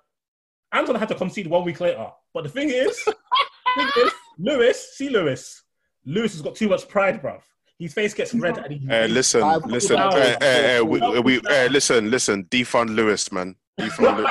[0.72, 5.08] Anton had to concede one week later, but the thing is, thing is Lewis, see
[5.08, 5.62] Lewis,
[6.04, 7.40] Lewis has got too much pride, bruv.
[7.78, 8.56] His face gets red.
[8.58, 10.12] And he, Hey, listen, Five listen, down.
[10.12, 11.72] hey, hey, hey, we, we, down.
[11.72, 13.54] listen, listen, defund Lewis, man.
[13.78, 14.30] Defund Lewis.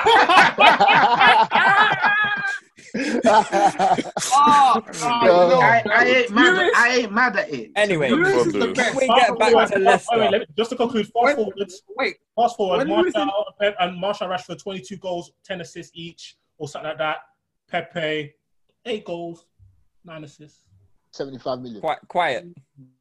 [2.98, 5.60] Oh, oh, Yo.
[5.60, 6.58] I, I ain't mad.
[6.58, 7.72] Lewis- I ain't mad at it.
[7.76, 8.78] Anyway, Lewis is the Lewis.
[8.78, 8.92] best.
[8.92, 10.18] Can we get back to Leicester?
[10.18, 13.46] wait, let me- just to conclude, fast When- forward, Wait, fast forward, when Lewis Martial
[13.60, 17.18] Pep and Martial Rashford, 22 goals, 10 assists each, or something like that.
[17.70, 18.34] Pepe,
[18.86, 19.46] eight goals,
[20.04, 20.62] nine assists.
[21.12, 21.82] 75 million.
[21.82, 22.46] Qui- quiet.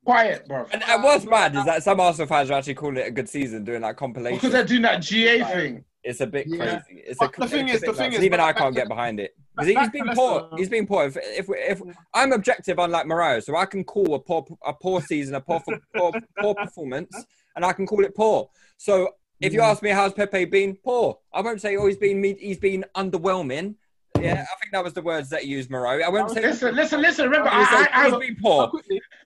[0.05, 0.67] Quiet, bro.
[0.73, 3.29] And, and what's mad is that some Arsenal fans are actually calling it a good
[3.29, 4.37] season, doing like compilation.
[4.37, 5.85] Because they're doing that GA thing.
[6.05, 6.81] It's a bit Yeah.
[6.81, 7.03] crazy.
[7.07, 8.19] It's But a, the thing is- the thing nuts.
[8.19, 10.49] is, even I can't get behind it because he's been poor.
[10.57, 11.07] He's been poor.
[11.07, 11.83] If, if, if
[12.13, 15.63] I'm objective, unlike Morayo, so I can call a poor a poor season a poor
[15.97, 17.25] poor, poor performance,
[17.57, 18.51] and I can call it poor.
[18.77, 19.65] So if you mm.
[19.65, 21.19] ask me how's Pepe been, poor.
[21.33, 23.77] I won't say oh he's been he's been underwhelming.
[24.21, 24.43] Yeah, mm.
[24.43, 26.03] I think that was the words that you used, Morayo.
[26.03, 27.25] I won't oh, say Listen, listen, listen.
[27.25, 28.71] Remember, He's, I, I, he's I, been poor.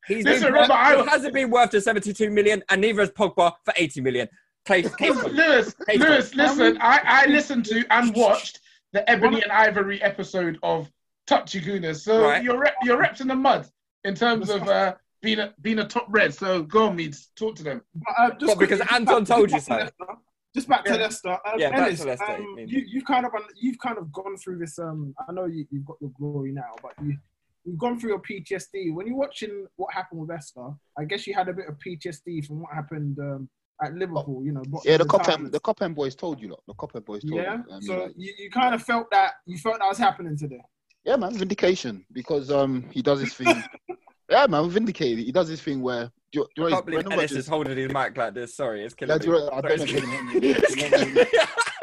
[0.06, 3.10] He's Listen, been, remember, I- he hasn't been worth the 72 million, and neither has
[3.10, 4.28] Pogba for 80 million.
[4.68, 6.38] Case, case Listen, Lewis, Hey, Lewis, Tom.
[6.58, 6.78] listen.
[6.82, 8.60] I, I listened to and watched
[8.92, 10.90] the Ebony and Ivory episode of
[11.26, 12.00] Touchy Gooners.
[12.02, 12.42] So Right.
[12.42, 13.66] you're rep, you're reps in the mud
[14.04, 16.34] in terms of uh, being a being a top red.
[16.34, 17.80] So go on, Meeds, talk to them.
[17.94, 20.18] But, uh, just Well, because quickly, Anton told you just back to so.
[20.54, 20.96] Just back to Yeah.
[20.96, 21.30] Leicester.
[21.30, 24.58] Um, Yeah, back to Leicester, um, you, you've kind of you've kind of gone through
[24.58, 24.78] this.
[24.78, 27.16] Um, I know you, you've got your glory now, but you
[27.64, 28.92] you've gone through your PTSD.
[28.92, 32.46] When you're watching what happened with Leicester, I guess you had a bit of PTSD
[32.46, 33.48] from what happened um,
[33.82, 34.42] at Liverpool.
[34.44, 36.60] You know, Yeah, the Cop Kop End, the Kop End boys told you, lot.
[36.66, 37.64] The Kop End boys told Yeah, you.
[37.70, 40.36] I mean, so like, you, you kind of felt that you felt that was happening
[40.36, 40.60] today.
[41.04, 43.62] yeah, man, vindication because um he does his thing.
[44.30, 45.24] yeah, man, vindicated.
[45.24, 46.10] He does his thing where.
[46.30, 48.34] Do, you- do I you know can't believe Brendan Ellis is holding his mic like
[48.34, 48.54] this.
[48.54, 49.24] Sorry, it's killing Yeah, me.
[49.24, 51.24] do you- I don't know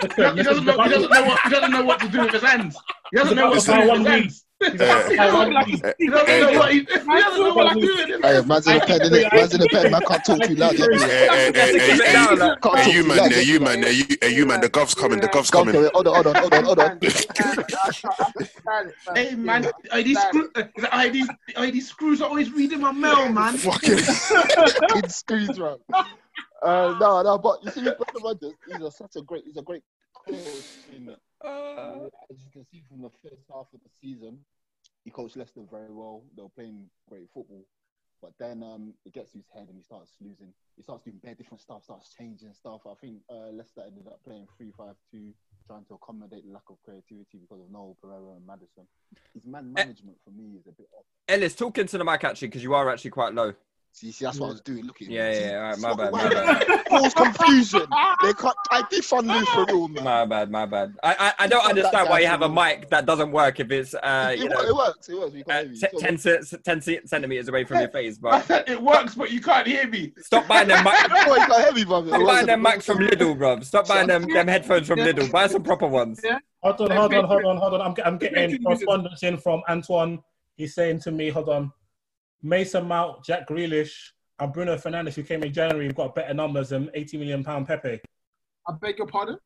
[0.01, 0.35] if Sorry, it's it's killing killing him.
[0.35, 0.37] me.
[0.37, 0.83] He doesn't, know.
[0.83, 1.41] He doesn't know what.
[1.41, 2.77] He doesn't know what to do with his hands.
[3.11, 4.45] He doesn't know what to do with his hands.
[4.61, 5.67] He doesn't know what.
[5.67, 9.33] He, he doesn't know what to do Hey, man's in a pen, innit?
[9.33, 9.91] Man's in a pen.
[9.91, 10.75] Man can't talk too loud.
[10.75, 13.31] Hey, hey, hey, hey, hey, hey, Can't talk you too man, loud.
[13.31, 15.73] hey, you man, hey, you, hey, you man, the gov's coming, the gov's coming.
[15.73, 15.91] to.
[15.93, 16.99] Hold on, hold on, hold on, hold on.
[19.15, 20.49] Hey man, are these, screw,
[20.91, 23.57] are these, are these screws are always reading my mail, man.
[23.57, 23.97] Fucking.
[24.93, 25.77] Kid screws, right?
[26.61, 29.61] Uh, no, no, but you see, Brendan Rodgers, he's a, such a great, he's a
[29.61, 29.83] great
[30.27, 30.37] coach.
[30.95, 31.09] In,
[31.43, 34.39] uh, as you can see from the first half of the season,
[35.03, 36.23] he coached Leicester very well.
[36.35, 37.65] They were playing great football,
[38.21, 40.53] but then um, it gets to his head and he starts losing.
[40.75, 42.81] He starts doing bare different stuff, starts changing stuff.
[42.89, 45.33] I think uh, Leicester ended up playing three-five-two,
[45.67, 48.87] trying to accommodate the lack of creativity because of Noel Pereira and Maddison.
[49.33, 51.05] His man management for me is a bit off.
[51.27, 53.53] Ellis, talk into the mic actually, because you are actually quite low.
[53.97, 54.83] See, see, that's what I was doing.
[54.85, 55.07] Look at.
[55.07, 55.55] Yeah, See, yeah, yeah.
[55.55, 56.29] All right, my bad, why my
[56.65, 56.85] bad.
[56.89, 57.79] Cause confusion.
[58.21, 58.55] They can't.
[58.69, 60.03] I defund Lou for real, man.
[60.03, 60.95] My bad, my bad.
[61.01, 63.93] I I, I don't understand why you have a mic that doesn't work if it's
[63.93, 65.07] uh it, you wo- it know works.
[65.07, 65.33] It works.
[65.33, 65.79] You uh, can't hear me.
[65.79, 69.39] t- So- 10, ce- 10 centimeters away from your face, but it works, but you
[69.39, 70.11] can't hear me.
[70.19, 70.93] stop buying them mic.
[71.11, 72.09] Oh, you can't hear me, brother.
[72.09, 72.45] Stop buying works.
[72.47, 73.59] them mics from Lidl, bro.
[73.61, 75.31] Stop buying them, them headphones from Lidl.
[75.31, 76.19] Buy some proper ones.
[76.63, 77.81] Hold on, hold on, hold on, hold on.
[77.81, 80.19] I'm, I'm getting Making correspondence in from Antoine.
[80.57, 81.71] He's saying to me, hold on,
[82.43, 83.93] Mason Mount, Jack Grealish,
[84.39, 87.67] and Bruno Fernandes, who came in January, have got better numbers than 80 million pound
[87.67, 87.99] Pepe.
[88.67, 89.37] I beg your pardon.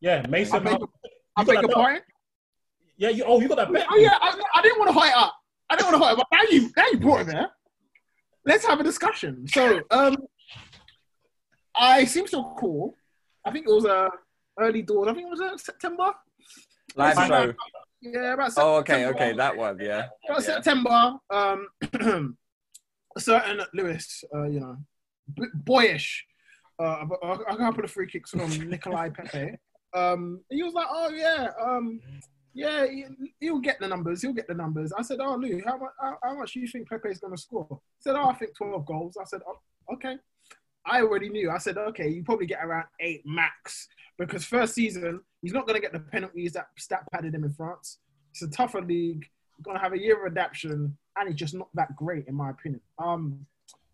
[0.00, 0.80] Yeah, I Mason beg Mount.
[0.80, 0.88] your,
[1.36, 1.74] I You beg your bet?
[1.76, 2.02] pardon.
[2.96, 3.86] Yeah, you, oh, you got that bet.
[3.90, 5.34] Oh yeah, I, I didn't want to hide up.
[5.70, 7.50] I didn't want to hide, but now you now you brought it there.
[8.44, 9.46] Let's have a discussion.
[9.48, 10.16] So, um,
[11.74, 12.94] I seem to recall.
[13.44, 14.08] I think it was uh,
[14.58, 15.08] early doors.
[15.08, 16.12] I think it was uh, September.
[16.96, 17.54] Live show.
[18.02, 19.16] Yeah, about Oh, okay, September.
[19.16, 20.08] okay, that one, yeah.
[20.28, 20.54] About Yeah.
[20.54, 21.14] September.
[21.30, 21.68] Um,
[23.16, 24.76] a certain Lewis, uh, you know,
[25.34, 26.26] b- boyish.
[26.80, 29.56] Uh, I, I, got a couple of free kicks from Nikolai Pepe.
[29.94, 32.00] Um, he was like, "Oh yeah, um,
[32.54, 33.04] yeah, he,
[33.40, 34.22] he'll get the numbers.
[34.22, 34.92] He'll get the numbers.
[34.92, 37.34] I said, oh, Lou, how much, how, how much do you think Pepe is going
[37.34, 37.66] to score?
[37.70, 39.16] He said, oh, I think 12 goals.
[39.20, 40.16] I said, oh, okay.
[40.86, 41.50] I already knew.
[41.50, 45.76] I said, okay, you probably get around eight max because first season, he's not going
[45.76, 47.98] to get the penalties that stat padded him in France.
[48.32, 49.26] It's a tougher league.
[49.56, 52.34] He's going to have a year of adaptation, and he's just not that great, in
[52.34, 52.80] my opinion.
[52.98, 53.46] Um,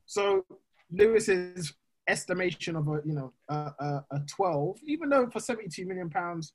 [0.06, 0.44] so
[0.90, 1.74] Lewis's
[2.08, 6.54] estimation of a you know a, a, a 12, even though for 72 million pounds,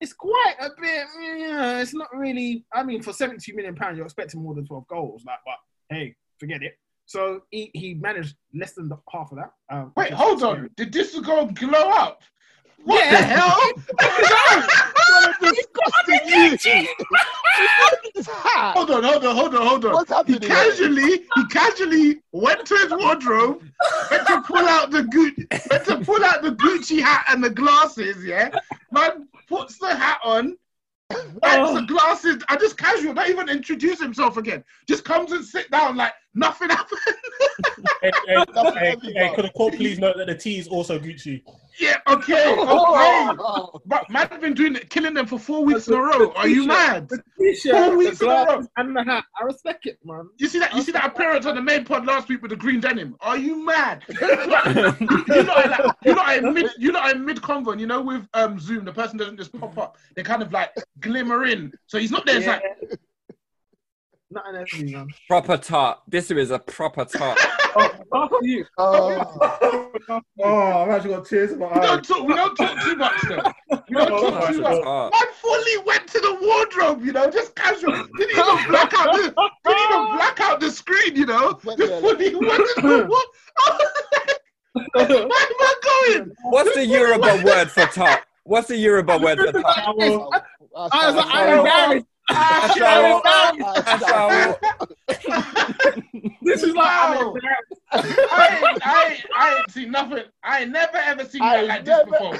[0.00, 1.06] it's quite a bit.
[1.20, 2.64] Yeah, it's not really.
[2.72, 5.24] I mean, for 72 million pounds, you're expecting more than 12 goals.
[5.26, 6.78] Like, but hey, forget it.
[7.06, 9.52] So he, he managed less than the, half of that.
[9.70, 10.58] Um, Wait, hold scary.
[10.58, 10.70] on.
[10.76, 12.22] Did this go glow up?
[12.84, 13.20] What Yeah.
[13.20, 13.60] the hell?
[18.74, 19.92] hold on, hold on, hold on, hold on.
[19.92, 20.40] What's happening?
[20.42, 23.62] He casually, he casually went to his wardrobe,
[24.10, 27.50] went to pull out the Gucci, went to pull out the Gucci hat and the
[27.50, 28.24] glasses.
[28.24, 28.50] Yeah,
[28.90, 30.56] man puts the hat on,
[31.10, 31.74] wipes oh.
[31.74, 32.42] the glasses.
[32.48, 34.64] I just casual, not even introduce himself again.
[34.88, 37.00] Just comes and sit down like nothing happened.
[38.02, 40.98] Hey, hey, Nothing hey, hey, could the court please note that the T is also
[40.98, 41.42] Gucci?
[41.78, 42.62] Yeah, okay, okay.
[42.68, 46.32] Oh, But man, have been doing it, killing them for four weeks in a row.
[46.32, 47.08] Are you mad?
[47.10, 48.46] Four weeks in a row.
[48.46, 49.24] glasses, and the hat.
[49.38, 50.28] I respect it, man.
[50.38, 50.74] You see that?
[50.74, 53.16] You see that appearance on the main pod last week with the green denim?
[53.20, 54.04] Are you mad?
[54.08, 58.00] you know, like, you know, in mid, you know, in mid convo, and you know,
[58.00, 60.70] with um Zoom, the person doesn't just pop up; they kind of like
[61.00, 61.72] glimmer in.
[61.86, 62.38] So he's not there.
[62.38, 62.62] It's like,
[64.30, 65.08] Not an enemy, man.
[65.28, 65.98] Proper tart.
[66.08, 67.38] This is a proper tart.
[67.78, 68.64] Oh, after you.
[68.78, 69.92] oh.
[70.42, 72.06] Oh, I've actually got tears in my we don't eyes.
[72.08, 72.26] talk.
[72.26, 73.42] We don't talk too much though.
[73.90, 74.82] We don't Oh, talk too much.
[74.82, 75.12] tart.
[75.12, 77.92] Man fully went to the wardrobe, you know, just casual.
[78.16, 79.34] Didn't even black out the,
[79.66, 81.60] didn't even black out the screen, you know.
[81.64, 83.90] Went Just fully went to the wardrobe.
[84.94, 85.74] Where am I
[86.14, 86.32] going?
[86.44, 88.20] What's the Yoruba word for tart?
[88.44, 89.76] What's the Yoruba word for tart?
[89.76, 93.24] I was like, I'm embarrassed.
[93.86, 94.56] Aṣawo.
[95.06, 96.10] Aṣawo.
[96.42, 97.34] This is like, I'm Wow.
[97.92, 100.24] I ain't, I, ain't, I ain't seen nothing.
[100.42, 102.38] I ain't never ever seen you I act like never- this before.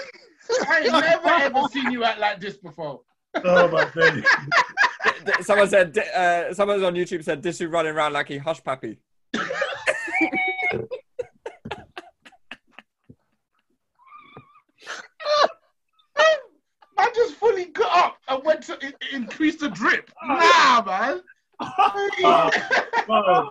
[0.68, 3.00] I ain't never ever seen you act like this before.
[3.44, 4.24] Oh my days.
[5.46, 8.98] Someone said, uh, someone on YouTube said, this is running around like he hush pappy.
[16.98, 20.10] I just fully got up and went to in- increase the drip.
[20.26, 21.20] Nah, man.
[23.08, 23.50] Oh,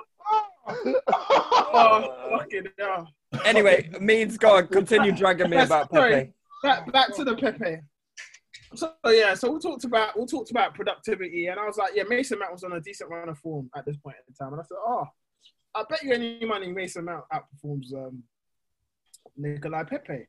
[0.68, 3.12] Oh, fucking hell.
[3.44, 6.12] Anyway, Meeds go on, continue dragging me Yes, about sorry.
[6.12, 6.34] Pepe.
[6.64, 7.78] Back, back to the Pepe.
[8.74, 12.04] So yeah, so we talked about we talked about productivity, and I was like, yeah,
[12.10, 14.62] Mason Mount was on a decent run of form at this point in time, and
[14.62, 15.06] I said, oh,
[15.76, 18.24] I bet you any money Mason Mount outperforms um,
[19.38, 20.28] Nikolai Pepe.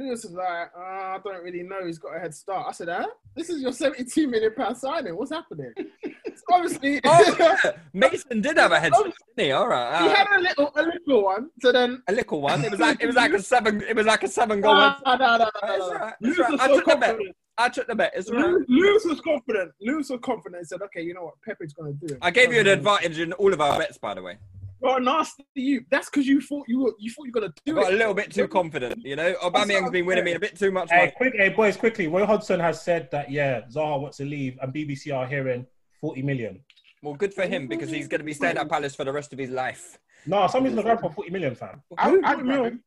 [0.00, 1.84] Lewis was like, oh, I don't really know.
[1.86, 2.66] He's got a head start.
[2.68, 3.06] I said, huh?
[3.36, 5.14] This is your 72 million pound signing.
[5.16, 5.72] What's happening?
[6.04, 7.72] So obviously, Oh, yeah.
[7.92, 9.52] Mason did have a head start, didn't he?
[9.52, 10.02] All right.
[10.02, 11.50] he uh, had a little, a little one.
[11.60, 12.64] So then, a little one.
[12.64, 13.82] It was like it was like a seven.
[13.82, 14.74] It was like a seven goal.
[14.74, 16.60] no, no, no, no, no, right, it's Lewis all right.
[16.60, 17.16] I so took the bet.
[17.58, 18.12] I took the bet.
[18.14, 18.40] It's right.
[18.42, 19.72] Lewis Lewis was confident.
[19.82, 21.34] Lewis was confident and said, okay, you know what?
[21.46, 22.18] Pepe's going to do it.
[22.22, 24.38] I gave you an advantage in all of our bets, by the way.
[24.82, 25.84] Oh, nasty you.
[25.90, 27.90] That's because you thought you were, you thought you were going to I do got
[27.92, 27.94] it.
[27.94, 29.34] a little bit too confident, you know.
[29.42, 31.12] Aubameyang's been winning me a bit too much Hey, money.
[31.16, 32.06] quick, hey, boys, quickly.
[32.08, 35.66] Roy Hodgson has said that yeah, Zaha wants to leave, and BBC are hearing
[36.00, 36.60] 40 million.
[37.02, 39.32] Well, good for him because he's going to be staying at Palace for the rest
[39.32, 39.98] of his life.
[40.26, 41.82] No, somebody's gonna grab for 40 million, fam.
[41.96, 42.82] I'd, grab him.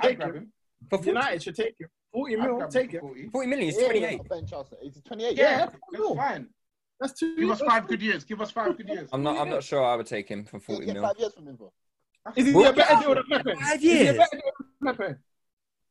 [0.00, 0.36] I'd Take grab him.
[0.36, 0.52] him.
[0.88, 1.88] For 40, United should take it.
[2.12, 3.00] 40 I'd mil, grab take him it.
[3.00, 3.28] 40.
[3.30, 3.66] 40 million.
[3.66, 4.20] He's Yeah, 28.
[4.28, 4.46] Ben
[4.82, 5.36] He's 28.
[5.36, 6.48] Yeah, That's fine.
[7.00, 8.24] That's two Give us five good years.
[8.24, 9.08] Give us five good years.
[9.12, 9.36] I'm not.
[9.38, 11.02] I'm not sure I would take him for He'll 40 get mil.
[11.02, 11.72] five years from him, bro.
[12.34, 13.54] Is he Well, a better deal than Pepe?
[13.60, 14.16] Five Is he a years.
[14.16, 15.14] better deal than Pepe?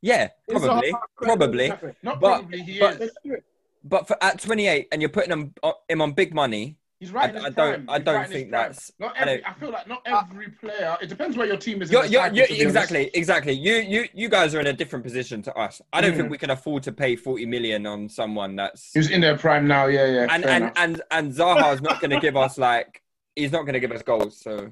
[0.02, 1.00] Yeah, probably, Zaha a better deal
[1.38, 1.68] probably.
[2.04, 3.00] Not But- probably he but- is.
[3.00, 3.44] Let's do it.
[3.88, 6.78] But for at 28, and you're putting him uh, him on big money.
[7.00, 7.36] He's right.
[7.36, 7.86] I- in I don't- prime.
[7.90, 9.38] I don't right think that's- Not I every.
[9.42, 10.98] don't- I, feel like not every player.
[11.02, 11.90] It depends where your team is.
[11.90, 12.62] in You're, the you're, you're, to be honest.
[12.78, 13.54] exactly, exactly.
[13.54, 15.82] You, you, you guys are in a different position to us.
[15.92, 16.18] I don't Mm.
[16.18, 19.68] think we can afford to pay 40 million on someone that's He's in their prime
[19.68, 19.88] now.
[19.88, 20.22] Yeah, yeah.
[20.24, 20.74] and and, and, enough.
[20.78, 23.02] and and Zaha's not going to give us like
[23.36, 24.40] he's not going to give us goals.
[24.42, 24.72] So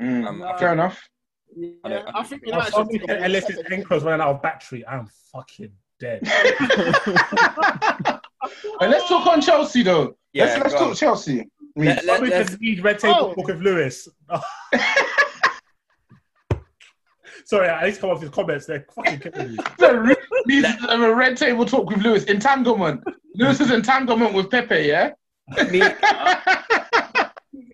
[0.00, 1.08] Mm, um, I fair think- enough.
[1.84, 3.24] I Yeah, don't- I think United should somebody take said it.
[3.24, 6.20] unless his anchor's running out of battery, I'm fucking dead.
[8.80, 10.16] Hey, let's talk on Chelsea though.
[10.32, 10.94] Yeah, let's let's talk on.
[10.94, 11.48] Chelsea.
[11.76, 13.34] Let, let, let's said read red table Oh.
[13.34, 14.08] talk with Lewis.
[17.44, 18.66] Sorry, I need to come off his comments.
[18.66, 19.58] They're fucking killing me.
[19.78, 20.16] the re-
[20.64, 20.72] uh,
[21.02, 22.24] a red table talk with Lewis.
[22.24, 23.02] Entanglement.
[23.34, 24.80] Lewis's entanglement with Pepe.
[24.82, 25.12] Yeah.
[25.70, 25.80] me,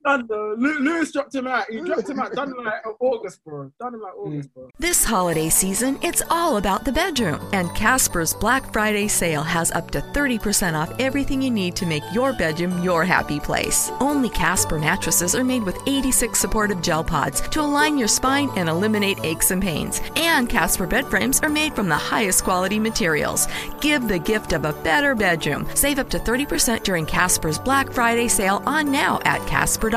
[0.05, 0.55] done though.
[0.59, 1.69] Lewis dropped him out.
[1.71, 2.33] He dropped him out.
[2.33, 3.73] Done in like August, bro.
[3.81, 4.55] Done in like August, mm.
[4.55, 4.71] bro.
[4.79, 9.91] This holiday season, it's all about the bedroom, and Casper's Black Friday sale has up
[9.93, 13.91] to 30% off everything you need to make your bedroom your happy place.
[14.01, 18.69] Only Casper mattresses are made with 86 supportive gel pods to align your spine and
[18.69, 20.01] eliminate aches and pains.
[20.17, 23.49] And Casper bed frames are made from the highest quality materials.
[23.81, 25.67] Give the gift of a better bedroom.
[25.75, 29.94] Save up to 30% during Casper's Black Friday sale on now at casper.com.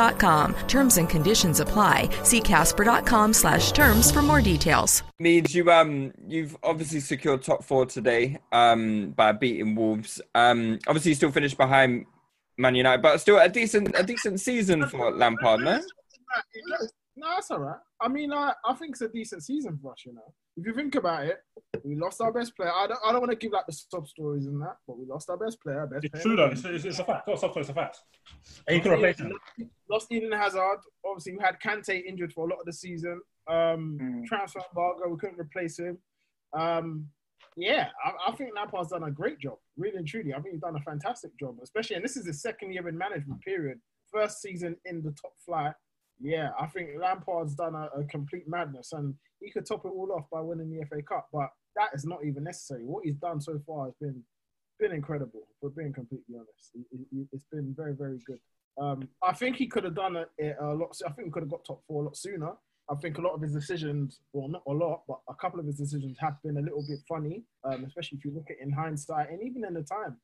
[0.67, 2.09] Terms and conditions apply.
[2.23, 5.03] See casper.com slash terms for more details.
[5.19, 10.21] Meeds you um you've obviously secured top four today um by beating Wolves.
[10.35, 12.05] Um obviously you still finished behind
[12.57, 15.81] Man United, but still a decent a decent season for Lampard, no?
[17.17, 17.79] No, that's all right.
[17.99, 20.33] I mean, I, I think it's a decent season for us, you know.
[20.55, 21.39] If you think about it,
[21.84, 22.71] we lost our best player.
[22.71, 25.05] I don't, I don't want to give like the sub stories and that, but we
[25.05, 25.88] lost our best player.
[25.88, 26.45] Best It's player true though.
[26.47, 26.75] It's, league.
[26.75, 27.28] it's, it's a fact.
[27.28, 27.61] Not something.
[27.61, 27.99] It's a fact.
[28.67, 29.34] And you can replace him.
[29.89, 30.80] Lost Eden Hazard.
[31.05, 33.21] Obviously, we had Kante injured for a lot of the season.
[33.49, 35.97] Um, Transfer embargo, we couldn't replace him.
[36.53, 37.07] Um,
[37.55, 40.34] yeah, I, I think Lampard's done a great job, really and truly.
[40.34, 42.97] I think he's done a fantastic job, especially, and this is his second year in
[42.97, 43.80] management period.
[44.11, 45.73] First season in the top flight.
[46.19, 50.11] Yeah, I think Lampard's done a, a complete madness, and he could top it all
[50.11, 51.28] off by winning the FA Cup.
[51.32, 52.84] But that is not even necessary.
[52.84, 54.23] What he's done so far has been
[54.80, 55.47] been incredible.
[55.59, 58.39] For being completely honest, It- it's been very, very good.
[58.78, 60.95] Um, I think he could have done it a, lot.
[61.03, 62.51] I think we could have got top four a lot sooner.
[62.88, 65.65] I think a lot of his decisions, well, not a lot, but a couple of
[65.65, 68.71] his decisions have been a little bit funny, um, especially if you look at in
[68.71, 70.15] hindsight and even in the time.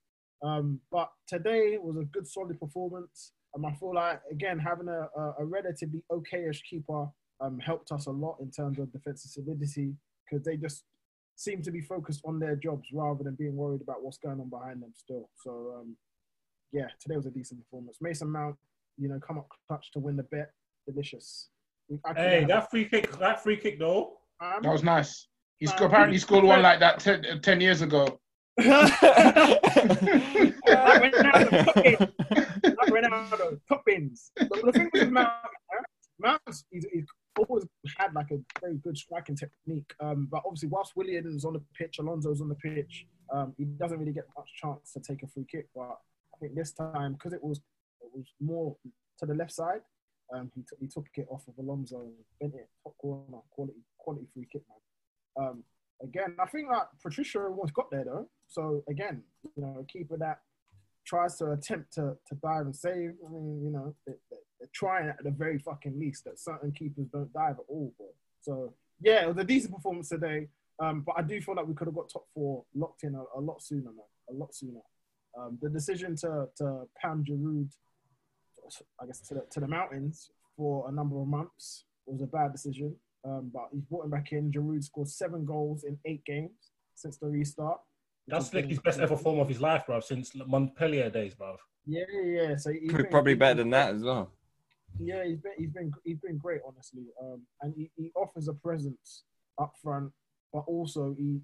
[0.43, 3.33] Um, but today was a good, solid performance.
[3.55, 7.09] Um, I feel like again having a, a, a relatively okayish keeper
[7.41, 10.83] um, helped us a lot in terms of defensive solidity because they just
[11.35, 14.49] seem to be focused on their jobs rather than being worried about what's going on
[14.49, 15.29] behind them still.
[15.35, 15.95] So um,
[16.71, 17.97] yeah, today was a decent performance.
[18.01, 18.55] Mason Mount,
[18.97, 20.51] you know, come up clutch to win the bet,
[20.87, 21.49] delicious.
[22.15, 23.11] Hey, have- that free kick.
[23.19, 24.17] That free kick though.
[24.39, 25.27] That was nice.
[25.59, 28.19] He's Uh, apparently scored one like that 10, 10 years ago.
[28.57, 28.69] like
[31.13, 31.99] Ronaldo, top bins.
[32.63, 34.31] Like Ronaldo, top bins.
[34.37, 35.31] But the thing with Mount,
[36.19, 37.05] Mount's he's, he's
[37.37, 37.65] always
[37.97, 39.93] had like a very good striking technique.
[39.99, 43.99] Um, but obviously, whilst Willian's on the pitch, Alonso's on the pitch, um, he doesn't
[43.99, 45.67] really get much chance to take a free kick.
[45.75, 45.97] But
[46.33, 47.59] I think this time, because it was
[48.01, 48.75] it was more
[49.19, 49.81] to the left side,
[50.33, 52.09] um, he, t- he took it off of Alonso
[52.39, 55.47] bent it top corner, quality quality free kick, man.
[55.47, 55.63] Um,
[56.01, 58.27] again, I think that Patricio almost got there though.
[58.47, 59.23] So again,
[59.55, 60.39] you know, keeper that
[61.05, 63.11] tries to attempt to, to dive and save.
[63.25, 64.13] I mean, you know, they,
[64.59, 67.93] they're trying at the very fucking least that certain keepers don't dive at all.
[67.97, 68.07] Bro.
[68.41, 70.47] So yeah, it was a decent performance today.
[70.79, 73.23] Um, but I do feel like we could have got top four locked in a,
[73.37, 74.05] a lot sooner, man.
[74.29, 74.79] A lot sooner.
[75.37, 77.71] Um, the decision to to Pam Giroud,
[79.01, 82.51] I guess to the, to the mountains for a number of months was a bad
[82.51, 82.95] decision.
[83.25, 84.51] Um, but he's brought him back in.
[84.51, 87.79] Giroud scored seven goals in eight games since the restart.
[88.25, 89.99] Which That's like his best ever form of his life, bro.
[89.99, 91.57] Since Montpellier days, bro.
[91.85, 92.41] Yeah, yeah.
[92.49, 92.55] yeah.
[92.55, 94.31] So he's been- Probably better than that as well.
[94.99, 97.05] yeah, he's been he's been he's been great, honestly.
[97.21, 99.23] Um, and he, he offers a presence
[99.59, 100.11] up front,
[100.53, 101.41] but also he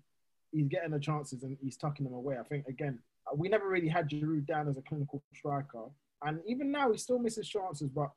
[0.51, 2.37] he's getting the chances and he's tucking them away.
[2.39, 5.85] I think again, uh, we never really had Giroud down as a clinical striker,
[6.23, 8.09] and even now he still misses chances, but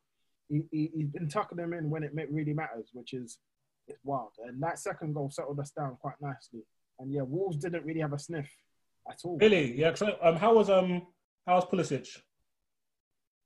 [0.49, 3.39] he, he he's been tucking them in when it really matters, which is
[3.87, 4.31] it's wild.
[4.47, 6.61] And that second goal settled us down quite nicely.
[7.03, 8.49] And yeah, Wolves didn't really have a sniff
[9.09, 9.37] at all.
[9.37, 9.77] Really?
[9.77, 9.91] Yeah.
[9.91, 11.05] 'cause, um, how was um,
[11.45, 12.21] how was Pulisic?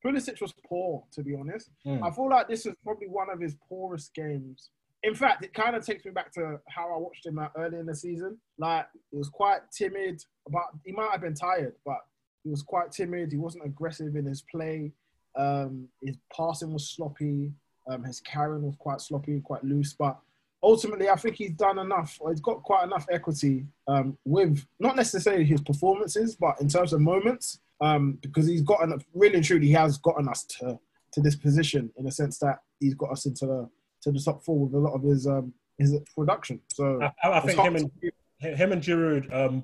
[0.05, 1.71] Pulisic was poor, to be honest.
[1.85, 2.03] Mm.
[2.07, 4.69] I feel like this is probably one of his poorest games.
[5.03, 7.79] In fact, it kind of takes me back to how I watched him uh, early
[7.79, 8.37] in the season.
[8.59, 11.99] Like, he was quite timid, but he might have been tired, but
[12.43, 13.31] he was quite timid.
[13.31, 14.91] He wasn't aggressive in his play.
[15.35, 17.51] Um, his passing was sloppy.
[17.89, 19.93] Um, his carrying was quite sloppy, quite loose.
[19.93, 20.19] But
[20.67, 22.17] ultimately, I think he's done enough.
[22.19, 26.91] Or he's got quite enough equity um, with not necessarily his performances, but in terms
[26.93, 30.77] of moments, um, because he's gotten really and truly, he has gotten us to
[31.13, 33.69] to this position in a sense that he's got us into the
[34.03, 36.59] to the top four with a lot of his um, his production.
[36.73, 38.11] So I, I- think him to-
[38.41, 39.33] and him and Giroud.
[39.33, 39.63] Um,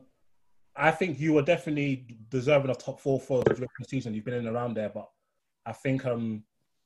[0.75, 4.13] I think you were definitely deserving of top four for the season.
[4.15, 5.07] You've been in around there, but
[5.67, 6.43] I think um,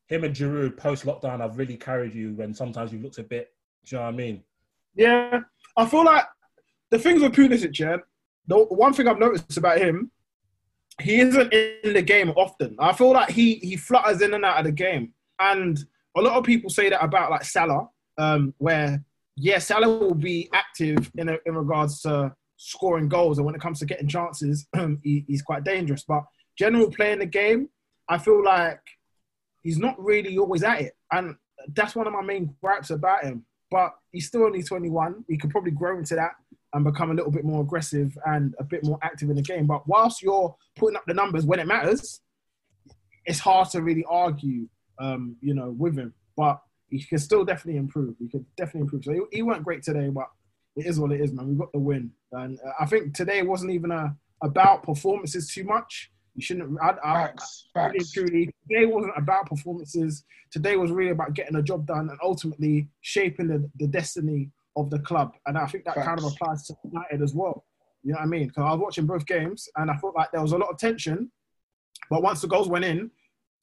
[0.07, 3.53] him and Giroud post lockdown have really carried you when sometimes you looked a bit.
[3.85, 4.43] Do you know what I mean?
[4.95, 5.39] Yeah,
[5.77, 6.25] I feel like
[6.89, 7.97] the things with Pulisic, yeah,
[8.47, 10.11] the one thing I've noticed about him,
[11.01, 12.75] he isn't in the game often.
[12.79, 15.77] I feel like he he flutters in and out of the game, and
[16.15, 19.03] a lot of people say that about like Salah, um, where
[19.35, 23.61] yeah, Salah will be active in a, in regards to scoring goals, and when it
[23.61, 24.67] comes to getting chances,
[25.03, 26.03] he, he's quite dangerous.
[26.03, 26.23] But
[26.57, 27.69] general playing the game,
[28.09, 28.81] I feel like
[29.61, 31.35] he's not really always at it, and
[31.75, 33.45] that's one of my main gripes about him.
[33.69, 35.25] But he's still only 21.
[35.27, 36.31] He could probably grow into that
[36.73, 39.65] and become a little bit more aggressive and a bit more active in the game.
[39.67, 42.21] But whilst you're putting up the numbers when it matters,
[43.25, 44.67] it's hard to really argue,
[44.99, 46.13] um, you know, with him.
[46.35, 48.15] But he can still definitely improve.
[48.19, 49.03] He could definitely improve.
[49.03, 50.27] So he, he went great today, but
[50.75, 51.49] it is what it is, man.
[51.49, 55.63] We got the win, and uh, I think today wasn't even a, about performances too
[55.63, 56.11] much.
[56.37, 56.77] You shouldn't.
[56.81, 58.11] I, I, Facts, I, facts.
[58.11, 60.23] truly, today wasn't about performances.
[60.51, 64.91] Today was really about getting a job done and ultimately shaping the, the destiny of
[64.91, 65.33] the club.
[65.47, 67.65] And I think that kind of applies to United as well.
[68.03, 68.47] You know what I mean?
[68.47, 70.77] Because I was watching both games and I felt like there was a lot of
[70.77, 71.31] tension,
[72.07, 73.09] but once the goals went in,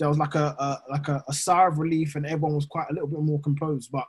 [0.01, 2.87] there was like a, a like a, a sigh of relief and everyone was quite
[2.91, 3.93] a little bit more composed.
[3.93, 4.07] But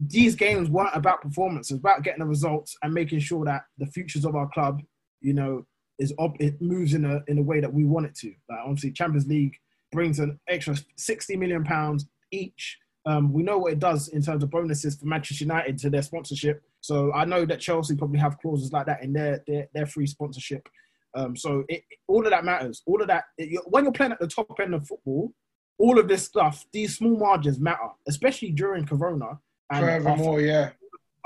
[0.00, 3.84] these games weren't about performance; it's about getting the results and making sure that the
[3.84, 4.80] futures of our club,
[5.20, 5.66] you know,
[6.00, 6.34] is up.
[6.40, 8.28] It moves in a in a way that we want it to.
[8.48, 9.56] Like obviously, Champions League
[9.92, 12.78] brings an extra sixty million pounds each.
[13.06, 16.02] Um, we know what it does in terms of bonuses for Manchester United to their
[16.02, 16.62] sponsorship.
[16.80, 20.06] So I know that Chelsea probably have clauses like that in their their, their free
[20.06, 20.68] sponsorship.
[21.14, 22.82] Um, so it, all of that matters.
[22.86, 25.32] All of that it, when you're playing at the top end of football,
[25.78, 29.38] all of this stuff, these small margins matter, especially during Corona.
[29.72, 30.70] And Furthermore, yeah,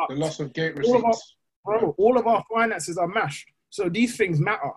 [0.09, 1.37] the loss of gate all of, our, receipts.
[1.65, 3.49] bro, all of our finances are mashed.
[3.75, 4.71] So these things matter.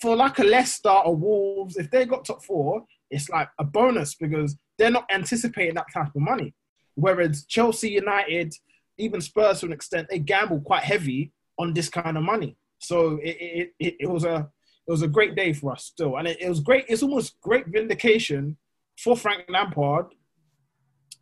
[0.00, 4.16] For like a Leicester or Wolves, if they got top four, it's like a bonus
[4.16, 6.52] because they're not anticipating that type of money.
[6.96, 8.52] Whereas Chelsea, United,
[8.98, 12.56] even Spurs to an extent, they gamble quite heavy on this kind of money.
[12.80, 14.50] So it, it, it, it was a
[14.88, 16.86] it was a great day for us still, and it, it was great.
[16.88, 18.56] It's almost great vindication
[18.98, 20.06] for Frank Lampard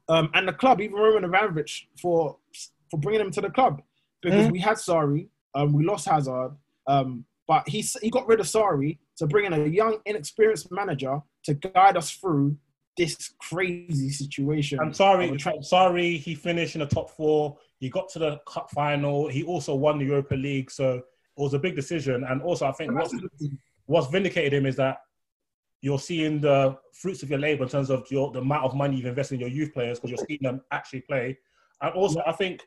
[0.08, 2.38] um, and the club, even Roman Abramovich, for
[2.90, 3.82] for bringing him to the club
[4.22, 4.52] because Mm.
[4.52, 6.52] we had Sarri, um, we lost Hazard,
[6.90, 11.20] um, but he he got rid of Sarri to bring in a young, inexperienced manager
[11.44, 12.56] to guide us through
[12.96, 14.78] this crazy situation.
[14.80, 16.16] I'm sorry, I'm sorry.
[16.16, 17.56] He finished in the top four.
[17.78, 19.28] He got to the cup final.
[19.28, 21.04] He also won the Europa League, so it
[21.36, 22.24] was a big decision.
[22.28, 23.14] And also, I think what's,
[23.86, 24.98] what's vindicated him is that
[25.80, 28.96] you're seeing the fruits of your labor in terms of your the amount of money
[28.96, 31.38] you've invested in your youth players because you're seeing them actually play.
[31.80, 32.66] And also, I think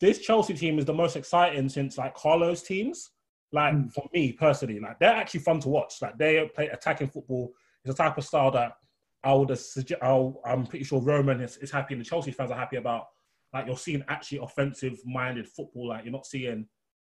[0.00, 3.10] this Chelsea team is the most exciting since like Carlo's teams.
[3.52, 3.88] Like Hmm.
[3.88, 6.00] for me personally, like they're actually fun to watch.
[6.00, 7.52] Like they play attacking football.
[7.84, 8.76] It's a type of style that
[9.24, 10.02] I would suggest.
[10.02, 13.08] I'm pretty sure Roman is, is happy, and the Chelsea fans are happy about.
[13.52, 15.88] Like you're seeing actually offensive-minded football.
[15.88, 16.66] Like you're not seeing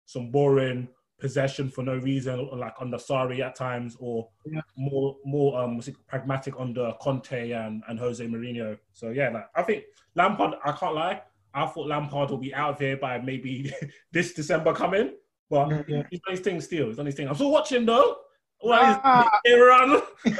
[0.07, 0.89] some boring
[1.21, 4.61] possession for no reason, like under Sarri at times, or Yeah.
[4.77, 8.77] more more um pragmatic under Conte and, and Jose Mourinho.
[8.93, 9.85] So yeah, like I think
[10.17, 10.55] Lampard.
[10.65, 11.23] I can't lie.
[11.55, 13.73] I thought Lampard will be out of here by maybe
[14.13, 15.13] this December coming,
[15.53, 16.03] but Yeah.
[16.11, 16.87] he's done his thing still.
[16.89, 17.29] He's done his thing.
[17.29, 18.17] I'm still watching though.
[18.65, 19.41] Well, Ah.
[19.47, 20.01] run.
[20.25, 20.33] The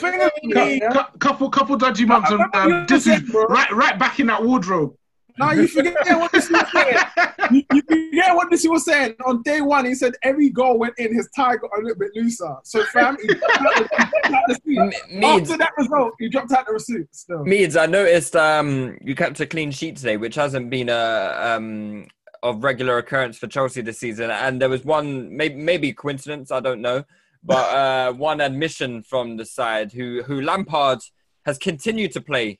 [0.00, 3.98] thing is, Cou- yeah, cou- couple, couple dodgy months of um, this is right, right
[3.98, 4.94] back in that wardrobe.
[5.38, 6.96] now you forget what this was saying.
[7.50, 9.14] You, you forget what this was saying.
[9.24, 12.10] On day one, he said every goal went in, his tie got a little bit
[12.14, 12.54] looser.
[12.62, 13.96] So, fam, he dropped out the, he
[14.28, 14.78] dropped out the seat.
[14.78, 17.42] M- Meads, After that result, he dropped out the receipt still.
[17.44, 22.06] Meads, I noticed um, you kept a clean sheet today, which hasn't been a um,
[22.42, 24.30] of regular occurrence for Chelsea this season.
[24.30, 27.04] And there was one, maybe maybe coincidence, I don't know,
[27.42, 31.00] but uh, one admission from the side who who Lampard
[31.46, 32.58] has continued to play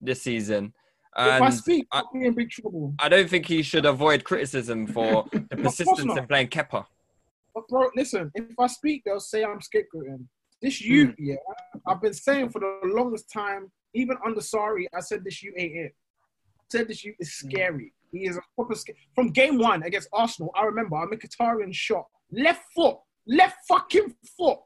[0.00, 0.72] this season.
[1.16, 2.94] if I speak, I- I'll be in big trouble.
[2.98, 6.84] I don't think he should avoid criticism for the persistence in playing Kepa.
[7.54, 10.26] But bro, listen, if I speak, they'll say I'm scapegoating.
[10.60, 11.36] This you, yeah,
[11.86, 15.76] I've been saying for the longest time, even under Sorry, I said this you ain't
[15.76, 15.92] it.
[15.94, 17.92] I said this you is scary.
[18.12, 20.50] He is a proper sca- from game one against Arsenal.
[20.54, 22.96] I remember I'm a Mkhitaryan shot, left foot,
[23.26, 24.58] left fucking foot.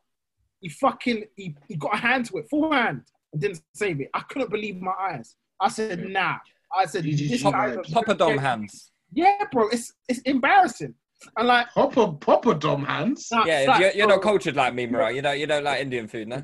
[0.60, 4.08] He fucking he, he got a hand to it, full hand, and didn't save it.
[4.14, 5.36] I couldn't believe my eyes.
[5.60, 6.36] I said, nah.
[6.76, 8.90] I said, GG this Pop- a- Papa Dom hands.
[9.12, 10.94] Yeah, bro, it's it's embarrassing.
[11.36, 13.28] And like, Popper, popper dom hands.
[13.30, 15.14] nah, Yeah, like, you're, you're not cultured like me, Murray.
[15.14, 16.42] You don't you don't like Indian food, no?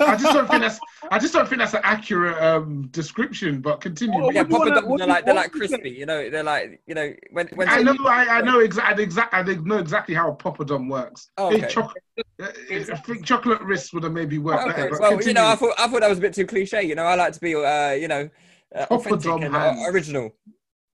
[0.00, 0.80] I just don't think that's.
[1.10, 3.60] I just don't think that's an accurate um, description.
[3.60, 4.22] But continue.
[4.22, 5.64] Oh, Yeah, what do you Papa wanna- Doms what are like they're like do you
[5.64, 5.76] say?
[5.76, 5.90] crispy.
[5.90, 9.34] You know, they're like you know when when I know, I, I know exactly, exact,
[9.34, 11.30] I know exactly how a poppadom works.
[11.36, 11.72] Oh, I think okay.
[11.72, 12.04] chocolate,
[12.40, 14.90] I think chocolate wrists would have maybe worked Okay, better.
[14.90, 16.82] But well, you know, I thought I thought that was a bit too cliche.
[16.84, 18.30] You know, I like to be, uh, you know,
[18.74, 20.34] uh, Proper authentic and uh, original.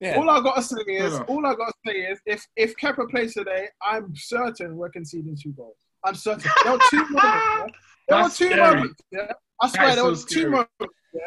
[0.01, 0.15] Yeah.
[0.17, 1.29] All I gotta say is, enough.
[1.29, 5.51] all I gotta say is, if if Kepa plays today, I'm certain we're conceding two
[5.51, 5.75] goals.
[6.03, 6.49] I'm certain.
[6.63, 7.17] There were two moments.
[7.17, 7.67] Yeah?
[8.07, 8.75] There were two scary.
[8.75, 9.01] moments.
[9.11, 9.31] Yeah,
[9.61, 10.95] I swear there so were two moments.
[11.13, 11.21] Yeah,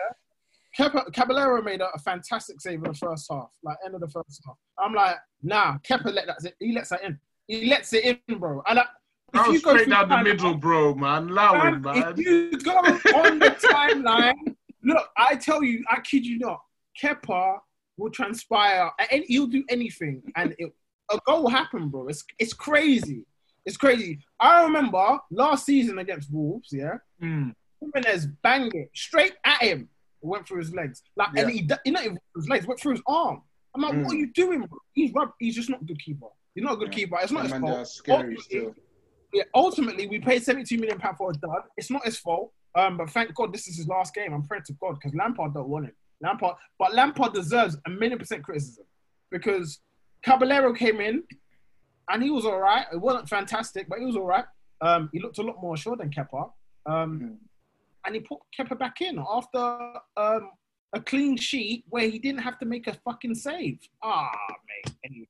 [0.79, 4.09] Kepa, Caballero made a, a fantastic save in the first half, like end of the
[4.09, 4.57] first half.
[4.79, 6.55] I'm like, nah, Kepa let that.
[6.59, 7.19] He lets that in.
[7.49, 8.63] He lets it in, bro.
[8.67, 8.85] And I,
[9.35, 11.31] if was you go straight down the middle, bro, man.
[11.31, 12.15] Allow man.
[12.17, 16.61] If you go on the timeline, look, I tell you, I kid you not,
[17.01, 17.59] Kepa
[17.97, 20.73] will transpire, and he'll do anything, and it,
[21.11, 22.09] a goal will happen, bro.
[22.09, 23.27] It's it's crazy.
[23.65, 24.19] It's crazy.
[24.41, 27.55] I remember last season against Wolves, yeah, Mm.
[27.81, 29.89] Jimenez banged it straight at him.
[30.23, 31.49] It went through his legs, like, and Yeah.
[31.49, 33.43] he, d- he not even his legs, went through his arm.
[33.75, 34.05] I'm like, Mm.
[34.05, 34.79] what are you doing, bro?
[34.93, 36.27] He's rub- He's just not a good keeper.
[36.55, 36.95] He's not a good Yeah.
[37.07, 37.19] keeper.
[37.23, 37.89] It's not That his fault.
[37.89, 38.83] scary Ultimately,
[39.33, 41.63] yeah, ultimately, we paid 72 million pound for a dud.
[41.77, 42.53] It's not his fault.
[42.75, 44.33] Um, but thank God this is his last game.
[44.33, 45.93] I'm praying to God because Lampard don't want him.
[46.21, 48.85] Lampard, but Lampard deserves a million percent criticism
[49.31, 49.81] because
[50.23, 51.25] Caballero came in
[52.11, 52.87] and he was all right.
[52.93, 54.45] It wasn't fantastic, but he was all right.
[54.81, 56.51] Um, he looked a lot more sure than Kepa.
[56.87, 57.39] Um,
[58.05, 59.59] and he put Kepa back in after
[60.17, 60.51] um,
[60.93, 63.79] a clean sheet where he didn't have to make a fucking save.
[64.03, 64.31] Ah,
[64.85, 64.95] mate.
[65.05, 65.29] Anyway,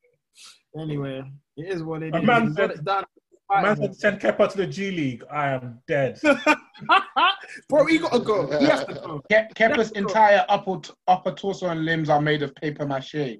[0.79, 2.25] anyway, it is what it A is.
[2.25, 3.05] man He said- it done.
[3.51, 5.25] Man said send Kepa to the G League.
[5.31, 6.19] I am dead.
[7.69, 8.59] Bro, he got to go.
[8.59, 9.21] He has to go.
[9.31, 13.37] Ke- Kepa's entire upper, upper torso and limbs are made of paper mache.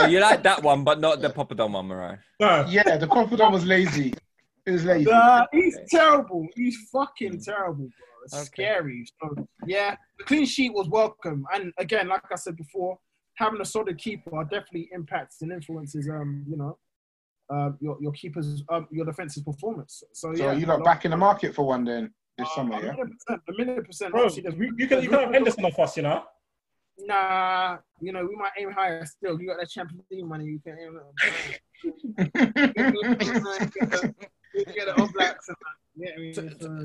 [0.00, 2.18] Oh, you like that one, but not the Papadon one, Morayo.
[2.40, 2.64] No.
[2.68, 4.14] Yeah, the confidant was lazy.
[4.66, 5.10] It was lazy.
[5.10, 6.46] Nah, he's terrible.
[6.54, 8.06] He's fucking terrible, bro.
[8.24, 8.44] It's Okay.
[8.46, 9.04] scary.
[9.22, 11.44] So, yeah, the clean sheet was welcome.
[11.54, 12.98] And again, like I said before,
[13.36, 16.78] having a solid keeper definitely impacts and influences, um, you know,
[17.50, 20.02] uh, your your keeper's um, your defense's performance.
[20.12, 22.76] So, So yeah, you lot back in the market for one then this Uh, summer,
[22.76, 22.90] a yeah?
[22.92, 24.12] million percent, a million percent.
[24.12, 26.24] Bro, you, you can you can have Henderson off us, you know.
[27.00, 29.40] Nah, you know, we might aim higher still.
[29.40, 30.98] You got that Champions League money, you can aim.
[32.14, 32.24] you
[34.64, 35.74] get it all blacks and that.
[36.00, 36.32] Yeah, I mean,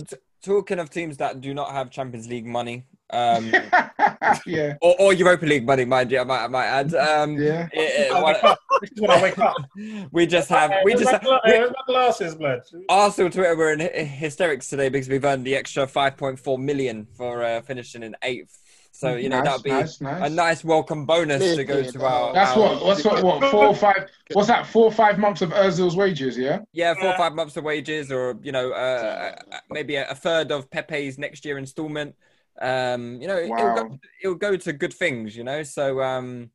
[0.01, 3.45] it's, T- talking of teams that do not have Champions League money, um,
[4.47, 4.73] yeah.
[4.81, 6.95] or, or Europa League money, mind you, I might, I might add.
[6.95, 7.67] Um, Yeah.
[7.73, 8.35] it- it- one-
[8.81, 9.55] This is when I wake up.
[10.11, 12.61] we just have, we just have, gla- we- where's glasses, blood.
[12.89, 17.61] Arsenal Twitter were in hysterics today because we've earned the extra 5.4 million for uh,
[17.61, 18.59] finishing in eighth.
[18.95, 20.29] So you know Nice, that'll be nice, nice.
[20.29, 22.33] a nice welcome bonus to go Yeah, to our.
[22.33, 22.85] That's our- what.
[22.85, 23.23] What's what?
[23.23, 23.41] What?
[23.51, 24.07] Four or five?
[24.33, 24.67] What's that?
[24.67, 26.37] Four or five months of Özil's wages?
[26.37, 26.59] Yeah.
[26.73, 30.15] Yeah, four or five months of wages, or you know, uh, uh, maybe a, a
[30.15, 32.13] third of Pepe's next year installment.
[32.61, 35.35] Um, you know, it'll, go, it'll go to good things.
[35.35, 36.51] You know, so um,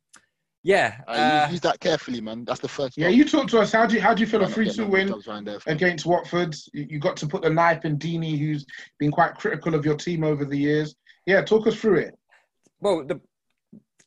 [0.63, 1.01] yeah.
[1.09, 2.45] Uh, Uh, use, use that carefully, man.
[2.45, 2.97] That's the first.
[2.97, 3.07] Yeah.
[3.09, 3.17] stop.
[3.17, 3.73] You talk to us.
[3.73, 5.07] How do you how do you feel a Try not three get two no win
[5.09, 5.59] jobs around there.
[5.67, 6.55] against Watford?
[6.73, 8.65] You you got to put the knife in Deeney, who's
[8.97, 10.95] been quite critical of your team over the years.
[11.25, 11.41] Yeah.
[11.41, 12.15] Talk us through it.
[12.81, 13.19] Well, the.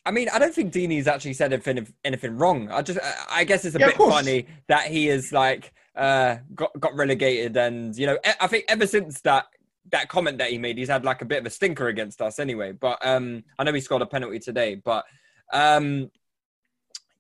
[0.05, 2.69] I mean, I don't think Deeney's actually said anything, anything wrong.
[2.73, 2.99] I just,
[3.31, 7.57] I- guess it's a Yeah, bit funny that he is like uh, got got relegated,
[7.57, 9.47] and you know, I think ever since that
[9.91, 12.39] that comment that he made, he's had like a bit of a stinker against us
[12.39, 12.73] anyway.
[12.73, 15.05] But um, I know he scored a penalty today, but
[15.53, 16.11] um,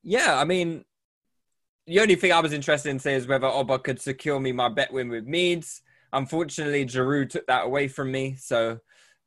[0.03, 0.85] yeah, I mean,
[1.87, 4.69] the only thing I was interested in saying is whether Oba could secure me my
[4.69, 5.83] bet win with Meads.
[6.13, 8.37] Unfortunately, Giroud took that away from me.
[8.39, 8.79] So,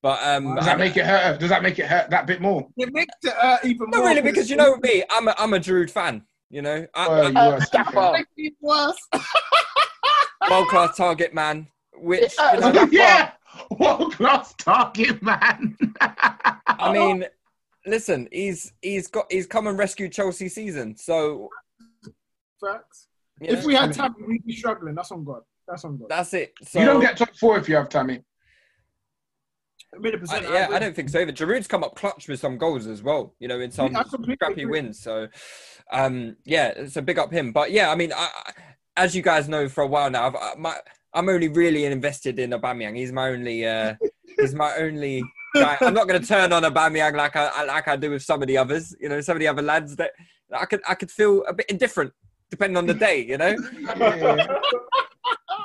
[0.06, 1.40] but um, Does that make it hurt?
[1.40, 2.68] Does that make it hurt that bit more?
[2.78, 4.10] it makes it uh, even not more.
[4.10, 6.22] really because you know me, I'm a I'm a Giroud fan.
[6.52, 8.12] You know, I, Well, I, you are Scaffer.
[8.14, 8.98] Makes it worse.
[10.52, 11.66] world class target man.
[11.96, 13.32] Which you know, yeah.
[13.80, 15.76] World class target, man.
[16.00, 17.26] I mean,
[17.88, 20.96] listen, he's he's got he's come and rescued Chelsea season.
[20.98, 21.50] So
[22.62, 23.08] Facts.
[23.42, 24.94] you know, If we had time, we'd be struggling.
[24.94, 25.42] That's on God.
[25.68, 26.10] That's on God.
[26.10, 26.54] that's it.
[26.62, 28.22] So you don't get top four if you have Tammy.
[29.96, 30.76] A million I, yeah, agree.
[30.76, 31.32] I don't think so either.
[31.32, 33.34] Giroud's come up clutch with some goals as well.
[33.40, 35.00] You know, in some I completely scrappy wins.
[35.00, 35.28] So,
[35.92, 37.52] um, yeah, so big up him.
[37.52, 38.52] But yeah, I mean, I, I-
[38.98, 40.78] as you guys know for a while now, I've, I, my,
[41.14, 42.96] I'm only really invested in Aubameyang.
[42.96, 43.96] He's my only, uh,
[44.40, 45.22] he's my only.
[45.54, 45.78] Guy.
[45.82, 48.42] I'm not going to turn on Aubameyang like I, I like I do with some
[48.42, 48.94] of the others.
[49.00, 50.12] You know, some of the other lads that
[50.52, 52.12] I could I could feel a bit indifferent
[52.50, 53.26] depending on the day.
[53.26, 53.56] You know.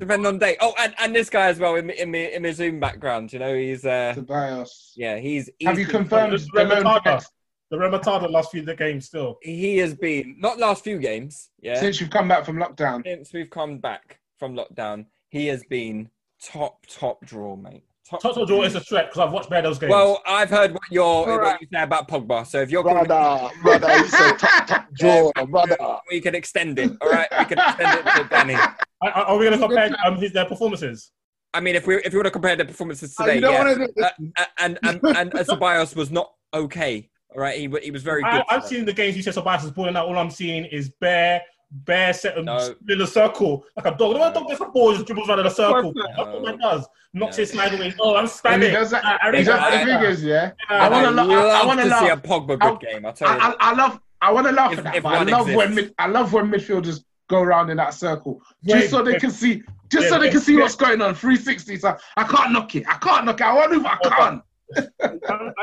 [0.00, 0.56] Depending on the day.
[0.60, 3.32] Oh, and, and this guy as well in the, in the in the Zoom background.
[3.32, 4.92] You know, he's uh, Tobias.
[4.96, 5.48] yeah, he's.
[5.64, 7.04] Have you confirmed the loan Remontada.
[7.04, 7.32] next-
[7.70, 9.38] The Remontada last few games still.
[9.42, 11.50] He has been not last few games.
[11.60, 13.04] Yeah, since, since you've come back from lockdown?
[13.04, 16.08] Since we've come back from lockdown, he has been
[16.42, 17.84] top top draw, mate.
[18.10, 19.90] Top, Total draw is a threat because I've watched bare those games.
[19.90, 21.38] Well, I've heard what you're Alright.
[21.54, 22.46] what you say about Pogba.
[22.46, 25.76] So if you're calling, Brother, brother, you said top, top draw, brother.
[26.10, 26.90] we can extend it.
[27.00, 28.54] All right, we can extend it to Danny.
[28.54, 31.12] are, are are we going to compare um, his their performances?
[31.54, 33.52] I mean, if we if we want to compare the performances Oh, today, you don't
[33.52, 33.58] yeah.
[33.74, 34.02] wanna do-
[34.36, 37.08] Uh, and and and, and Ceballos was not okay.
[37.34, 38.30] All right, he he was very good.
[38.32, 40.06] I, I've seen the games you said Tobias is balling out.
[40.08, 41.40] All I'm seeing is bare,
[41.70, 42.74] bare set and No.
[42.88, 44.14] in a circle like a dog.
[44.14, 45.92] The dog gets a ball, just dribbles around in a circle.
[45.94, 46.02] No.
[46.16, 46.86] That's what man does.
[47.12, 47.42] Knocks No.
[47.42, 47.94] it sideways.
[48.00, 48.70] Oh, I'm And standing.
[48.70, 49.04] he does that.
[49.04, 49.70] I- I he does, that.
[49.70, 50.50] the thing yeah.
[50.70, 51.22] Yeah, I want to.
[51.22, 52.22] I'd I, I want to to see a laugh.
[52.22, 53.06] Pogba I- good game.
[53.06, 53.38] I tell you.
[53.40, 54.00] I, I love.
[54.22, 55.02] I want to laugh If- at that.
[55.02, 58.40] But I one love when mid, I love when midfielders go around in that circle,
[58.64, 60.60] Wait, just so they can see, just Yeah, so they can see yeah.
[60.62, 61.14] what's going on.
[61.14, 61.76] 360.
[61.78, 62.84] So I can't knock it.
[62.88, 63.44] I can't knock it.
[63.46, 64.42] I want to, I can't.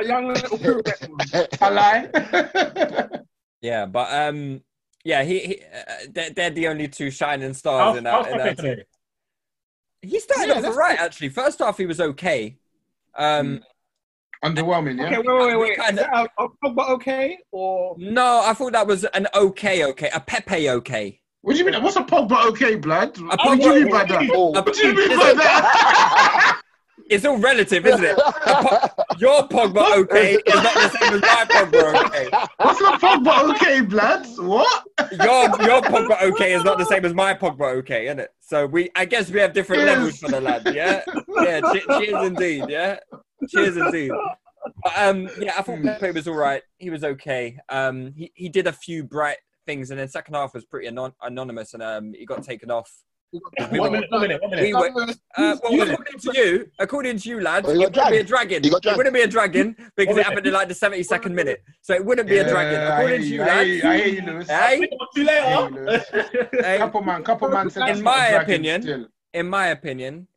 [0.01, 1.61] A young little pirouette.
[1.61, 3.09] I lie.
[3.61, 4.61] Yeah, but um,
[5.07, 8.27] yeah, he, he uh, they're, they're the only two shining stars How's, in that.
[8.29, 8.83] In that today?
[10.01, 11.29] he started Yeah, off that's- right actually.
[11.29, 12.57] First half, he was okay.
[13.15, 13.63] Um,
[14.43, 15.17] Underwhelming, yeah.
[15.17, 15.79] Okay, wait, wait, wait.
[15.79, 19.85] Kinda- Is that a, a Pogba okay or no, I thought that was an okay,
[19.85, 21.21] okay, a Pepe okay.
[21.41, 21.81] What do you mean?
[21.81, 23.17] What's a Pogba okay, blood?
[23.17, 24.27] A What do you mean by that?
[24.29, 26.61] What do you mean by that?
[27.09, 28.17] It's all relative, isn't it?
[28.17, 32.29] Po- your Pogba okay is not the same as my Pogba okay.
[32.57, 34.25] What's a Pogba okay, blood?
[34.37, 34.83] What?
[35.11, 38.29] Your your Pogba okay is not the same as my Pogba okay, isn't it?
[38.39, 40.63] So we, I guess we have different levels for the lad.
[40.73, 41.01] Yeah,
[41.41, 41.61] yeah.
[41.73, 42.65] che- cheers indeed.
[42.67, 42.97] Yeah,
[43.49, 44.11] cheers indeed.
[44.83, 46.61] But, um, yeah, I thought Pepe was all right.
[46.77, 47.57] He was okay.
[47.69, 51.13] Um, he, he did a few bright things, and then second half was pretty anon-
[51.21, 52.91] anonymous, and um, he got taken off.
[53.33, 53.41] We
[53.79, 54.63] One were- minute, one minute, one minute.
[54.63, 54.89] we were,
[55.37, 58.17] uh, well, You- according to you, according to you, lads, it you got wouldn't be
[58.19, 58.61] a dragon.
[58.63, 61.61] It wouldn't be a dragon because it happened in like the 72nd minute.
[61.81, 62.73] So it wouldn't be a dragon.
[62.79, 63.83] Yeah, I According to you, you, I lads.
[63.85, 64.49] I hear you, Lewis.
[64.49, 64.79] Hey,
[65.13, 65.69] See you later.
[65.75, 66.05] Lewis.
[66.53, 69.07] hey, Couple man, couple man In my opinion, still.
[69.33, 70.27] in my opinion,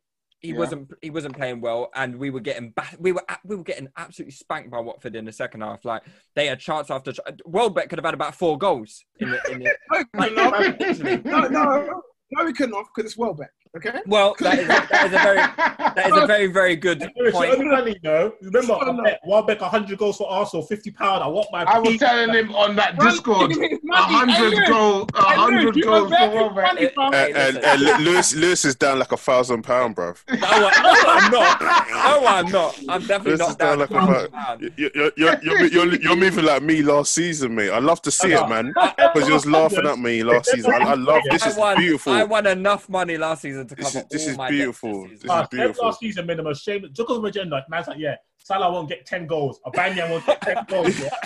[0.41, 0.57] he Yeah.
[0.57, 3.87] wasn't he wasn't playing well, and we were getting ba- we were we were getting
[3.95, 5.85] absolutely spanked by Watford in the second half.
[5.85, 6.01] Like
[6.35, 9.51] they had chance after ch- Welbeck could have had about four goals in the.
[9.51, 12.01] In the no, no, no,
[12.45, 13.51] we couldn't off because it's Welbeck.
[13.73, 14.01] Okay.
[14.05, 17.31] well, that is, that is a very that is a very very good Lewis, you're
[17.31, 17.51] point.
[17.53, 18.33] only money, you know.
[18.41, 21.23] Remember, I bet Welbeck 100 goals for Arsenal, 50 pound.
[21.23, 21.63] I want my.
[21.63, 25.81] I was telling him on that Discord, give me his a hundred goal, a hundred
[25.81, 27.33] goals got for back his money, fam.
[27.33, 30.15] And, and, and Lewis, Lewis is down like a thousand pound, bro.
[30.31, 31.61] No, I- no, I'm not.
[31.61, 32.79] No, I'm not.
[32.89, 33.69] I'm definitely Lewis not down.
[33.69, 34.31] down like a thousand.
[34.33, 34.71] pound.
[34.75, 37.69] You're, you're, you're, you're, you're, you're moving like me last season, mate.
[37.69, 38.73] I love to see it, man.
[39.13, 40.71] Because you was laughing at me last season.
[40.73, 41.45] I, I love this.
[41.45, 42.13] Is beautiful.
[42.13, 45.07] I won enough money last season to This is- this all is my beautiful.
[45.07, 45.85] debts This Ah, is Pep beautiful.
[45.85, 46.81] last season made the most shame.
[46.97, 47.65] Look at the agenda.
[47.69, 49.59] Man's like, yeah, Salah won't get 10 goals.
[49.65, 50.99] Aubameyang won't get 10 goals.
[50.99, 51.09] Yeah.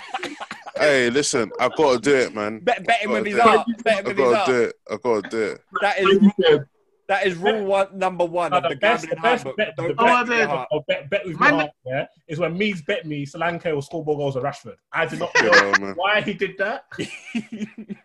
[0.78, 2.60] Hey, listen, I gotta do it, man.
[2.60, 3.68] Bet, bet him Gotta with his heart.
[3.86, 4.48] Bet him I with his gotta heart.
[4.48, 4.76] do it.
[4.92, 5.62] I gotta do it.
[5.82, 6.60] That is
[7.08, 9.58] that is rule one, number one No, of the the best, the gambling best handbook.
[9.58, 10.68] bet, the Don't bet, Oh, bet with your heart.
[10.74, 13.82] oh, bet, bet with Man- your heart, yeah, is when Meeds bet me Solanke will
[13.82, 14.76] score more goals than Rashford.
[14.92, 15.94] I did not You know know, man.
[15.96, 16.84] why he did that.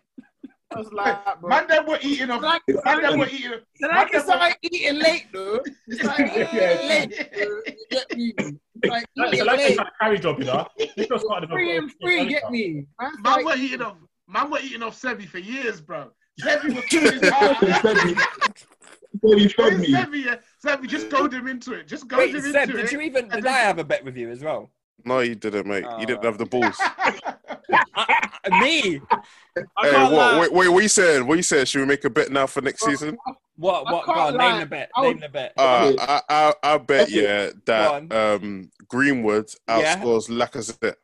[0.73, 1.49] I was like, bro.
[1.49, 2.41] Man, them were eating off.
[2.41, 3.51] Like, Man, them were eating.
[3.53, 5.59] It's like it's like eating late, though.
[5.87, 7.29] It's like eating late.
[7.33, 7.61] though.
[7.67, 8.33] You get me?
[8.37, 9.79] It's like Like, eating Solanke's late.
[9.79, 10.67] a carry job, you know.
[10.95, 12.85] This was part of the Free and free, get me?
[12.99, 13.97] Man's Man like, were eating off.
[14.27, 16.09] Man were eating off Sevi for years, bro.
[16.41, 17.57] Sevi was killing his heart.
[17.57, 18.15] He fed me.
[19.93, 20.35] Sevi, yeah.
[20.65, 21.87] Sevi, just goad him into it.
[21.87, 22.81] Just goad Wait, him Seb, into did it.
[22.83, 24.71] Did you even did then- I have a bet with you as well?
[25.05, 25.85] No, you didn't, mate.
[25.99, 26.79] You didn't have the balls.
[28.61, 28.81] Me?
[28.81, 28.99] Hey,
[29.55, 30.11] what?
[30.11, 30.39] lie.
[30.41, 31.27] Wait, wait, what you saying?
[31.27, 31.65] What you saying?
[31.65, 33.17] Should we make a bet now for next season?
[33.55, 33.85] What?
[33.85, 34.05] What?
[34.05, 34.89] Go on, name the bet.
[34.97, 35.53] Name the bet.
[35.57, 39.95] Uh, I, I, I bet yeah Go that um, Greenwood Yeah.
[39.97, 40.95] outscores Lacazette.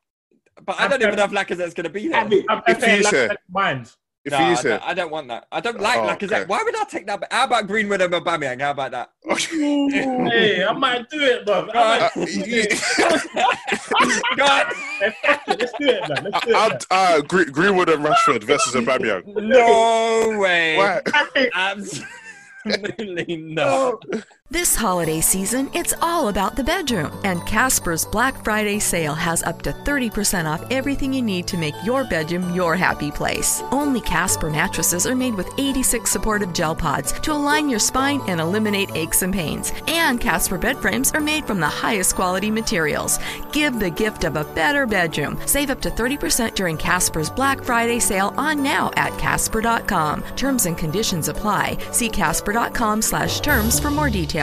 [0.65, 2.19] But I don't even know if Lacazette's going to be there.
[2.19, 2.45] Have it.
[2.49, 3.91] I'm If saying he said- mind.
[4.27, 5.47] If No, he I, is here, don't, I don't want that.
[5.53, 6.23] I don't like Oh, Lacazette.
[6.41, 6.45] okay.
[6.47, 7.23] Why would I take that?
[7.31, 8.59] How about Greenwood and Aubameyang?
[8.59, 9.09] How about that?
[9.49, 11.65] Hey, I might do it, bro.
[11.73, 12.01] Go on.
[12.01, 12.67] Uh, you-
[14.35, 14.65] Go on.
[15.47, 16.23] Let's do it, man.
[16.31, 16.85] Let's do it.
[16.91, 17.17] I.
[17.17, 19.25] Uh, Greenwood and Rashford versus Aubameyang.
[19.33, 20.77] No way.
[20.77, 21.01] Why?
[22.65, 24.03] Absolutely not.
[24.49, 29.61] This holiday season, it's all about the bedroom, and Casper's Black Friday sale has up
[29.63, 33.61] to 30% off everything you need to make your bedroom your happy place.
[33.71, 38.39] Only Casper mattresses are made with 86 supportive gel pods to align your spine and
[38.39, 39.73] eliminate aches and pains.
[39.87, 43.19] And Casper bed frames are made from the highest quality materials.
[43.51, 45.37] Give the gift of a better bedroom.
[45.45, 50.23] Save up to 30% during Casper's Black Friday sale on now at casper.com.
[50.37, 51.77] Terms and conditions apply.
[51.91, 54.36] See casper.com slash terms for more details.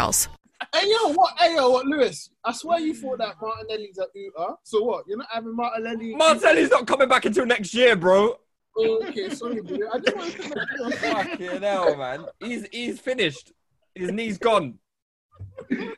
[0.75, 1.35] Hey yo, what?
[1.39, 2.31] Hey yo, what, Lewis?
[2.45, 4.55] I swear you thought that Martinelli's at Uta.
[4.65, 5.05] So what?
[5.07, 6.15] You're not having Martinelli?
[6.17, 8.35] Martinelli's not coming back until next year, bro.
[8.77, 9.79] Oh, okay, sorry, bro.
[9.93, 10.49] I just wanted to
[10.89, 11.13] make sure.
[11.13, 12.25] Fucking hell, man.
[12.41, 13.53] He's he's finished.
[13.95, 14.79] His knee's gone.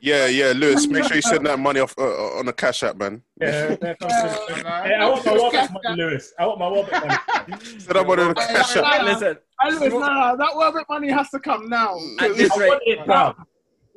[0.01, 0.87] Yeah, yeah, Lewis.
[0.87, 3.23] Make sure you send that money off uh, on the cash app, man.
[3.41, 6.33] Yeah, there comes the- Hey, I want my wallet money, Lewis.
[6.37, 7.15] I want my wallet money.
[7.63, 9.03] Send that money on the cash app.
[9.03, 11.97] Listen, Hey, Lewis, no, no, that wallet money has to come now.
[12.19, 13.35] at this rate, want it now.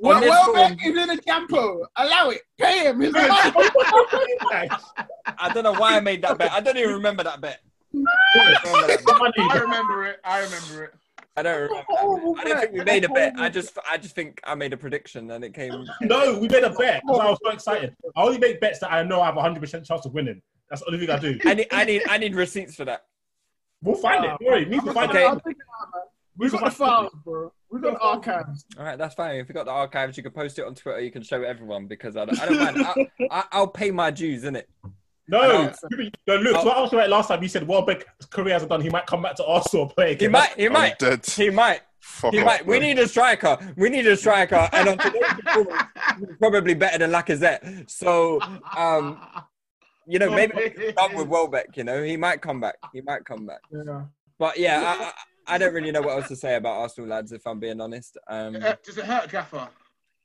[0.01, 1.57] Well, on this Welbeck form- is in the campo.
[1.59, 1.86] Oh.
[1.96, 2.42] Allow it.
[2.59, 3.01] Pay him.
[3.01, 3.12] His.
[3.16, 4.68] I
[5.53, 6.53] don't know why I made that bet.
[6.53, 7.61] I don't even remember that bet.
[7.94, 10.20] I remember it.
[10.24, 10.94] I remember it.
[11.36, 11.84] I don't remember.
[11.88, 13.34] Horrible I don't think we made a bet.
[13.36, 15.84] I just I just think I made a prediction and it came.
[16.03, 17.94] No, we made a bet because I was so excited.
[18.16, 20.40] I only make bets that I know I have a 100% chance of winning.
[20.68, 21.38] That's the only thing I do.
[21.44, 23.05] I need I need I need receipts for that.
[23.82, 24.28] We'll find it.
[24.28, 25.24] Don't worry, me to find Okay.
[25.24, 25.28] it.
[25.28, 25.88] I'll figure it out,
[26.38, 26.51] man.
[26.51, 27.53] Got the files, bro.
[27.71, 28.64] We got the archives.
[28.79, 29.37] All right, that's fine.
[29.37, 31.01] If you got the archives, you can post it on Twitter.
[31.01, 32.87] You can show everyone because I don't, I don't mind.
[33.21, 34.64] I, I, I'll pay my dues, innit?
[35.29, 35.77] No, no, look.
[36.57, 37.41] So what I was right last time.
[37.43, 38.81] You said Welbeck career hasn't done.
[38.81, 40.33] He might come back to Arsenal and play He again.
[40.33, 40.53] might.
[40.57, 40.99] He might.
[40.99, 41.25] dead.
[41.25, 41.83] He might.
[42.01, 42.66] Fuck he off, might.
[42.66, 43.57] We need a striker.
[43.77, 45.66] We need a striker, and on today's
[46.41, 47.89] probably better than Lacazette.
[47.89, 48.41] So,
[48.77, 49.21] um,
[50.07, 51.77] you know, maybe we can start with Welbeck.
[51.77, 52.77] You know, he might come back.
[52.93, 53.61] He might come back.
[53.71, 54.05] Yeah.
[54.39, 55.12] But yeah, I,
[55.47, 57.32] I, I don't really know what else to say about Arsenal lads.
[57.32, 58.16] If I'm being honest.
[58.28, 59.68] Um, Uh, Does it hurt, Gaffer?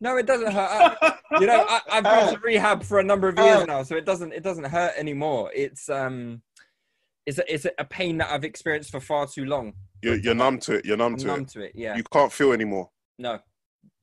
[0.01, 0.69] no, it doesn't hurt.
[1.01, 3.95] I, you know, I, I've gone to rehab for a number of years now, so
[3.95, 5.51] it doesn't it doesn't hurt anymore.
[5.55, 6.41] It's um,
[7.25, 9.73] it's a, it's a pain that I've experienced for far too long.
[10.03, 10.85] You're, you're numb to it.
[10.85, 11.47] You're numb I'm to numb it.
[11.49, 11.71] to it.
[11.73, 11.95] Yeah.
[11.95, 12.89] You can't feel anymore.
[13.17, 13.39] No.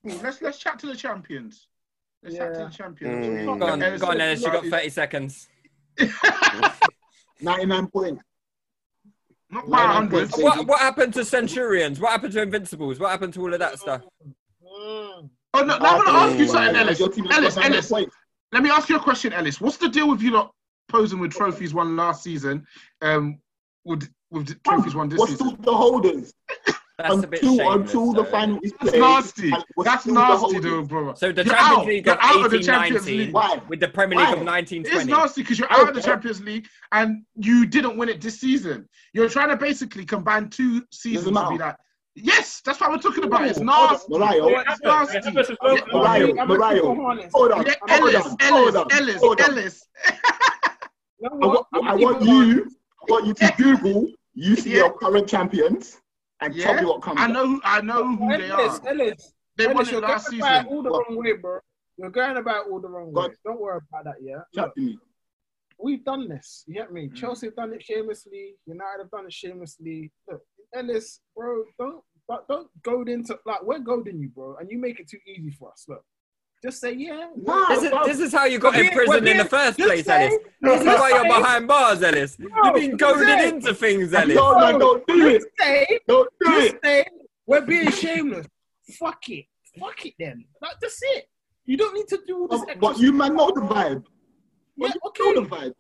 [0.05, 1.69] Cool, Let's let's chat to the champions.
[2.25, 2.65] Let's chat to Yeah.
[2.67, 3.27] the champions.
[3.27, 3.59] Mm.
[3.61, 4.43] Go on, Ellis- go on, Ellis.
[4.43, 5.49] You got 30 seconds.
[7.41, 8.23] 99 points.
[9.53, 10.31] Not quite Nine 100.
[10.43, 12.01] What what happened to Centurions?
[12.01, 12.99] What happened to Invincibles?
[12.99, 14.03] What happened to all of that stuff?
[14.65, 16.87] Oh, no, now I want to ask you something, man.
[16.87, 16.99] Ellis.
[16.99, 18.09] Your team has Ellis, Ellis,
[18.53, 19.61] let me ask you a question, Ellis.
[19.61, 20.53] What's the deal with you not
[20.89, 22.67] posing with trophies won last season?
[23.03, 23.39] Um,
[23.85, 25.49] with with trophies won this What's season?
[25.49, 26.33] still the holders
[26.99, 27.77] That's a bit until shameless.
[27.93, 28.31] until the though.
[28.31, 29.51] final is That's nasty.
[29.83, 30.63] That's nasty, holders?
[30.63, 31.13] though, brother.
[31.17, 31.87] So the You're Champions out.
[31.87, 33.33] League You're of out of the Champions League.
[33.33, 33.61] Why?
[33.69, 34.35] with the Premier League Why?
[34.35, 38.09] of 19 It's nasty because you're out of the Champions League and you didn't win
[38.09, 38.89] it this season.
[39.15, 41.79] You're trying to basically combine two seasons to be that.
[42.15, 43.47] Yes, that's what we're talking about.
[43.49, 44.19] It's nasty.
[44.19, 44.49] Mario.
[44.61, 45.19] It's nasty.
[45.25, 45.93] Yeah, versus Yeah, Welbeck.
[45.95, 47.29] Mario, I'm Mario, gonna be honest.
[47.33, 49.41] hold on, Yeah, Ellis, on, Ellis, hold Ellis, hold.
[49.41, 49.87] Ellis.
[51.25, 52.49] I want, I'm I gonna want keep it on.
[52.49, 52.71] you,
[53.01, 54.89] I want you to Google UCL Yeah.
[55.01, 55.99] current champions
[56.43, 58.81] and tell Yeah, me what comes I know, who, I know who they are.
[58.89, 61.09] Ellis, They won Ellis, it you're last going about all the What?
[61.09, 61.59] wrong way, bro.
[61.99, 63.29] You're going about all the wrong way.
[63.29, 63.31] God.
[63.45, 64.39] Don't worry about that, yeah?
[64.55, 64.99] Chat Look, to me.
[65.79, 66.65] we've done this.
[66.67, 67.09] You get me?
[67.09, 67.15] Mm.
[67.15, 68.55] Chelsea have done it shamelessly.
[68.67, 70.11] United have done it shamelessly.
[70.29, 70.43] Look,
[70.75, 74.99] Ellis, bro, don't but don't go into like we're goading you, bro, and you make
[75.01, 75.85] it too easy for us.
[75.89, 76.05] Look,
[76.63, 77.29] just say yeah.
[77.37, 78.05] Nah, This is, bro.
[78.07, 80.39] this is how you got We're in prison in the first place, say- Ellis.
[80.61, 82.37] This is just why you're behind bars, Ellis.
[82.39, 84.37] You've been just goaded say- into things, Ellis.
[84.37, 85.33] No, man, don't do it.
[85.39, 86.81] Just say, Don't do just it.
[86.85, 87.05] say
[87.47, 88.47] we're being shameless.
[88.99, 89.47] Fuck it.
[89.79, 90.45] Fuck it then.
[90.61, 91.29] Like, that's it.
[91.65, 94.05] You don't need to do all this But, but you man know the vibe.
[94.77, 95.33] Yeah, But you okay.
[95.41, 95.73] know the vibe.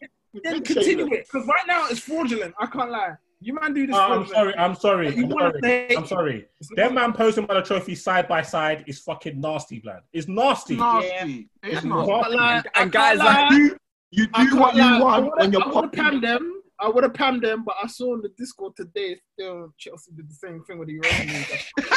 [0.42, 1.18] Then continue shameless.
[1.20, 1.28] it.
[1.30, 2.54] Because right now it's fraudulent.
[2.58, 3.12] I can't lie.
[3.42, 4.54] You man do this Uh, I'm sorry.
[4.56, 5.08] I'm sorry.
[5.08, 5.60] I'm sorry.
[5.62, 6.46] say- I'm sorry.
[6.60, 10.02] It's Them man posting by the trophy side by side is fucking nasty, blood.
[10.12, 10.76] It's nasty.
[10.76, 11.48] Nasty.
[11.64, 12.36] It's I nasty.
[12.38, 12.66] can't.
[12.76, 13.52] And- guys can't.
[13.54, 13.78] You,
[14.12, 16.00] you do can't what you want when you're I would have popping.
[16.04, 16.62] pammed them.
[16.78, 20.28] I would have pammed them, but I saw on the Discord today still Chelsea did
[20.28, 21.60] the same thing with the Europa League.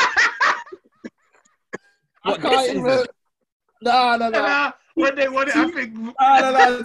[2.23, 2.89] I What, can't this even.
[2.89, 3.05] season?
[3.81, 4.39] No, no, no.
[4.41, 5.93] Nah, when they won it, I think.
[5.93, 6.83] No, no, no.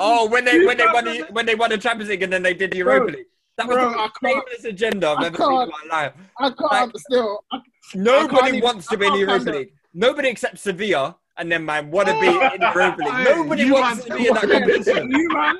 [0.00, 2.42] Oh, when they when they won the, when they won the Champions League and then
[2.42, 3.26] they did the Europa League.
[3.60, 6.12] That was bro, the most can't- agenda I've I ever seen in can't- my life.
[6.38, 7.44] I can't Like- still.
[7.52, 7.58] I,
[7.94, 9.72] Nobody even- wants to be in the Europa League.
[9.92, 13.24] Nobody except Sevilla, and then man want to be in the Europa League.
[13.36, 15.10] Nobody you wants man- to be in that competition.
[15.10, 15.56] you man,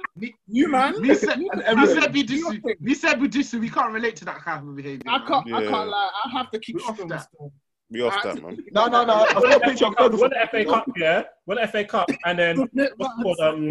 [0.47, 1.01] you man.
[1.03, 4.25] Me said, And me said, we disu- me said, we disu- We can't relate to
[4.27, 5.03] that kind of behavior.
[5.09, 5.53] I can't.
[5.53, 6.11] I can't lie.
[6.25, 7.23] I have to keep We're off that.
[7.29, 7.53] still.
[7.93, 8.57] Be off that, man.
[8.71, 9.15] No, no, no.
[9.15, 10.21] I've got a picture of Ferguson.
[10.21, 11.23] Won the FA Cup, yeah.
[11.47, 12.57] Won the FA Cup, and then
[12.97, 13.69] what's called, um,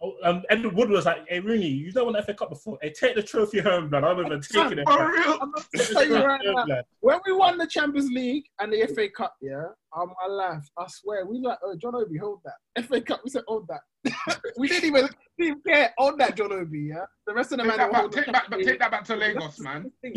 [0.00, 0.36] Let's get on it.
[0.36, 2.78] oh, um, Ed Woodward was like, "Hey, Rooney, you don't won the FA Cup before.
[2.82, 4.04] Hey, take the trophy home, man.
[4.04, 5.38] I'm even taking it." For real.
[5.40, 6.82] I'm not Take tell you right home, now.
[7.00, 10.86] When we won the Champions League and the FA Cup, yeah, on my life, I
[10.88, 12.84] swear, we like, oh, John Obi, hold that.
[12.84, 13.80] FA Cup, we said, hold that.
[14.58, 17.04] we didn't even, didn't even care, hold that, John Obi, yeah?
[17.26, 19.04] The rest of the Take man that, back, holding take, back, but take that back
[19.04, 19.90] to Lagos, man.
[20.04, 20.14] Hold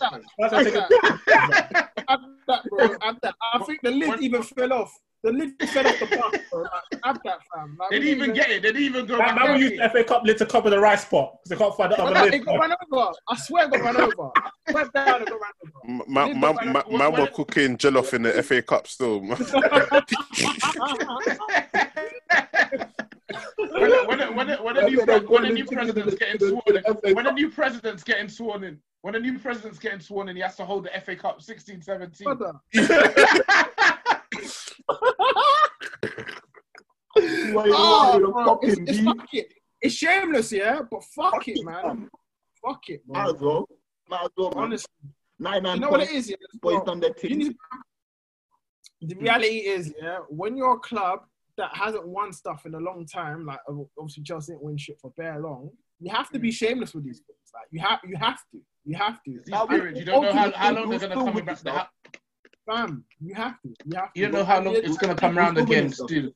[0.00, 0.22] that.
[0.38, 2.88] That's why I take it- Have that, bro.
[3.02, 3.34] Have that.
[3.52, 4.92] I think the lid even fell off.
[5.22, 6.62] The lid fell off the bus, bro.
[6.62, 6.70] Like,
[7.04, 7.76] have that, fam.
[7.78, 8.62] Like, They didn't even get it.
[8.62, 9.36] They didn't even go Man, back.
[9.36, 11.56] man, we and used the FA Cup lid to cover the rice pot because they
[11.62, 12.34] can't find the other no, lid.
[12.34, 13.12] it got run over.
[13.28, 14.30] I swear it got run over.
[14.36, 16.10] I swear down, it got run over.
[16.10, 19.20] Man, man, the man, man- man were cooking jollof in the FA Cup still.
[19.20, 19.36] man.
[19.36, 19.46] when,
[23.90, 26.82] the- when, when, when, the new, when the new president's getting sworn in,
[27.14, 30.42] when a new president's getting sworn in, when a new president's getting sworn in, he
[30.42, 32.24] has to hold the FA Cup 16, 17.
[32.24, 32.52] Brother.
[32.72, 34.48] Why you
[37.16, 39.52] Oh, want to bro, it's, it's, fuck it.
[39.82, 41.86] it's shameless, yeah, but fuck, Fuck it, it, man.
[41.86, 42.10] man.
[42.64, 43.34] Fuck it, Might bro.
[43.34, 43.68] as well.
[44.08, 44.64] Might as well, man.
[44.64, 44.92] Honestly,
[45.40, 46.26] Nine, nine you know what it points.
[46.26, 46.36] is, yeah?
[46.60, 47.56] Boys Bro, done their you thing.
[49.00, 51.20] the reality is, yeah, when you're a club
[51.56, 53.58] that hasn't won stuff in a long time, like
[53.98, 56.54] obviously Chelsea didn't win shit for very long, you have to be mm.
[56.54, 57.38] shameless with these things.
[57.54, 59.40] Like you have, you have to, you have to.
[59.44, 61.90] These periods, you don't know how, how long they're going to come back.
[62.72, 63.68] Still Fam, you have to.
[63.84, 64.20] You have to.
[64.20, 66.30] You don't know how long it's going to come round again still.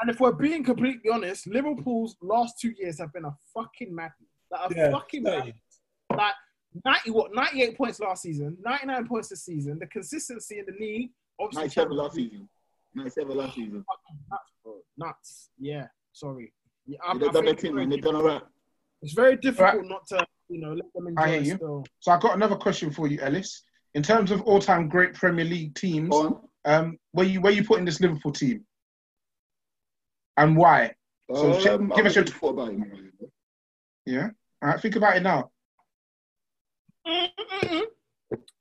[0.00, 4.28] And if we're being completely honest, Liverpool's last two years have been a fucking madness.
[4.50, 5.36] Like a Yeah, fucking yeah.
[5.38, 5.54] madness.
[6.16, 6.34] Like
[6.84, 9.78] ninety what ninety eight points last season, ninety nine points this season.
[9.80, 11.10] The consistency in the league,
[11.40, 12.48] obviously, 97 last season.
[12.94, 13.84] 97 last season.
[14.30, 14.74] nuts, bro.
[14.96, 15.50] Nuts.
[15.58, 16.52] Yeah, sorry.
[16.86, 17.88] Yeah, Yeah, they've done their thing, man.
[17.90, 18.42] They've done all right.
[19.02, 21.54] It's very difficult not to, you know, let them enjoy I hear you.
[21.56, 21.84] still.
[22.00, 23.62] So I got another question for you, Ellis.
[23.98, 26.14] In terms of all-time great Premier League teams,
[26.64, 28.64] um, where you where you putting this Liverpool team,
[30.36, 30.94] and why?
[31.34, 33.12] So sh- Um, give I us your really thought about it, man.
[34.06, 34.28] yeah.
[34.62, 35.50] All right, think about it now.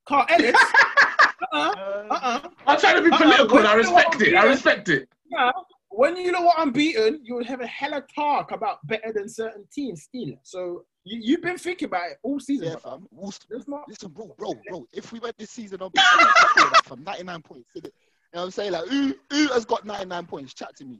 [0.10, 0.56] Carl Ellis.
[1.54, 2.08] uh-uh.
[2.10, 2.50] Uh-uh.
[2.66, 3.22] I'm trying to be Uh-uh.
[3.22, 3.58] political.
[3.60, 4.36] and I When you know what respect it.
[4.36, 5.08] I respect it.
[5.30, 5.52] Yeah.
[5.90, 9.30] When you know what I'm beaten, you will have a hella talk about better than
[9.30, 10.34] certain teams still.
[10.42, 12.70] So you, you've been thinking about it all season.
[12.70, 13.08] Yeah, fam.
[13.68, 14.86] Not listen, bro, bro, bro.
[14.92, 15.92] If we went this season on
[16.84, 17.90] from 99 points, you know
[18.32, 18.72] what I'm saying?
[18.74, 20.54] Like, who, who has got 99 points?
[20.54, 21.00] Chat to me.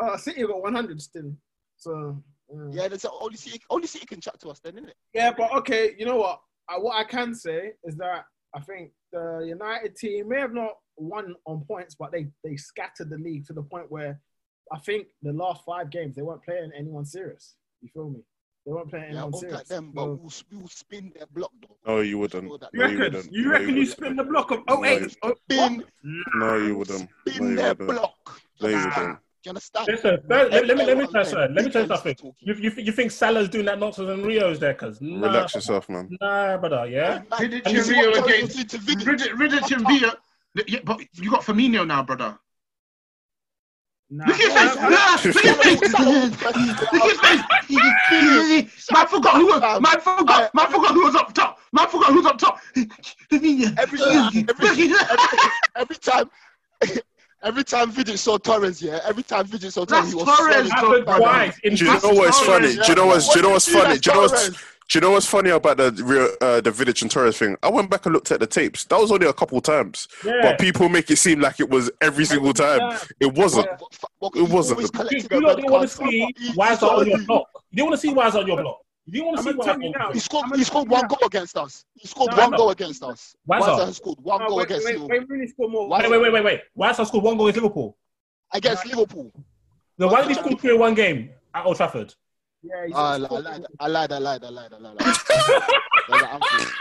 [0.00, 1.32] uh, City got 100 still.
[1.76, 2.22] So
[2.54, 2.74] mm.
[2.74, 4.92] Yeah, there's only City, only City can chat to us then, innit?
[5.14, 6.40] Yeah, but okay, you know what?
[6.68, 8.24] Uh, what I can say is that
[8.54, 13.10] I think the United team may have not won on points, but they they scattered
[13.10, 14.20] the league to the point where
[14.72, 17.54] I think the last five games they weren't playing anyone serious.
[17.82, 18.20] You feel me?
[18.66, 19.56] They weren't playing Yeah, I anyone won't serious.
[19.58, 20.06] like them, but So-
[20.50, 21.92] we'll, we'll spin their block, though.
[21.94, 22.44] No, you wouldn't.
[22.48, 22.70] Know that.
[22.72, 23.14] you No, you reckon?
[23.14, 23.32] wouldn't.
[23.32, 25.00] You No, you spin the block of oh, No, 08?
[25.02, 25.84] you- Oh, Spin,
[26.34, 27.00] No, you wouldn't.
[27.26, 27.88] No, spin you their wouldn't.
[27.90, 28.40] block.
[28.60, 29.18] No, you Do wouldn't.
[29.44, 29.86] you understand?
[29.88, 31.54] Listen, let, let, let me let me tell you something.
[31.54, 32.16] Let me tell you something.
[32.40, 34.74] You, you, you think Salah's doing that nonsense in Rio's there?
[34.74, 36.08] Cause nah, Relax yourself, man.
[36.20, 37.22] nah, brother, yeah.
[37.30, 39.04] Man, Vidic And you and see Rio what Torres against did to Vidic?
[39.04, 40.16] Vidic Vidic and Villa.
[40.66, 42.36] Yeah, but you got Firmino now, brother.
[44.08, 44.24] Nah.
[44.26, 45.94] Look at his face.
[45.94, 47.42] I- Look at his face.
[47.70, 48.90] Look at his face.
[48.92, 49.80] Man forgot who was.
[49.80, 50.54] Man forgot.
[50.54, 51.58] Man forgot who was up top.
[51.72, 52.60] Man forgot who was up top.
[53.32, 54.00] Every, every,
[54.48, 54.92] every,
[55.76, 56.30] every time,
[57.42, 60.38] every time Vidic saw Torres, yeah, every time Vidic saw Torres, That's he was Torres,
[60.38, 61.08] swelling though, so bad.
[61.08, 62.74] Happened twice in Do you know what's funny?
[62.74, 63.98] Do you know what's do you know what's funny?
[63.98, 65.86] Do you know what's do you know what's funny about the
[66.40, 67.56] uh, the Vidic and Torres thing?
[67.62, 68.84] I went back and looked at the tapes.
[68.84, 70.40] That was only a couple times, Yeah.
[70.42, 72.98] but people make it seem like it was every single time.
[73.20, 73.66] It wasn't.
[74.34, 74.80] It wasn't.
[74.80, 77.48] You, you lot didn't want to see Wiser on your block.
[77.70, 78.78] You didn't want to see Wiser on your block.
[79.08, 80.12] You didn't want to see I'm Wiser gonna on your now.
[80.12, 80.44] He scored.
[80.52, 81.08] I'm He scored one now.
[81.08, 81.84] goal against us.
[81.94, 83.36] He scored No, one goal against us.
[83.46, 83.70] Wiser.
[83.70, 85.18] Wiser has scored one Oh, goal wait, against wait, Liverpool.
[85.18, 85.88] wait, really score more.
[85.88, 86.60] Why- Wait, wait, wait, wait, wait.
[86.74, 87.96] Wiser scored one goal against Liverpool.
[88.52, 89.32] against Liverpool.
[89.98, 92.14] No, why did he score three in one game at Old Trafford?
[92.68, 93.66] Yeah, he's Ah, I, he's lied, I lied.
[93.80, 94.12] I lied.
[94.12, 94.44] I lied.
[94.44, 94.72] I lied.
[94.72, 94.98] I lied.
[94.98, 96.72] It was at Anfield.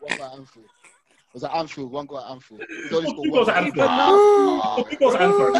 [0.00, 0.66] One goal at Anfield.
[0.66, 1.92] It was at Anfield.
[1.92, 2.62] One goal at Anfield.
[2.68, 3.88] He's only Two scored goals one at goal.
[3.88, 4.60] Anfield.
[4.64, 5.54] Ah, Two goals at Anfield.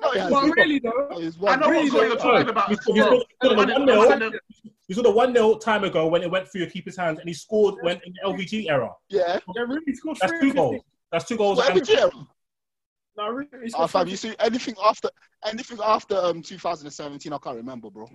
[0.00, 0.56] No, he But hasn't.
[0.56, 1.08] really though,
[1.48, 2.68] I know Really, what you're talking about.
[2.68, 4.32] He scored, he scored, he scored I a one nil
[4.88, 7.28] He scored a one 0 time ago when it went through your keeper's hands, and
[7.28, 8.90] he scored when in the LVG era.
[9.08, 9.38] Yeah.
[9.56, 10.82] yeah, really scored That's two goals.
[11.10, 11.56] That's two goals.
[11.58, 12.10] Well, at every
[13.16, 15.08] No, really, he Ah, fam, you of see anything after
[15.46, 18.06] anything after um 2017, I can't remember, bro.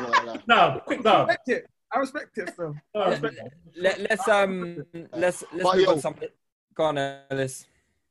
[0.00, 1.66] Well, No, quick his- I respect it.
[1.92, 2.74] I respect it still.
[2.94, 3.52] No, I respect it.
[3.76, 6.28] Let, let's um let's let's But move yo- on something.
[6.74, 6.98] Go on,
[7.30, 7.66] Ellis.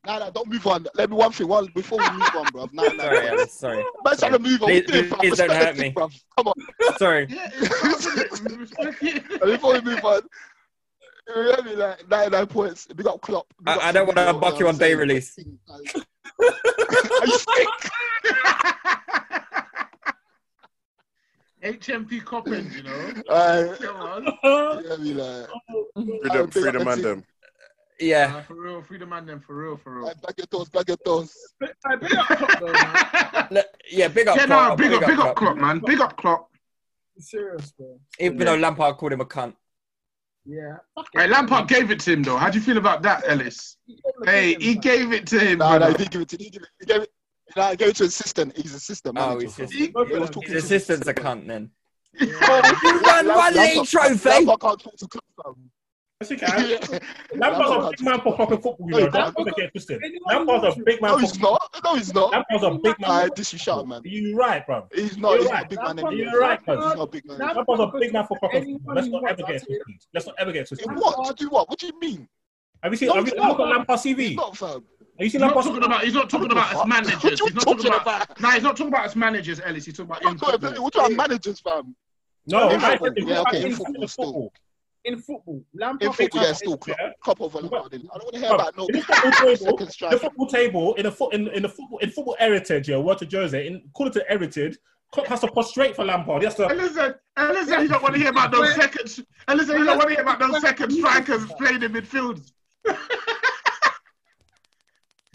[0.06, 0.86] Nah, nah, don't move on.
[0.96, 1.48] Let me one thing.
[1.48, 2.70] One before we move on, bro.
[2.74, 3.54] Nah, nah, Sorry, Ellis.
[3.54, 3.84] Sorry.
[4.06, 4.68] Man, trying to move on.
[4.70, 5.20] Please- We did, fam.
[5.20, 5.82] please don't hurt me.
[5.82, 6.22] thing, bruv.
[6.38, 6.54] Come on.
[6.98, 7.28] Sorry.
[7.30, 9.42] Yeah, it's- respect it.
[9.42, 10.22] Before we move on,
[11.28, 11.76] you hear me?
[11.76, 12.86] Like 99 points.
[12.88, 13.48] Big up Klopp.
[13.64, 15.38] Big I, I don't want to buck you on day release.
[15.70, 15.80] Are
[17.28, 17.68] you sick?
[21.64, 23.14] HMP Kop End, you know.
[23.30, 23.96] Uh, Come
[24.44, 24.84] on.
[25.06, 25.48] you hear?
[25.96, 26.96] Like, Freedom, freedom, the man.
[26.98, 27.04] team.
[27.06, 27.24] Them.
[28.00, 28.34] Yeah.
[28.36, 30.06] Uh, for real, freedom man, them for real, for real.
[30.06, 31.34] like, back your toes, back your toes.
[31.86, 34.36] I big up Klopp, though, yeah, big up.
[34.36, 35.82] yeah, Klopp, no, big up, big up, Klopp, man.
[35.86, 36.50] Big up, Klopp.
[37.20, 38.00] Serious, bro.
[38.20, 39.54] Even though Lampard called him a cunt.
[40.46, 40.78] Yeah.
[40.96, 41.22] Fuck it.
[41.22, 42.36] Hey, Lampard gave it to him though.
[42.38, 43.78] How do you feel about that, Ellis?
[43.86, 45.60] He gave him a Hey, he gave it to him.
[45.60, 45.92] Nah, nah, brother.
[45.92, 47.12] he didn't give it to he gave it, he gave it,
[47.56, 48.56] nah, he gave to assistant.
[48.58, 49.66] He's assistant Oh, he's fam.
[49.66, 51.72] just He- He His talking his to assistant's a cunt then.
[52.20, 52.26] Yeah.
[52.84, 54.30] You won one league trophy.
[54.30, 55.72] Lampard can't talk to Klopp, fam.
[56.22, 57.00] Yes, he can.
[57.36, 59.06] Lampard's a big man for fucking football, you know.
[59.06, 60.02] he Don't get twisted.
[60.28, 61.80] Lampard's a big man No, he's not.
[61.84, 62.32] No, he's not.
[62.32, 63.12] Lampard's a big man.
[63.12, 64.02] I for dish you shut, man.
[64.06, 64.88] You right, bro.
[64.94, 65.40] He's not.
[65.40, 66.76] He's not a big man You're right, cuz.
[66.76, 67.38] He's not a big man.
[67.40, 68.96] Lampard's a big man for fucking football.
[68.96, 69.82] Let's not ever get twisted.
[70.14, 70.92] Let's not ever get twisted.
[70.96, 71.28] What?
[71.28, 71.70] To do what?
[71.70, 72.28] What do you mean?
[72.84, 73.10] Have you seen?
[73.10, 73.70] Have you he's look at not.
[73.70, 74.36] Lampard's He's CV?
[75.32, 75.32] Not, fam.
[75.32, 76.04] Have you seen He's not Lampard's talking about.
[76.04, 77.24] He's not talking about us managers.
[77.24, 78.24] What you He's not talking talking about.
[78.26, 78.40] about?
[78.42, 79.86] Nah, he's not talking about us managers, Ellis.
[79.86, 80.84] He's talking about in What do I- football.
[80.84, 81.96] what do I managers, fam?
[82.48, 83.30] No, In I football.
[83.30, 84.26] Yeah, okay, in in football, football still.
[84.26, 84.54] football.
[85.06, 85.62] In football,
[86.02, 86.96] In football, yeah, still Yeah.
[86.96, 87.20] Klopp.
[87.22, 87.94] Klopp over Lampard.
[87.94, 90.94] I don't want to hear Bruv, about no in the football table, the football table
[90.96, 93.82] in a foot in, in the football in football heritage, yeah, word to Jose, in
[93.90, 94.78] according to heritage,
[95.12, 96.42] Klopp has to prostrate for Lampard.
[96.42, 96.68] He has to.
[96.68, 99.26] Listen, listen, you don't want to hear about those second.
[99.50, 102.50] Listen, you don't want to hear about those second strikers playing in midfield.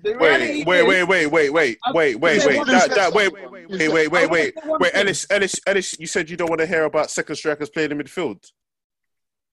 [0.02, 2.66] The reality Wait, wait, wait, wait, wait, wait, wait, wait, wait.
[2.66, 4.54] That, that, wait, wait, wait, wait, wait, wait, wait.
[4.80, 7.90] Wait, Ellis, Ellis, Ellis, you said you don't want to hear about second strikers playing
[7.90, 8.44] in midfield.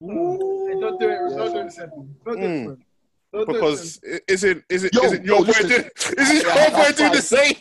[0.01, 1.35] Hey, don't do it.
[1.35, 1.89] Don't do it, Seth.
[1.89, 2.39] Don't do it.
[2.41, 2.65] Mm.
[2.65, 2.77] Fred.
[3.33, 5.67] Don't Because is it is it Yo, is it yo, your boy listen.
[5.69, 7.55] doing is it Yeah, your boy doing the same?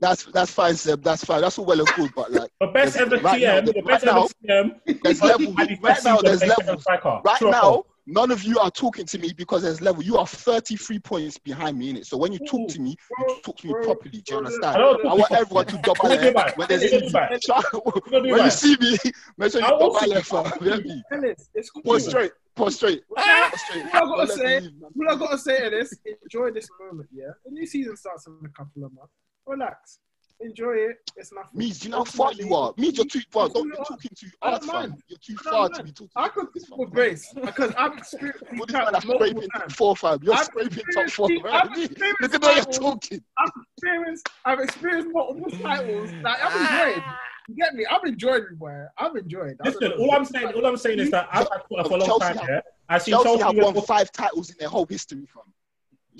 [0.00, 1.02] That's that's fine, Seb.
[1.02, 1.40] That's fine.
[1.42, 3.86] That's all well and good, but like The best ever right now, TM, the right
[3.86, 5.02] best now, ever TM.
[5.02, 5.56] there's levels.
[5.56, 6.84] Right now, there's the levels.
[6.86, 7.86] Right now, false?
[8.10, 10.02] None of you are talking to me because there's level.
[10.02, 12.06] You are 33 points behind me in it.
[12.06, 14.20] So when you talk to me, you talk to me properly.
[14.20, 14.76] Do you understand?
[14.76, 16.58] I I want everyone to double What do you left back?
[16.58, 17.12] when there's What do you easy.
[17.12, 17.30] back?
[17.72, 18.52] What do you When you back?
[18.52, 18.98] see me,
[19.38, 20.32] make sure you I will double see left.
[20.32, 20.42] you.
[20.44, 20.52] fam.
[20.60, 21.02] You get me?
[21.12, 21.82] Ellis, it's cool.
[21.82, 22.32] Pause straight.
[22.56, 23.02] Pause straight.
[23.08, 23.84] Pause straight.
[23.84, 24.90] All I Don't gotta let say, me leave, man.
[25.08, 27.08] all I gotta say to this, enjoy this moment.
[27.12, 29.12] Yeah, the new season starts in a couple of months.
[29.46, 29.98] Relax,
[30.40, 30.96] enjoy it.
[31.16, 31.50] It's nothing.
[31.58, 32.72] Means, you know how far you are?
[32.76, 33.48] Means you're too far.
[33.48, 34.90] Don't be talking too I hard, don't fam.
[34.90, 35.02] mind.
[35.08, 35.84] You're too I don't far to mind.
[35.86, 36.10] be talking.
[36.16, 39.26] I could speak with grace because I've experienced these What this man are titles multiple
[39.42, 39.74] scraping top times.
[39.74, 40.18] four, fam.
[40.22, 41.52] You're I've scraping top four, the- man.
[41.54, 43.20] I've experienced Look at the way you're talking.
[43.38, 46.86] I've experienced, I've experienced multiple titles that I've ah.
[46.88, 47.04] enjoyed.
[47.48, 47.84] You get me?
[47.90, 48.84] I've enjoyed it, boy.
[48.98, 49.56] I've enjoyed.
[49.60, 50.04] I don't Listen, know.
[50.04, 52.36] all I'm saying, all I'm saying is that I've had Twitter for a long time.
[52.36, 53.42] have- Yeah, I've seen Chelsea Chelsea.
[53.42, 55.42] have Chelsea, won five titles in their whole history, fam.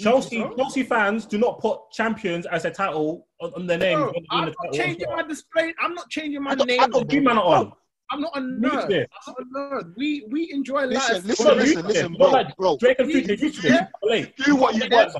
[0.02, 3.98] Chelsea, Chelsea fans do not put champions as a title on, on their name.
[3.98, 4.78] Bro, when they win I'm the not title.
[4.86, 5.74] changing my display.
[5.80, 6.80] I'm not changing my I don't- name.
[6.80, 7.72] I don't- You man are on.
[8.12, 9.06] I'm not a nerd.
[9.26, 9.44] I'm not a
[9.84, 9.94] nerd.
[9.96, 11.24] We we enjoy Listen, life.
[11.26, 12.18] listen, You're listen, to listen, it.
[12.18, 12.76] bro, like bro.
[12.78, 13.70] Drake and Future used to it.
[13.72, 13.86] Yeah.
[14.02, 14.36] Late.
[14.36, 15.14] Do what you want.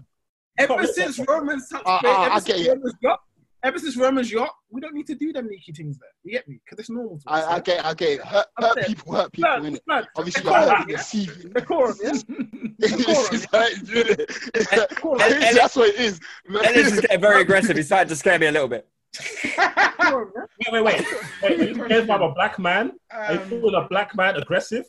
[0.58, 2.68] Ever since ah, ah, Romans touched I- base, I- ever get you.
[2.72, 3.20] Romans yacht,
[3.62, 6.08] ever since Romans yacht, we don't need to do them sneaky things there.
[6.24, 6.60] You get me?
[6.64, 7.18] Because it's normal.
[7.18, 8.20] To us, I, I get, I get it.
[8.22, 9.84] Hurt, hurt people, hurt people, Blood, innit?
[9.86, 10.96] blood, Obviously, decorum, you're hurting yeah?
[10.96, 11.54] your CV.
[11.54, 12.10] Decorum, yeah?
[12.82, 14.88] It's- it's hurting you, innit?
[14.88, 16.20] Decorum, Ellis- That's what it is.
[16.48, 17.76] Ellis is getting very aggressive.
[17.76, 18.86] He's starting to scare me a little bit.
[19.42, 21.04] Wait, wait, wait.
[21.42, 22.92] wait are you talking about a black man?
[23.10, 24.84] Are you Um, calling a black man aggressive?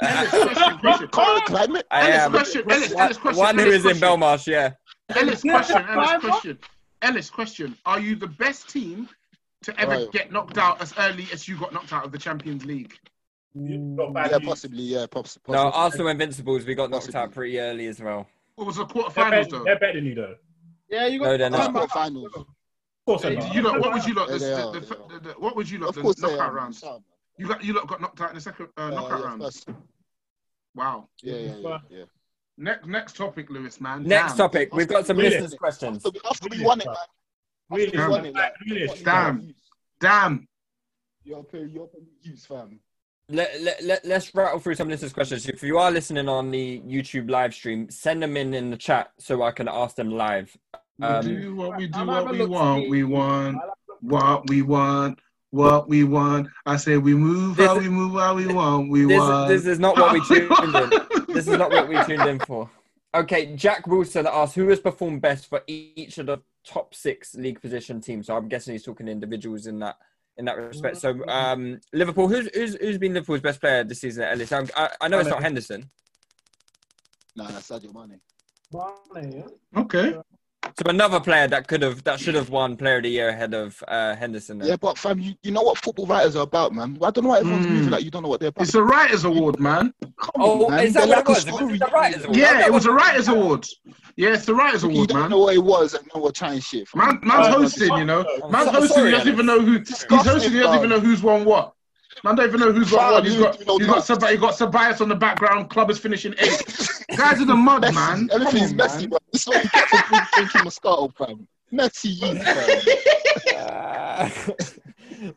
[0.00, 1.08] Ellis, question, question.
[1.08, 1.86] Current climate.
[1.90, 3.96] I Ellis, am question, Ellis, one, Ellis, question, one who Ellis, is in.
[3.98, 4.46] Belmarsh.
[4.46, 4.70] Yeah.
[5.14, 6.58] Ellis, Yeah, question, Ellis, question.
[7.02, 7.76] Ellis, question.
[7.84, 9.08] Are you the best team
[9.62, 10.12] to ever Right.
[10.12, 12.96] get knocked out as early as you got knocked out of the Champions League?
[13.54, 14.30] You- Not bad.
[14.30, 14.82] Yeah, possibly.
[14.84, 15.52] Yeah, poss- possibly.
[15.54, 16.64] No, Arsenal Invincibles.
[16.64, 17.20] We got knocked Possibly.
[17.20, 18.26] out pretty early as well.
[18.54, 19.64] What was the They're quarterfinals though?
[19.64, 20.36] they're better than you, though.
[20.88, 21.24] Yeah, you got.
[21.24, 22.12] No, they're That's not.
[22.12, 22.24] not.
[22.36, 22.46] Of
[23.06, 23.54] course, Hey, they're not.
[23.54, 24.28] you lot, what would you lot?
[24.30, 25.88] Yeah, The, the, the, the, the, what would you lot?
[25.90, 26.52] Of The course, knockout are.
[26.54, 26.84] rounds.
[27.38, 29.44] You got you lot got knocked out in the second uh, Uh, knockout yeah, rounds.
[29.64, 29.68] first-
[30.74, 31.08] Wow.
[31.22, 31.78] Yeah, yeah, yeah.
[31.90, 32.04] yeah.
[32.58, 34.02] Next next topic, Lewis man.
[34.04, 34.36] Next Damn.
[34.38, 34.74] topic.
[34.74, 35.30] We've got some Really?
[35.30, 36.04] listeners' questions.
[36.04, 36.96] After, we- after we won it, man.
[37.70, 38.86] Really, After we won it, like, really.
[38.86, 39.36] what you Damn.
[39.38, 39.46] got.
[40.00, 40.48] Damn.
[41.24, 42.80] You're pay, you're pay fam.
[43.28, 45.48] Let, let, let, let's rattle through some listeners' questions.
[45.48, 49.12] If you are listening on the YouTube live stream, send them in in the chat
[49.18, 50.54] so I can ask them live.
[50.98, 53.94] We Um, do what we do, I'm what we want, we want, I like the-
[54.14, 55.18] what we want,
[55.50, 56.48] what we want.
[56.66, 59.48] I say we move This how is- we move how we want, we This, want.
[59.48, 61.48] this is not what we how we tuned in.
[61.48, 61.48] want.
[61.48, 62.70] This is not what we tuned in for.
[63.14, 67.60] Okay, Jack Wilson asked who has performed best for each of the top six league
[67.60, 68.26] position teams.
[68.26, 69.96] So I'm guessing he's talking individuals in that
[70.38, 70.96] in that respect.
[70.96, 74.24] So um, Liverpool, who's, who's who's been Liverpool's best player this season?
[74.24, 75.90] Ellis, I'm, I, I know it's not Henderson.
[77.36, 78.20] Nah, that's Sadio Mane.
[79.14, 79.80] Mane, yeah?
[79.80, 80.16] Okay.
[80.64, 83.52] So another player that could have that should have won Player of the Year ahead
[83.52, 84.58] of uh, Henderson.
[84.58, 84.68] then.
[84.68, 86.96] Yeah, but fam, you, you know what football writers are about, man.
[87.02, 87.70] I don't know why everyone's Mm.
[87.70, 88.62] moving like you don't know what they're about.
[88.62, 89.92] It's a writers' award, man.
[90.18, 90.86] Come Oh, on, man.
[90.86, 91.44] is that what like a was?
[91.46, 91.74] Was story.
[91.74, 92.36] it the writers' award?
[92.38, 93.66] Yeah, it was a writers' award.
[94.16, 95.30] Yeah, it's the writers' You award, don't man.
[95.30, 96.88] know what it was, and no one trying shit.
[96.94, 98.24] Man, man's hosting, you know.
[98.48, 98.88] Man's so- hosting.
[98.96, 99.78] sorry, He doesn't even know who.
[99.78, 100.52] He's hosting.
[100.52, 101.74] He doesn't even know who's won what.
[102.24, 103.24] Man don't even know who's won Fam, what.
[103.24, 103.58] He's you- got.
[103.58, 104.06] you know He's got.
[104.06, 104.20] that.
[104.20, 105.70] Sab- he got Sabias on the background.
[105.70, 107.04] Club is finishing eighth.
[107.16, 108.28] Guys in the mud, Messi, man.
[108.32, 109.08] Everything's on, messy, man.
[109.10, 109.18] bro.
[109.32, 111.48] This is what you get for drinking Moscato, fam.
[111.70, 112.80] Messy, you, fam.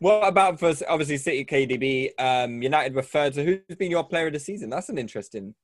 [0.00, 2.10] What about for obviously City KDB?
[2.18, 3.34] Um, United were third.
[3.36, 4.68] So who's been your player of the season?
[4.68, 5.54] That's an interesting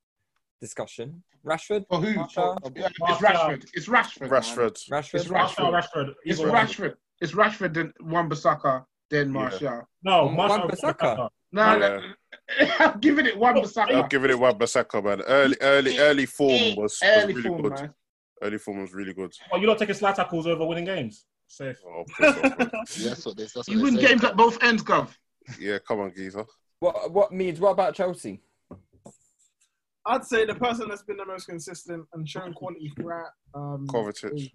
[0.61, 1.25] discussion.
[1.45, 2.15] Rashford, For who?
[2.15, 2.57] Martial?
[2.77, 3.67] Yeah, it's Rashford.
[3.75, 4.29] It's Rashford.
[4.29, 4.89] Rashford.
[4.91, 5.15] Rashford.
[5.15, 5.73] It's Rashford.
[5.73, 6.15] Rashford.
[6.25, 6.67] It's either one.
[6.67, 6.95] Rashford.
[7.21, 7.77] It's Rashford.
[7.79, 8.85] and Wan Bissaka.
[9.13, 9.87] Then Martial.
[10.03, 10.59] No, Wan- Martial.
[10.83, 11.29] Wan-Bissaka.
[11.53, 11.79] No, Yeah.
[11.79, 14.09] no, I'm giving it Wan I'm Bissaka.
[14.09, 15.21] giving it Wan Bissaka, man.
[15.21, 17.73] Early, early, early form was, was Early really form, good.
[17.75, 17.95] man.
[18.41, 19.31] Early form was really good.
[19.53, 21.27] Oh, you're not taking slide tackles over winning games.
[21.47, 21.77] Safe.
[21.87, 22.71] Oh, of course not, man.
[22.97, 25.09] Yeah, that's what they, that's what You win games at both ends, Gov.
[25.61, 26.47] yeah, come on, Geezer.
[26.81, 27.61] What what means?
[27.61, 28.41] What about Chelsea?
[30.07, 34.51] I'd say the person that's been the most consistent and shown quality throughout um, Kovacic.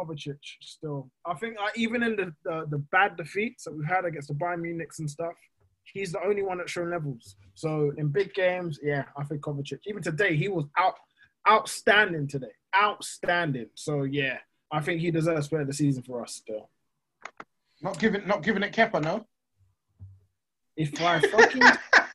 [0.00, 0.38] Kovacic.
[0.62, 4.28] Still, I think uh, even in the, the the bad defeats that we've had against
[4.28, 5.34] the Bayern Munichs and stuff,
[5.84, 7.36] he's the only one that's shown levels.
[7.54, 9.80] So in big games, yeah, I think Kovacic.
[9.86, 10.94] Even today, he was out
[11.48, 13.68] outstanding today, outstanding.
[13.74, 14.38] So yeah,
[14.70, 16.68] I think he deserves player of the season for us still.
[17.82, 19.26] Not giving, not giving it Kepa, no.
[20.76, 21.62] If I fucking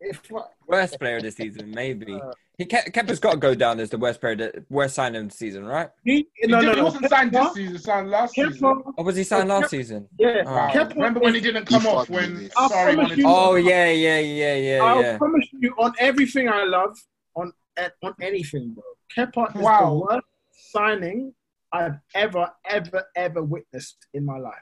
[0.00, 0.22] if
[0.66, 2.12] Worst player of the season, maybe.
[2.14, 5.22] Uh, he Ke- Kepa's got to go down as the worst player, the worst signing
[5.22, 5.90] of the season, right?
[6.04, 7.72] he, He, no, no, he wasn't signed this season.
[7.74, 8.52] He signed last season.
[8.54, 10.08] Kepa, Or was he signed last season?
[10.18, 10.52] yeah, Oh.
[10.54, 10.70] Wow.
[10.70, 14.18] Kepa Remember when he didn't come He off when sorry wanted you- Oh yeah, yeah,
[14.18, 15.18] yeah, yeah, I'll yeah.
[15.18, 16.98] promise you on everything I love,
[17.34, 18.84] on eh, on anything, bro.
[19.14, 19.90] Kepa is Wow.
[19.90, 20.26] the worst
[20.72, 21.34] signing
[21.72, 24.54] I've ever, ever, ever witnessed in my life.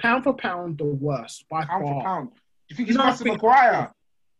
[0.00, 2.02] Pound for pound, the worst by pound for far.
[2.04, 2.30] pound.
[2.68, 3.92] You think he's worse than Nothing- Maguire?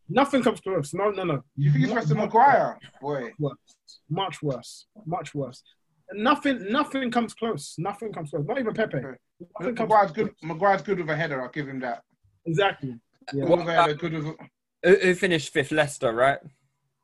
[0.09, 0.93] Nothing comes close.
[0.95, 1.45] No, no, no.
[1.57, 2.79] You think he's worse Maguire?
[3.01, 3.31] Boy.
[3.39, 3.57] Worse.
[4.11, 4.87] Much worse.
[5.07, 5.63] Much worse.
[6.13, 6.71] Nothing.
[6.71, 7.75] Nothing comes close.
[7.79, 8.45] Nothing comes close.
[8.47, 8.99] Not even Pepe.
[8.99, 10.31] Nothing comes Maguire's good.
[10.43, 11.41] Maguire's good with a header.
[11.43, 12.03] I'll give him that.
[12.45, 12.99] Exactly.
[13.33, 13.45] Yeah.
[13.47, 13.95] Good with a header.
[13.95, 14.27] Good with.
[14.27, 14.35] A,
[14.89, 15.71] Who, who finished fifth?
[15.73, 16.39] Leicester, right?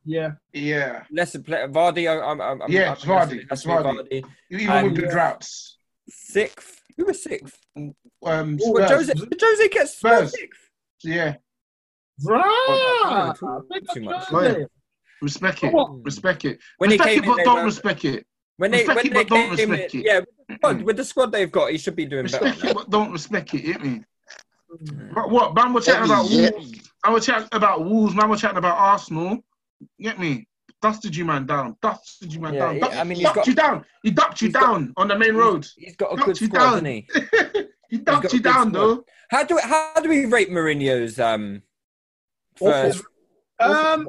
[0.04, 0.32] Yeah.
[0.52, 1.04] yeah.
[1.10, 2.08] Leicester play Vardy.
[2.08, 3.40] I- I'm, I'm, I'm, Yeah, I'm it's Vardy.
[3.50, 4.24] Has It's to Vardy.
[4.50, 5.78] Even And- with the droughts.
[6.08, 6.82] Sixth.
[6.96, 7.58] Who was sixth?
[7.76, 8.90] Um, Oh, Spurs.
[8.90, 10.30] Jose, Jose gets Spurs.
[10.32, 10.60] sixth.
[11.04, 11.36] Yeah.
[12.24, 13.32] Right.
[13.94, 14.30] Too much.
[14.32, 14.66] Right.
[15.22, 15.72] Respect it.
[16.02, 16.58] Respect it.
[16.78, 18.26] When he respect came it, in, but don't respect it.
[18.56, 20.04] When they Respect when it, they but don't came in, respect it.
[20.04, 22.44] yeah, with the, squad, with the squad they've got, he should be doing better.
[22.44, 23.60] Respect it, but don't respect it.
[23.60, 24.02] Hit me.
[25.14, 25.54] But what?
[25.54, 26.50] Man, we're chatting about Yeah.
[26.50, 26.82] Wolves.
[27.04, 28.14] Man, we're chatting about Wolves.
[28.14, 29.38] Man, we're chatting about Arsenal.
[30.00, 30.48] Get me?
[30.82, 31.76] Dusted you man down.
[31.82, 32.74] Dusted you man Yeah, down.
[32.74, 33.84] he- Ducked, I mean, he's ducked got- you down.
[34.02, 35.66] He ducked you he's got- down on the main road.
[35.76, 36.84] He's got a Ducked good squad, down.
[36.84, 37.06] hasn't he?
[37.90, 38.72] he ducked you down, squad.
[38.72, 39.04] though.
[39.30, 41.62] How do how do we rate Mourinho's um
[42.58, 43.04] first?
[43.60, 44.08] Um.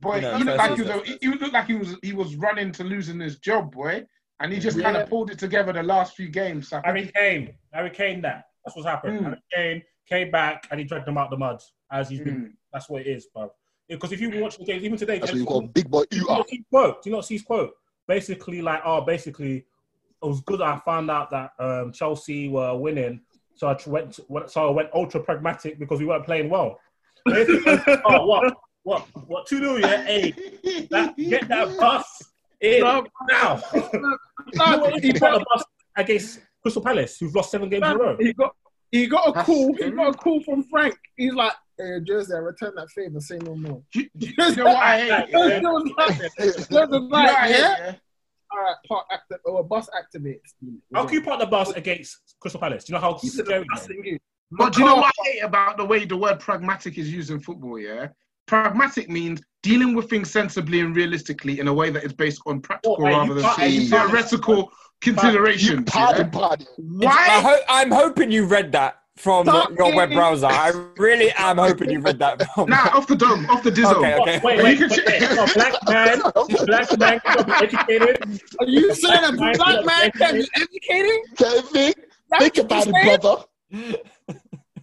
[0.00, 1.02] Boy, No, he looked like he was.
[1.06, 1.96] He, he looked like he was.
[2.02, 4.04] He was running to losing his job, boy.
[4.40, 6.72] And he just kind of pulled it together the last few games.
[6.72, 7.54] I think Harry Kane.
[7.72, 8.20] Harry Kane.
[8.22, 8.44] That.
[8.64, 9.20] That's what's happened.
[9.20, 9.24] Mm.
[9.24, 12.36] Harry Kane came back and he dragged them out the mud as he's been.
[12.36, 12.52] Mm.
[12.72, 13.50] That's what it is, bro.
[13.88, 16.04] Because if you watch the games, even today, That's what you call big boy.
[16.10, 16.38] do You you are.
[16.38, 17.02] not see his quote?
[17.02, 17.72] Do you not see his quote?
[18.08, 19.56] Basically, like, oh, basically,
[20.22, 20.60] it was good.
[20.60, 23.20] I found out that um, Chelsea were winning,
[23.54, 24.12] so I went.
[24.14, 26.78] To, went- so I went ultra pragmatic because we weren't playing well.
[27.24, 29.78] Basically, oh, what, what, what to do?
[29.78, 30.30] Yeah, hey,
[30.90, 32.22] that, get that bus
[32.60, 33.62] in No, now.
[33.74, 33.82] you
[34.58, 35.02] know what?
[35.02, 35.64] He got the bus
[35.96, 38.16] against Crystal Palace, who've lost seven games in a row.
[38.18, 38.54] He got
[38.90, 39.74] he got a That's call.
[39.74, 40.96] He got a call from Frank.
[41.16, 43.20] He's like, hey, Jose, return that favor.
[43.20, 43.82] Say no more.
[43.92, 45.34] You, you, you know what I hate?
[45.34, 47.50] Jose was like, Jose was You know what like, yeah.
[47.50, 47.94] Yeah?
[48.52, 50.54] All right, park active or a bus activates.
[50.94, 52.84] How can you park the bus against Crystal Palace?
[52.84, 53.66] Do you know how He said scary?
[54.50, 54.68] The bus that is?
[54.68, 54.68] thing is.
[54.70, 57.30] But do you know what I hate about the way the word pragmatic is used
[57.30, 57.78] in football?
[57.78, 58.08] Yeah,
[58.46, 62.60] pragmatic means dealing with things sensibly and realistically in a way that is based on
[62.60, 65.90] practical Oh, rather than can't- hey, you can't- theoretical considerations.
[65.90, 66.38] Pardon, yeah?
[66.38, 66.66] pardon.
[66.78, 67.28] I Why?
[67.40, 70.46] ho- I'm hoping you read that from Stop your web browser.
[70.46, 72.68] I really am hoping you read that from.
[72.68, 73.94] Nah, off the dome, off the dizzle.
[73.96, 74.40] Okay, okay.
[74.42, 75.20] Wait, wait, you wait, can wait.
[75.22, 76.20] ch- A black man,
[76.66, 78.40] black man cannot be educated.
[78.60, 81.18] Are you saying a Black black man can be man- educated?
[81.36, 81.94] Kevin,
[82.30, 83.44] That's think about it, brother.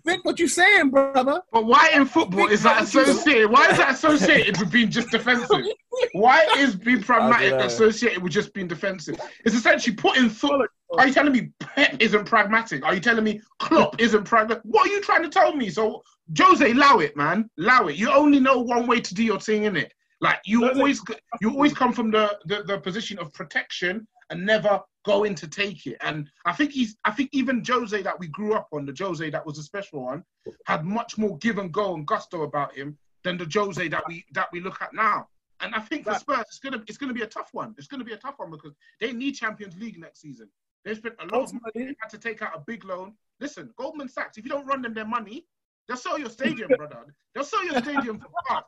[0.05, 1.41] Think what you saying, brother?
[1.51, 3.51] But why in football is that associated?
[3.51, 5.65] Why is that associated with being just defensive?
[6.13, 9.19] Why is being pragmatic associated with just being defensive?
[9.45, 10.67] It's essentially putting thought.
[10.97, 12.85] Are you telling me Pep isn't pragmatic?
[12.85, 14.63] Are you telling me Klopp isn't pragmatic?
[14.63, 15.69] What are you trying to tell me?
[15.69, 16.01] So
[16.37, 17.49] Jose, allow it, man.
[17.59, 17.95] Allow it.
[17.95, 19.89] You only know one way to do your thing, innit?
[20.19, 21.01] Like you always,
[21.41, 25.47] you always come from the, the the position of protection and never go in to
[25.47, 25.97] take it.
[26.01, 29.29] And I think he's, I think even Jose that we grew up on, the Jose
[29.29, 30.23] that was a special one,
[30.65, 34.25] had much more give and go and gusto about him than the Jose that we
[34.33, 35.27] that we look at now.
[35.61, 37.75] And I think for Spurs, it's gonna it's gonna be a tough one.
[37.77, 40.49] It's gonna be a tough one because they need Champions League next season.
[40.83, 43.13] They spent a lot of money, they had to take out a big loan.
[43.39, 45.45] Listen, Goldman Sachs, if you don't run them their money,
[45.91, 46.99] they'll sell your stadium, brother.
[47.35, 48.63] They'll sell your stadium for half.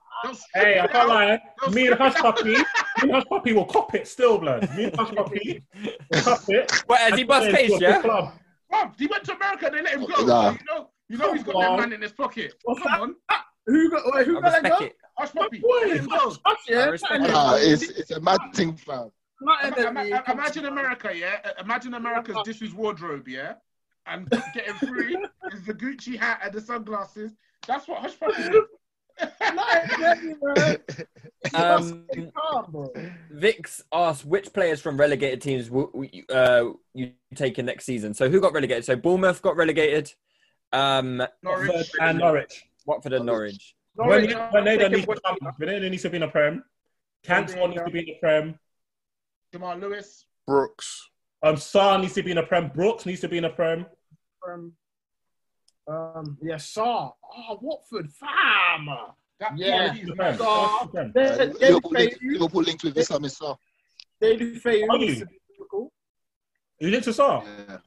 [0.53, 1.07] Hey, I it can't out.
[1.09, 1.25] lie.
[1.65, 1.69] Eh?
[1.69, 2.21] Me and strip Hush.
[2.21, 2.63] Puppy, me
[3.01, 4.69] and Hushpuppi will cop it still, blood.
[4.75, 5.63] Me and Hushpuppi
[6.11, 6.83] will cop it.
[6.87, 7.93] What, has he and bust put case, yeah?
[7.93, 8.33] big club.
[8.71, 10.25] Bruv, he went to America and they let him go.
[10.25, 10.51] Nah.
[10.51, 12.53] You know, you know he's got Come that man in his pocket.
[12.63, 13.01] What's Come that?
[13.01, 14.85] on, ah, Who got wait, who I got that respect go?
[14.85, 14.95] it.
[15.17, 15.61] Hush puppy.
[15.87, 16.35] Let him go.
[16.45, 16.79] Hush, yeah.
[16.79, 17.33] I respect Not it.
[17.33, 19.11] Nah, it's it's a mad thing, fam.
[19.41, 21.39] not in Ima- the- ima- Imagine America, yeah.
[21.59, 23.53] Imagine America's this is wardrobe, yeah.
[24.05, 25.15] And getting free
[25.53, 27.31] is the Gucci hat and the sunglasses.
[27.67, 28.63] That's what Hushpuppi did.
[29.55, 29.83] Not
[30.21, 30.85] in the-
[31.53, 31.53] bro.
[31.53, 32.05] Um,
[33.31, 37.85] Vix asked which players from relegated teams will, will you- uh, you take in next
[37.85, 38.13] season.
[38.13, 38.85] So who got relegated?
[38.85, 40.13] So Bournemouth got relegated.
[40.71, 42.63] Um, Norwich And Norwich.
[42.85, 43.75] Watford and Norwich.
[43.95, 46.63] When, Norwich, when they don't need to come, Buendia needs to be in the Prem.
[47.23, 48.59] Cantwell needs to be in the Prem.
[49.53, 50.25] Jamal Lewis.
[50.47, 51.09] Brooks.
[51.43, 52.69] Um, Sarr needs to be in the Prem.
[52.69, 53.85] Brooks needs to be in the Prem.
[54.47, 54.73] Um,
[55.87, 57.11] um, yeah, Sarr.
[57.35, 58.85] Oh, Watford, fam.
[59.39, 59.77] That Yeah.
[59.89, 60.37] quality is The mad.
[60.37, 60.47] Prem.
[60.47, 60.91] Sarr.
[60.91, 61.11] Prem.
[61.13, 63.57] They, Uh, they, Liverpool, linked, Liverpool linked with Ismaila Sarr.
[64.21, 64.89] they do fail.
[64.91, 65.27] Are you?
[66.79, 67.43] You linked to Sarr?
[67.45, 67.77] Yeah.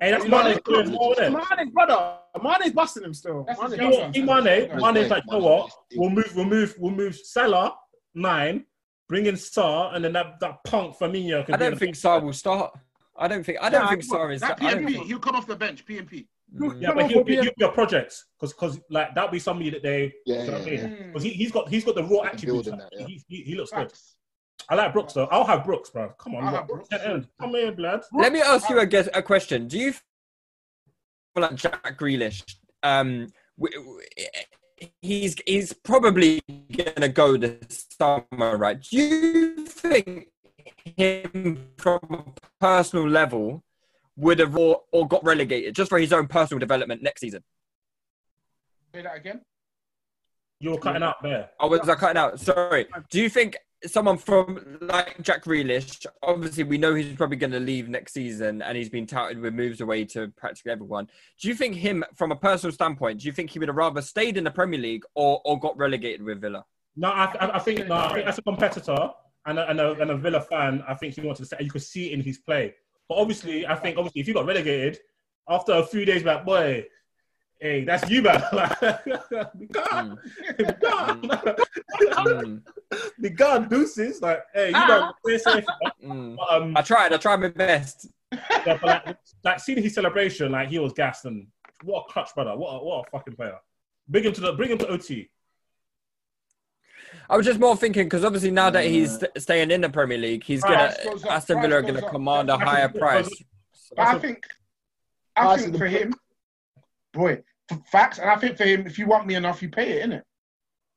[0.00, 1.32] Hey, that's You know, Mane's doing more, isn't?
[1.32, 2.18] Mane's brother.
[2.42, 3.44] Mane's busting him still.
[3.44, 4.14] That's Mane's his You young know busting what?
[4.14, 4.36] son.
[4.36, 4.44] him.
[4.44, 5.72] See Mane, Mane's like, you know what?
[5.96, 7.74] We'll move, we'll move, we'll move Salah
[8.14, 8.66] nine,
[9.08, 12.22] bring in Sarr, and then that, that punk Firmino can I do don't think Sarr
[12.22, 12.72] will start.
[13.16, 13.58] I don't think.
[13.60, 14.40] I don't Nah, think Sarr is.
[14.42, 15.84] That I don't PMP, think- he'll come off the bench.
[15.84, 16.26] PMP.
[16.56, 16.80] Mm.
[16.80, 19.82] Yeah, but he'll be, he'll be a project because because like that'll be somebody that
[19.82, 20.86] they Yeah, you know yeah, yeah.
[21.08, 22.68] Because he, he's got he's got the raw They can build attributes.
[22.70, 23.06] that, yeah.
[23.06, 23.92] he, he, he looks good.
[24.70, 25.26] I like Brooks though.
[25.26, 26.08] I'll have Brooks, bro.
[26.18, 26.76] Come on, I'll bro.
[26.86, 27.26] Brooks.
[27.38, 28.02] Come here, blood.
[28.14, 29.68] Let me ask you a, guess, a question.
[29.68, 30.02] Do you feel
[31.36, 32.42] like Jack Grealish?
[32.82, 33.26] Um,
[33.58, 34.00] w- w-
[35.02, 36.40] he's he's probably
[36.70, 38.80] gonna go this summer, right?
[38.80, 40.28] Do you think
[40.96, 42.24] him from a
[42.60, 43.62] personal level
[44.16, 47.42] would have or, or got relegated just for his own personal development next season?
[48.94, 49.40] Say that again.
[50.60, 51.50] You were cutting out there.
[51.60, 52.40] Oh, was I cutting out?
[52.40, 52.86] Sorry.
[53.10, 53.56] Do you think
[53.86, 56.06] someone from like Jack Grealish?
[56.22, 59.54] Obviously, we know he's probably going to leave next season, and he's been touted with
[59.54, 61.08] moves away to practically everyone.
[61.40, 64.02] Do you think him, from a personal standpoint, do you think he would have rather
[64.02, 66.64] stayed in the Premier League or, or got relegated with Villa?
[66.96, 69.10] No, I, I, think no, I think as a competitor
[69.46, 71.56] and a, and, a, and a Villa fan, I think he wanted to stay.
[71.60, 72.74] You could see it in his play.
[73.08, 74.98] But obviously, I think obviously if you got relegated
[75.48, 76.84] after a few days, like boy,
[77.60, 78.42] hey, that's you, man.
[78.52, 78.80] Like,
[79.54, 80.18] we can't,
[80.58, 81.22] we can't,
[82.08, 82.62] Mm,
[83.20, 84.20] we can't deuces.
[84.22, 85.64] Like, hey, you don't play safe.
[86.04, 86.36] mm.
[86.36, 87.12] But, um, I tried.
[87.12, 88.06] I tried my best.
[88.32, 91.46] yeah, but like, like seeing his celebration, like he was gassed and
[91.84, 92.56] what a clutch, brother.
[92.56, 93.56] What a, what a fucking player.
[94.08, 95.30] Bring him to the bring him to OT.
[97.30, 100.18] I was just more thinking because obviously now that he's st- staying in the Premier
[100.18, 102.10] League, he's gonna Price Aston Villa are gonna up.
[102.10, 103.30] command a higher price.
[103.96, 104.38] But I think,
[105.36, 106.14] I I think for him,
[107.18, 107.42] boy,
[107.90, 108.18] facts.
[108.18, 110.22] And I think for him, if you want me enough, you pay it, innit?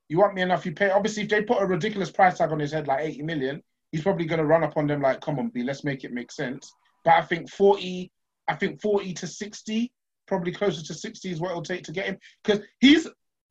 [0.08, 0.90] You want me enough, you pay.
[0.90, 4.04] Obviously, if they put a ridiculous price tag on his head, like 80 million, he's
[4.04, 6.32] probably going to run up on them like, come on, B, let's make it make
[6.32, 6.72] sense.
[7.04, 8.12] But I think 40,
[8.48, 9.92] I think 40 to 60,
[10.28, 12.18] probably closer to 60 is what it'll take to get him.
[12.44, 13.08] Because he's,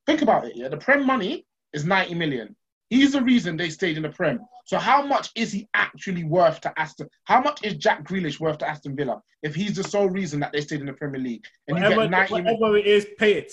[0.07, 2.55] think about it, yeah, the Prem money is 90 million.
[2.91, 4.41] He's the reason they stayed in the Prem.
[4.65, 7.09] So how much is he actually worth to Aston?
[7.25, 10.53] How much is Jack Grealish worth to Aston Villa if he's the sole reason that
[10.53, 11.45] they stayed in the Premier League?
[11.69, 12.59] And you get 90 million.
[12.59, 13.53] whatever it is, pay it.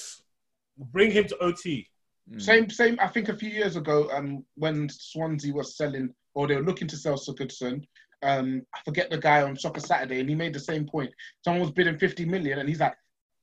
[0.78, 1.88] Bring him to OT.
[2.32, 2.42] Mm.
[2.42, 2.98] Same, same.
[3.00, 6.88] I think a few years ago, um, when Swansea was selling or they were looking
[6.88, 7.84] to sell Sigurdsson,
[8.24, 11.12] um, I forget the guy on Soccer Saturday, and he made the same point.
[11.44, 12.96] Someone was bidding 50 million, and he's like,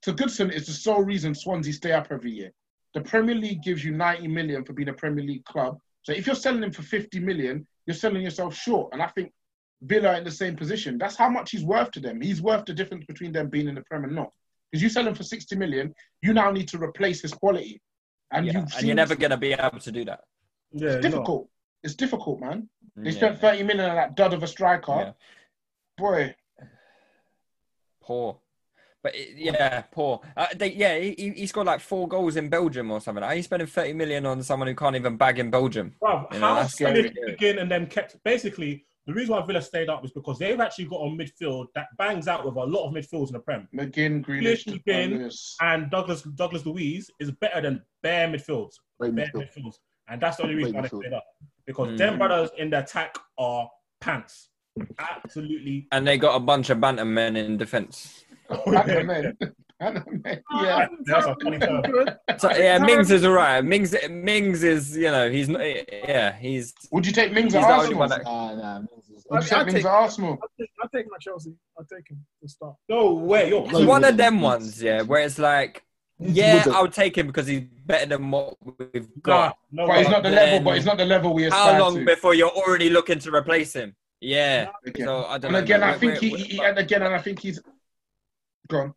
[0.05, 2.53] Sigurdsson is the sole reason Swansea stay up every year.
[2.95, 5.79] The Premier League gives you 90 million for being a Premier League club.
[6.03, 8.93] So if you're selling him for 50 million, you're selling yourself short.
[8.93, 9.33] And I think
[9.83, 10.97] Villa are in the same position.
[10.97, 12.21] That's how much he's worth to them.
[12.21, 14.31] He's worth the difference between them being in the Premier and not.
[14.71, 17.81] Because you sell him for 60 million, you now need to replace his quality.
[18.31, 20.21] And Yeah, you've and seen you're never gonna be able to do that.
[20.73, 21.49] Yeah, it's difficult.
[21.83, 22.69] It's difficult, man.
[22.97, 23.17] They Yeah.
[23.17, 24.93] spent 30 million on that dud of a striker.
[24.93, 25.13] Yeah.
[25.97, 26.35] Boy,
[28.01, 28.39] Poor.
[29.05, 30.21] But it, yeah, poor.
[30.35, 33.23] Uh, they, yeah, he, he- he scored like four goals in Belgium or something.
[33.23, 35.95] How are you spending 30 million on someone who can't even bag in Belgium?
[36.01, 39.61] Bro, You know, how that's Spanish begin and then kept basically the reason why Villa
[39.61, 42.87] stayed up is because they've actually got a midfield that bangs out with a lot
[42.89, 43.69] of midfields in the Prem.
[43.75, 48.73] McGinn, Grealish, Grealish, McGinn, and Douglas Douglas Luiz is better than bare midfields.
[48.99, 49.35] Bare midfield.
[49.55, 49.75] midfields.
[50.09, 51.01] And that's the only reason Great why they midfield.
[51.03, 51.25] stayed up.
[51.67, 51.99] Because Mm.
[51.99, 53.69] them brothers in the attack are
[54.01, 54.49] pants.
[54.99, 55.87] Absolutely.
[55.93, 58.24] And they got a bunch of bantam men in defence.
[58.49, 59.37] Bantam men.
[59.81, 60.43] Bantam men.
[60.63, 60.87] Yeah.
[61.05, 61.83] That's a funny term.
[62.39, 63.65] So yeah, Mings is alright.
[63.65, 65.61] Mings, Mings is you know he's not.
[65.63, 66.75] Yeah, he's.
[66.93, 68.09] Would you take Mings He's at Arsenal?
[68.09, 68.79] that- Nah, nah.
[68.81, 70.39] Mings is- Would you take I'd Mings take- at Arsenal?
[70.43, 71.55] I'll take, I'll take him at Chelsea.
[71.79, 72.77] I'll take him to start.
[72.89, 73.49] No way.
[73.49, 75.83] You're It's one of them ones, yeah, where it's like,
[76.19, 76.65] yeah.
[76.73, 79.59] I'll take him because he's better than what we've Nah, got.
[79.73, 80.65] no But he's not the then- level.
[80.65, 81.51] But he's not the level we are.
[81.51, 82.05] How aspire long to.
[82.05, 83.97] before you're already looking to replace him?
[84.21, 84.69] Yeah.
[84.87, 85.07] Again.
[85.07, 85.59] So I don't And know.
[85.59, 85.89] again, man.
[85.95, 87.61] I We're- think he, we're- he, and again, and I think he's
[88.69, 88.93] gone.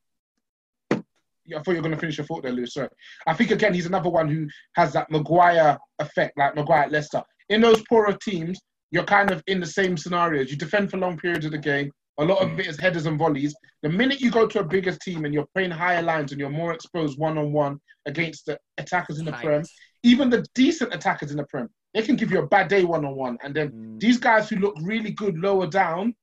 [1.45, 2.73] Yeah, I thought you were going to finish your thought there, Lewis.
[2.73, 2.89] Sorry.
[3.25, 7.21] I think again he's another one who has that Maguire effect, like Maguire at Leicester.
[7.49, 8.59] In those poorer teams,
[8.91, 10.51] you're kind of in the same scenarios.
[10.51, 11.91] You defend for long periods of the game.
[12.19, 13.55] A lot of it is headers and volleys.
[13.83, 16.49] The minute you go to a bigger team and you're playing higher lines and you're
[16.49, 19.43] more exposed one on one against the attackers in the Tight.
[19.45, 19.63] Prem,
[20.03, 23.05] even the decent attackers in the Prem, they can give you a bad day one
[23.05, 23.37] on one.
[23.43, 23.99] And then Mm.
[23.99, 26.15] these guys who look really good lower down,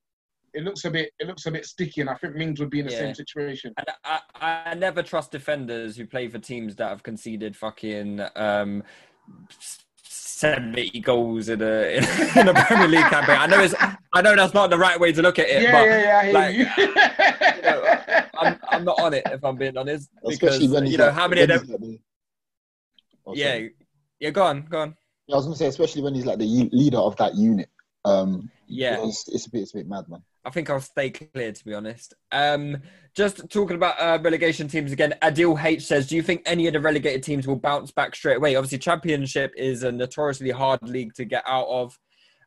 [0.55, 2.01] it looks a bit it looks a bit sticky.
[2.01, 2.99] And I think Mings would be in the Yeah.
[2.99, 3.73] same situation.
[3.77, 4.19] And I,
[4.71, 8.83] I never trust defenders who play for teams that have conceded fucking um,
[10.03, 11.65] 70 goals in a,
[12.39, 13.37] in a Premier League campaign.
[13.37, 13.73] I know it's,
[14.13, 16.17] I know that's not the right way to look at it, yeah, but yeah, yeah,
[16.17, 16.77] I hear like,
[17.57, 17.61] you.
[17.63, 20.09] know, I'm, I'm not on it if I'm being honest.
[20.27, 21.81] Because, Especially when he's you know, like- how many of them?
[21.81, 21.99] he's
[23.27, 23.73] Oh, Yeah, sorry.
[24.19, 24.95] yeah, go on, go on.
[25.27, 27.69] Yeah, I was gonna say, especially when he's like the u- leader of that unit.
[28.03, 29.03] Um, Yeah.
[29.07, 30.21] it's, it's a bit, it's a bit mad, man.
[30.45, 32.13] I think I'll stay clear, to be honest.
[32.31, 32.77] Um,
[33.15, 35.15] just talking about uh, relegation teams again.
[35.21, 38.37] Adil H says, "Do you think any of the relegated teams will bounce back straight
[38.37, 38.55] away?
[38.55, 41.97] Obviously, Championship is a notoriously hard league to get out of.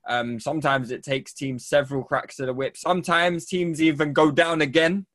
[0.09, 2.77] Um, sometimes it takes teams several cracks to the whip.
[2.77, 5.07] Sometimes teams even go down again.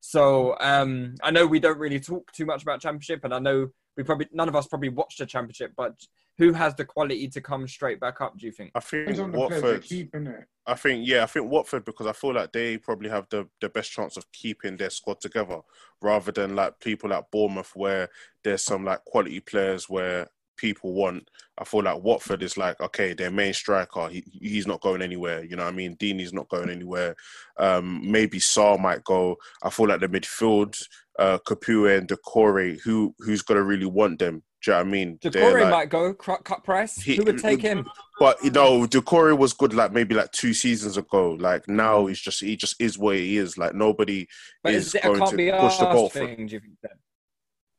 [0.00, 3.68] So um, I know we don't really talk too much about Championship, and I know
[3.96, 5.72] we probably none of us probably watched the Championship.
[5.76, 5.94] But
[6.38, 8.38] who has the quality to come straight back up?
[8.38, 8.72] Do you think?
[8.74, 9.82] I think Depends on the players they Watford.
[9.82, 10.44] keep, innit?
[10.66, 13.68] I think yeah, I think Watford because I feel like they probably have the, the
[13.68, 15.60] best chance of keeping their squad together
[16.00, 18.08] rather than like people like Bournemouth where
[18.44, 21.28] there's some like quality players where people want.
[21.58, 25.44] I feel like Watford is like okay, their main striker he he's not going anywhere.
[25.44, 25.96] You know what I mean?
[25.96, 27.16] Deeney's not going anywhere.
[27.58, 29.36] Um, maybe Sarr might go.
[29.62, 30.80] I feel like the midfield,
[31.18, 34.44] uh, Capoue and Doucouré, who who's gonna really want them?
[34.64, 35.18] Do you know what I mean?
[35.20, 36.96] They're Doucouré like- might go cut, cut price.
[36.96, 37.86] He- who would take him?
[38.20, 41.32] but you know, Doucouré was good like maybe like two seasons ago.
[41.32, 43.58] Like now he's just he just is what he is.
[43.58, 44.28] Like nobody
[44.62, 46.18] But is is it going can't to be push the ball asked for.
[46.26, 46.46] thing?
[46.46, 46.74] Do you think?
[46.82, 46.92] Then?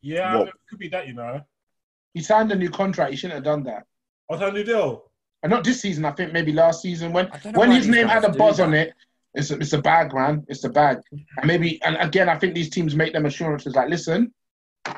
[0.02, 0.48] Yeah, What?
[0.50, 1.42] it could be that, you know.
[2.14, 3.12] He signed a new contract.
[3.12, 3.84] He shouldn't have done that.
[3.84, 3.88] Oh,
[4.28, 5.10] What's our new deal?
[5.42, 6.06] And not this season.
[6.06, 8.58] I think maybe last season when I don't know when his name had a buzz
[8.58, 8.64] that.
[8.68, 8.94] on it.
[9.34, 10.46] It's a, it's a bag, man.
[10.48, 11.00] It's a bag.
[11.12, 14.34] And maybe and again, I think these teams make them assurances like, listen,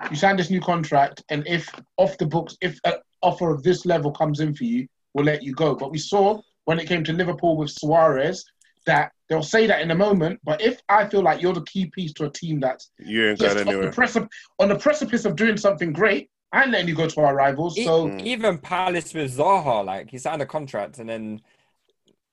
[0.10, 3.86] you sign this new contract, and if off the books, if an offer of this
[3.86, 5.76] level comes in for you, we'll let you go.
[5.76, 8.44] But we saw when it came to Liverpool with Suarez
[8.86, 10.40] that they'll say that in a moment.
[10.44, 13.40] But if I feel like you're the key piece to a team that's You ain't
[13.40, 14.30] just on the, precip-
[14.60, 17.78] on the precipice of doing something great, I ain't letting you go to our rivals.
[17.78, 18.22] E- So mm.
[18.22, 21.42] even Palace with Zaha, like he signed a contract and then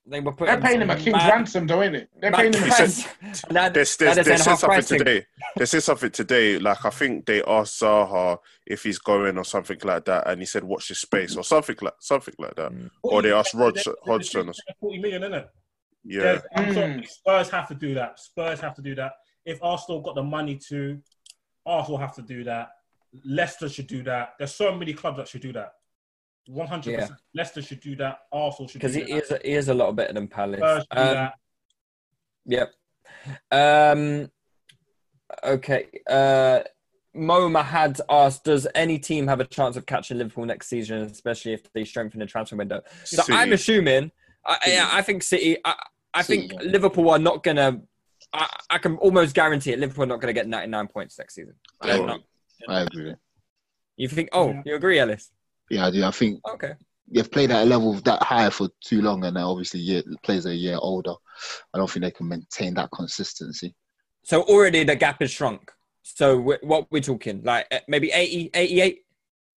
[0.05, 2.09] they were putting they're paying him a king's mad- ransom, though, ain't it?
[2.19, 3.07] They're paying him a price.
[3.21, 5.25] king's And that- There's, that there's, is they then said something today.
[5.57, 6.59] They said something today.
[6.59, 10.45] Like I think they asked Zaha if he's going or something like that, and he
[10.45, 12.71] said, "Watch this space" or something like something like that.
[12.71, 12.89] Mm.
[13.01, 14.49] Or they asked Roy They- they- Hodgson.
[14.49, 15.49] Or, Forty million, isn't it?
[16.03, 17.07] yeah, I'm sorry, Mm.
[17.07, 18.19] Spurs have to do that.
[18.19, 19.13] Spurs have to do that.
[19.45, 20.99] If Arsenal got the money to,
[21.65, 22.69] Arsenal have to do that.
[23.23, 24.33] Leicester should do that.
[24.37, 25.73] There's so many clubs that should do that.
[26.47, 27.19] One hundred percent.
[27.33, 28.19] Leicester should do that.
[28.31, 28.93] Arsenal should do that.
[28.93, 29.35] because he that.
[29.35, 30.59] is he is a lot better than Palace.
[30.59, 31.33] Spurs do Um, that.
[32.45, 32.73] Yep.
[33.51, 34.31] Um.
[35.43, 35.87] Okay.
[36.09, 36.59] Uh.
[37.15, 41.53] Mo Mahad asked, "Does any team have a chance of catching Liverpool next season, especially
[41.53, 43.37] if they strengthen the transfer window?" So City.
[43.37, 44.11] I'm assuming.
[44.45, 45.57] I, yeah, I think City.
[45.63, 45.75] I,
[46.13, 46.69] I City, think yeah.
[46.71, 47.81] Liverpool are not gonna.
[48.33, 49.79] I, I can almost guarantee it.
[49.79, 51.53] Liverpool are not gonna get 99 points next season.
[51.81, 52.23] I agree.
[52.67, 53.15] I agree.
[53.95, 54.29] You think?
[54.33, 54.61] Oh, Yeah.
[54.65, 55.31] you agree, Ellis?
[55.69, 56.03] Yeah, I do.
[56.03, 56.73] I think Okay.
[57.11, 60.55] they've played at a level that high for too long, and obviously players are a
[60.55, 61.13] year older.
[61.73, 63.73] I don't think they can maintain that consistency.
[64.23, 65.71] So already the gap is shrunk.
[66.03, 68.99] So what we're talking like uh, maybe 80, 88,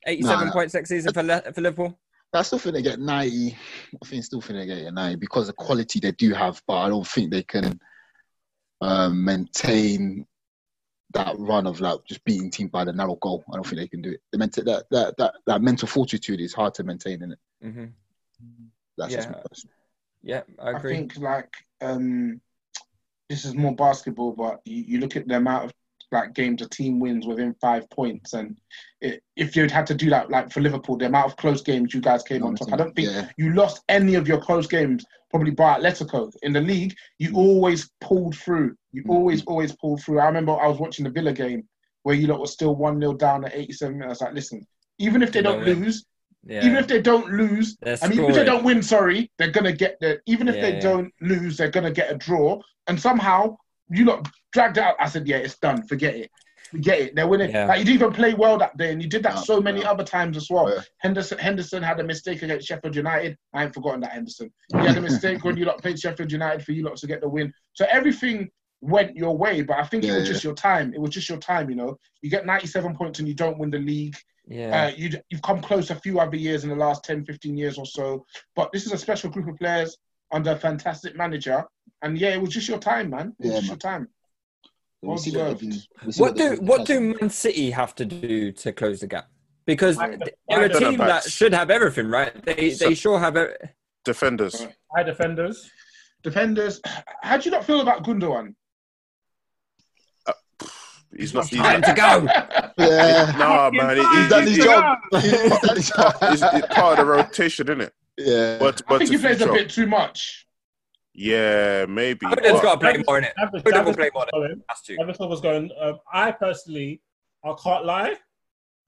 [0.06, 1.98] 87 Nah, points next season for, Le- for Liverpool.
[2.32, 3.56] I still think they get 90.
[4.02, 6.88] I think still think they get 90 because the quality they do have, but I
[6.88, 7.80] don't think they can
[8.80, 10.26] um, maintain
[11.16, 13.44] that run of like just beating teams by the narrow goal.
[13.50, 14.20] I don't think they can do it.
[14.32, 17.38] The mental that that that, that mental fortitude is hard to maintain in it.
[17.64, 17.84] Mm-hmm.
[18.98, 19.32] That's just Yeah.
[19.36, 19.74] my personal.
[20.22, 20.92] Yeah, I agree.
[20.92, 22.40] I think like um,
[23.28, 25.72] this is more basketball, but you, you look at the amount of
[26.12, 28.58] like games a team wins within five points, and
[29.00, 31.92] it, if you'd had to do that, like for Liverpool, the amount of close games
[31.92, 33.28] you guys came on top, I don't think Yeah.
[33.36, 35.04] you lost any of your close games.
[35.30, 38.76] Probably by Atletico in the league, you always pulled through.
[38.92, 39.10] You Mm.
[39.10, 40.20] always, always pulled through.
[40.20, 41.68] I remember I was watching the Villa game
[42.04, 44.22] where you lot were still one 0 down at 87 minutes.
[44.22, 44.66] I was like, listen,
[44.98, 46.06] even if they don't lose,
[46.46, 46.64] Yeah.
[46.64, 49.72] even if they don't lose, They're mean, even if they don't win, sorry, they're gonna
[49.72, 50.20] get the.
[50.26, 50.80] Even if Yeah, they yeah.
[50.80, 52.62] don't lose, they're gonna get a draw.
[52.86, 53.56] And somehow
[53.90, 54.96] you lot dragged out.
[54.98, 55.86] I said, yeah, it's done.
[55.86, 56.30] Forget it.
[56.70, 57.14] Forget it.
[57.14, 57.50] They're winning.
[57.50, 57.66] Yeah.
[57.66, 59.82] Like you didn't even play well that day, and you did that No, so many
[59.82, 59.90] no.
[59.90, 60.68] other times as well.
[60.68, 60.80] Yeah.
[60.98, 63.36] Henderson Henderson had a mistake against Sheffield United.
[63.52, 64.52] I ain't forgotten that Henderson.
[64.72, 67.20] He had a mistake when you lot played Sheffield United for you lot to get
[67.20, 67.52] the win.
[67.74, 68.50] So everything
[68.80, 70.32] went your way, but I think it was yeah.
[70.32, 70.92] just your time.
[70.92, 71.70] It was just your time.
[71.70, 74.16] You know, you get 97 points and you don't win the league.
[74.46, 74.86] yeah.
[74.86, 77.78] Uh, you, you've come close a few other years in the last 10, 15 years
[77.78, 78.26] or so.
[78.54, 79.96] But this is a special group of players
[80.36, 81.64] under a fantastic manager.
[82.02, 83.34] And yeah, it was just your time, man.
[83.40, 83.68] It was Yeah, just man.
[83.70, 84.08] your time.
[85.02, 85.68] We Well what been-
[86.04, 87.00] we see what do what do.
[87.20, 89.28] Man City have to do to close the gap?
[89.66, 92.32] Because they're a team that should have everything, right?
[92.44, 93.36] They So- they sure have.
[93.36, 93.54] Every,
[94.04, 94.66] defenders.
[94.94, 95.68] High defenders.
[96.22, 96.80] Defenders,
[97.22, 98.54] how do you not feel about Gundogan?
[100.26, 100.32] Uh,
[101.16, 101.46] he's not.
[101.48, 102.26] He's, time to go.
[102.78, 103.96] Yeah, nah, man.
[103.96, 104.98] he- he's done his job.
[105.12, 106.14] He's done his job.
[106.30, 107.94] He's, he's part of the rotation, isn't it?
[108.18, 110.46] Yeah, But I think he plays a bit too much.
[111.12, 112.26] Yeah, maybe.
[112.26, 113.34] Foden's but- got to play more in it.
[113.38, 114.26] Davis- Foden will play more.
[114.32, 114.62] was going.
[115.08, 115.70] Has was going.
[115.80, 117.00] Um, I personally,
[117.44, 118.16] I can't lie.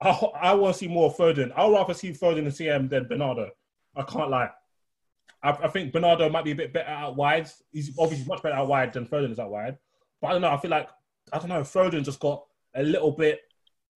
[0.00, 0.10] I,
[0.40, 1.52] I want to see more Foden.
[1.56, 3.50] I'd rather see Foden and CM than Bernardo.
[3.96, 4.50] I can't lie.
[5.42, 7.48] I, I think Bernardo might be a bit better out wide.
[7.72, 9.78] He's obviously much better out wide than Foden is out wide.
[10.20, 10.50] But I don't know.
[10.50, 10.88] I feel like
[11.32, 11.62] I don't know.
[11.62, 12.44] Foden just got
[12.74, 13.40] a little bit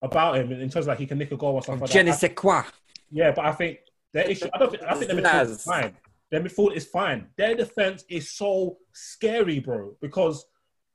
[0.01, 1.87] about him in terms of like he can nick a goal or something.
[1.87, 2.63] Je like ne sais quoi.
[3.11, 3.79] Yeah, but I think
[4.13, 4.49] their issue.
[4.53, 4.71] I don't.
[4.71, 5.97] Think, I think their midfield is fine.
[6.31, 7.27] Their midfield is fine.
[7.37, 10.47] Their defense is so scary, bro, because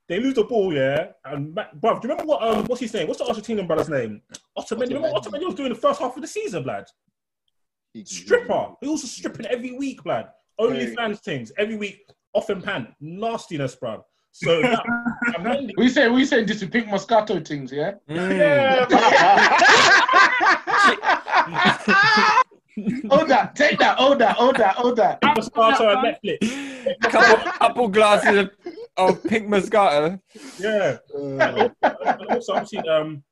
[0.08, 1.08] they lose the ball, yeah.
[1.26, 2.42] And Ma- bro, do you remember what?
[2.42, 3.08] Um, what's his name?
[3.08, 4.22] What's the Argentinian brother's name?
[4.58, 4.90] Otamendi.
[4.96, 6.86] Remember what Otamendi was doing the first half of the season, lad?
[8.04, 8.70] Stripper.
[8.82, 10.30] He was stripping every week, lad.
[10.60, 14.04] Only fans things every week, off and pan, nastiness, bro.
[14.32, 14.84] So that,
[15.36, 17.94] Otamendi- We say we saying this with pink Moscato things, yeah.
[18.08, 18.86] yeah,
[23.10, 24.98] hold that, take that, hold that, hold that, hold.
[24.98, 27.02] Moscato on Netflix.
[27.02, 28.52] couple, couple glasses of,
[28.98, 30.20] of pink Moscato.
[30.60, 30.98] Yeah.
[31.14, 33.24] And also, obviously, um,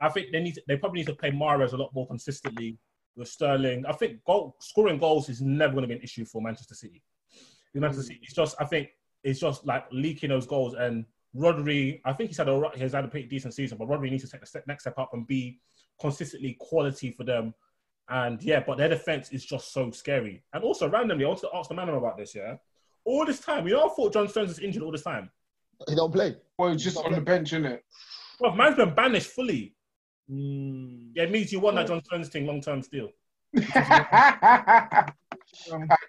[0.00, 2.78] I think they need to, they probably need to play Mahrez a lot more consistently
[3.16, 3.84] with Sterling.
[3.86, 7.02] I think goal, scoring goals is never going to be an issue for Manchester City.
[7.74, 8.90] With Manchester City, it's just I think
[9.24, 10.74] it's just like leaking those goals.
[10.74, 11.04] And
[11.36, 14.24] Rodri, I think he's had a he's had a pretty decent season, but Rodri needs
[14.24, 15.58] to take the step, next step up and be
[16.00, 17.52] consistently quality for them.
[18.08, 20.42] And yeah, but their defense is just so scary.
[20.52, 22.34] And also randomly, I wanted to ask the man about this.
[22.34, 22.56] Yeah,
[23.04, 25.30] all this time, you know, I thought John Stones is injured all this time.
[25.88, 26.36] He don't play.
[26.58, 27.84] Well, he's just on the bench, isn't it?
[28.40, 29.74] Well, man's been banished fully.
[30.28, 31.10] Hmm.
[31.14, 33.10] Yeah, it means you won that John Stones thing long term still.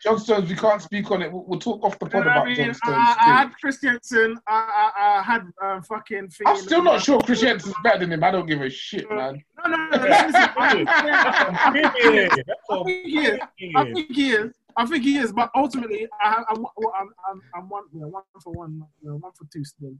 [0.03, 1.31] John Stones, we can't speak on it.
[1.31, 2.97] We'll, we'll talk off the pod I about mean, John I, Stones.
[2.97, 4.39] I had Christensen.
[4.47, 6.29] I, I, I had um, fucking.
[6.45, 8.23] I'm still not sure Christensen's better than him.
[8.23, 9.43] I don't give a shit, man.
[9.65, 9.89] No, no, no.
[9.97, 13.39] no listen, I think he is.
[13.75, 14.51] I think he is.
[14.77, 15.31] I think he is.
[15.33, 19.15] But ultimately, I, I'm, I'm, I'm, I'm one, you know, one for one, you know,
[19.17, 19.93] one for two still.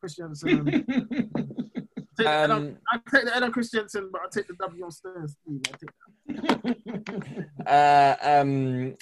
[0.00, 0.84] Christensen.
[2.16, 4.84] Take the L on- Um, I take the on Christensen, but I take the W
[4.84, 4.90] on
[5.80, 5.90] take
[7.66, 8.94] Uh, um,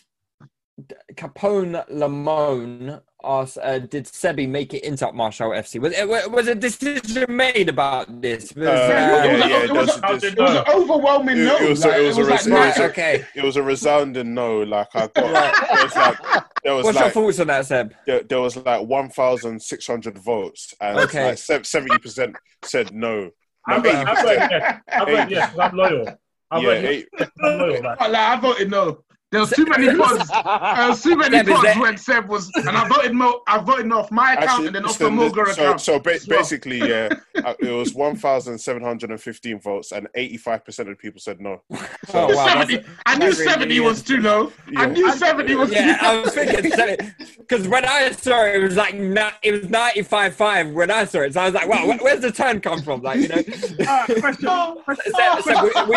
[1.15, 5.81] Capone Lamone asked, uh, "Did Sebi make it into Martial FC?
[5.81, 8.53] Was it was a decision made about this?
[8.55, 11.45] Was, Uh, yeah, it was, yeah, it, was it a, does- it was an overwhelming
[11.45, 11.57] no.
[11.57, 12.85] it was, like, it was a like resounding, no.
[12.87, 13.25] okay.
[13.35, 14.63] it was a resounding no.
[14.63, 16.19] Like I got, there was like,
[16.65, 17.95] there was What's your thoughts on that, Seb?
[18.07, 21.29] there, there was like one thousand six hundred votes, and Okay.
[21.31, 23.31] like seventy percent said no.
[23.67, 24.81] I've Like, read, I've read yes.
[24.91, 25.31] I've read Eight.
[25.31, 25.51] yes.
[25.51, 26.19] 'cause I'm loyal.
[26.53, 27.31] I've yeah, read eight, yes.
[27.43, 27.83] I'm loyal.
[27.85, 29.05] Like, Like, I voted no.
[29.33, 30.29] There was too many pods.
[30.29, 33.43] There was too many Seb, pods that- when Seb was, and I voted no.
[33.47, 35.81] I voted off my account Actually, and then off the listen, Muga so, account.
[35.81, 36.39] so ba- well.
[36.39, 37.09] basically, yeah,
[37.45, 41.63] uh, it was 1,715 votes, and 85% of people said no.
[41.73, 41.87] Oh,
[42.35, 42.85] wow, 70.
[43.07, 44.53] I knew really 70 was too low.
[44.77, 44.87] I Yeah.
[44.87, 48.63] knew 70 was Yeah, too I was thinking seventy because when I saw it, it
[48.65, 51.35] was like na- it was ninety five five when I saw it.
[51.35, 53.01] So I was like, wow, wh- where's the turn come from?
[53.03, 54.49] Like you know, Uh, question.
[54.85, 55.13] question.
[55.15, 55.97] Seb, Seb, we, we,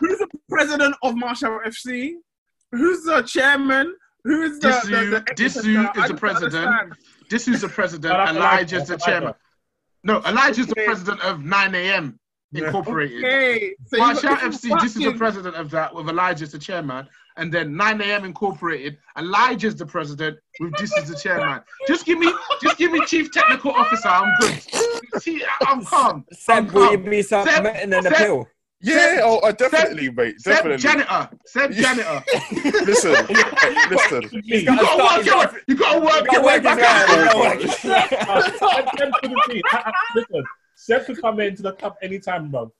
[0.00, 2.12] Who's the president of Martial FC?
[2.76, 3.94] Who's the chairman?
[4.24, 6.54] Who's the, Disu- the, the Disu is the president.
[6.66, 6.92] understand.
[7.30, 8.14] This is the president.
[8.14, 8.38] I like- I like
[8.72, 9.34] Elijah's the that, I like chairman.
[10.02, 12.18] No, Elijah's the president of 9 a.m.
[12.52, 13.24] Incorporated.
[13.24, 16.58] Okay, so you Martial got FC, this is the president of that, with Elijah's the
[16.58, 17.08] chairman.
[17.36, 18.24] And then 9 a.m.
[18.24, 21.60] Incorporated, Elijah's the president, with this is the chairman.
[21.88, 22.32] Just give me,
[22.62, 24.08] just give me chief technical officer.
[24.08, 24.62] I'm good.
[25.20, 26.24] See, I'm calm.
[26.30, 28.46] I'm Seb, will you be submitting an Seb- appeal?
[28.84, 30.38] Yeah, oh, uh, definitely, mate.
[30.40, 30.76] Seb Definitely.
[30.82, 31.30] janitor.
[31.46, 32.22] Seb janitor.
[32.84, 33.26] listen,
[33.88, 34.28] listen.
[34.44, 35.46] You gotta work your way.
[35.66, 37.60] You gotta work your way back out.
[37.62, 39.14] Seb couldn't
[39.48, 39.62] see.
[39.72, 40.44] I- I- Listen,
[40.74, 42.70] Seb could come into the club anytime, bro.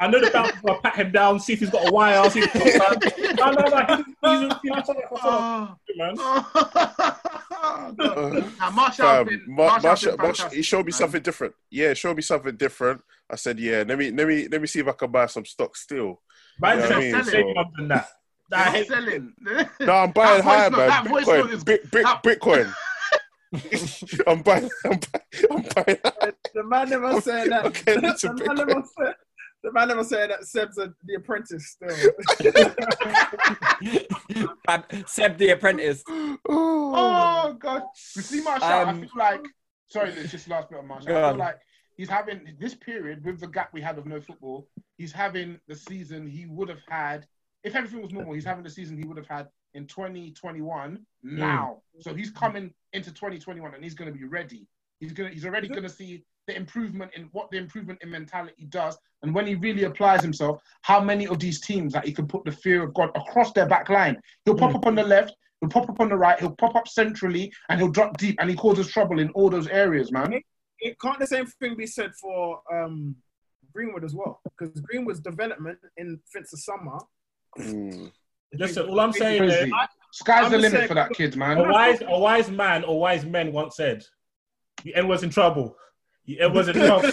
[0.00, 2.40] I know the bouncer will pat him down, see if he's got a wire, see
[2.40, 3.96] if he's got a No, no, no.
[3.96, 6.16] He's, he's, he's, he's, Oh, man.
[6.18, 6.44] Uh,
[8.58, 10.92] now, Martial, Fam, been, Ma- Martial, Martial- been Martial- fantastic, he showed me man.
[10.92, 11.54] something different.
[11.70, 13.00] Yeah, showed me something different.
[13.30, 15.44] I said, yeah, let me let me let me see if I can buy some
[15.44, 16.20] stock still.
[16.60, 17.24] Man, You know what I mean?
[17.24, 18.08] said So- more than that.
[18.50, 19.32] Nah, I They're hate- selling.
[19.80, 20.88] No, I'm buying That higher, man.
[20.88, 22.74] that voice note Bitcoin, is- Bit- Bit- that- Bitcoin.
[24.26, 24.68] I'm buying.
[24.84, 25.48] I'm buying.
[25.50, 25.98] I'm buying.
[26.54, 27.64] The man never said that.
[27.66, 29.14] Okay, the, it's man never said,
[29.64, 31.88] the man never said that Seb's a, the apprentice still.
[35.06, 36.02] Seb, the apprentice.
[36.08, 37.82] Oh god!
[38.14, 39.44] You see, Martial, I Um, feel like.
[39.88, 41.08] Sorry, it's just the last bit of Martial.
[41.08, 41.32] Go I on.
[41.34, 41.58] feel like
[41.96, 44.66] he's having this period with the gap we had of no football.
[44.98, 47.26] He's having the season he would have had
[47.62, 48.34] if everything was normal.
[48.34, 51.82] He's having the season he would have had in 2021 now.
[52.00, 54.66] So he's coming into 2021 and he's going to be ready.
[55.00, 55.30] He's gonna.
[55.30, 59.34] He's already going to see the improvement in what the improvement in mentality does, and
[59.34, 62.52] when he really applies himself, how many of these teams that he can put the
[62.52, 64.20] fear of God across their back line.
[64.44, 65.34] He'll pop up on the left.
[65.60, 66.38] He'll pop up on the right.
[66.38, 69.68] He'll pop up centrally, and he'll drop deep, and he causes trouble in all those
[69.68, 70.32] areas, man.
[70.80, 73.16] it can't the same thing be said for um,
[73.72, 74.40] Greenwood as well?
[74.44, 76.98] Because Greenwood's development in since the summer
[77.58, 78.10] Mm.
[78.52, 79.72] Listen, all I'm saying is, Crazy.
[80.12, 81.58] Sky's I'm the limit saying- for that kid, man.
[81.58, 84.04] a wise, a wise man or wise men once said,
[84.82, 85.76] "The N was in trouble.
[86.26, 87.10] The N was in trouble."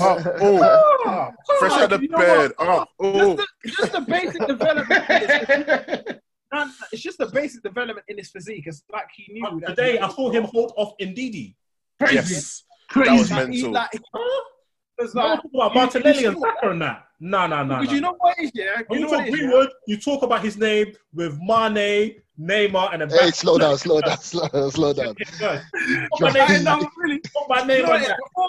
[0.00, 1.30] Oh, oh.
[1.58, 2.52] fresh out of bed.
[2.58, 3.36] Oh, oh.
[3.36, 5.10] Just, the, just the basic development.
[5.10, 6.18] in his physique.
[6.54, 8.64] No, no, it's just the basic development in his physique.
[8.66, 11.54] It's like he knew that Today, I saw him hold off Ndidi.
[11.98, 12.64] Yes.
[12.90, 13.08] Crazy.
[13.08, 13.72] That was Like, he, mental.
[13.72, 13.88] like,
[14.98, 17.06] it's No, like, about you- Martinelli and Saka and that.
[17.24, 17.76] No, no, no.
[17.78, 17.94] Because no.
[17.94, 18.82] you know what it is, yeah?
[18.88, 19.46] When You you know what talk it is, yeah?
[19.46, 24.00] Greenwood, you talk about his name with Mane, Neymar, and a Hey, slow down, slow
[24.00, 25.14] down, slow down, slow down.
[25.14, 27.20] Put my Like, name, no, really.
[27.20, 28.08] put my You know on what it is?
[28.08, 28.18] that.
[28.26, 28.48] before,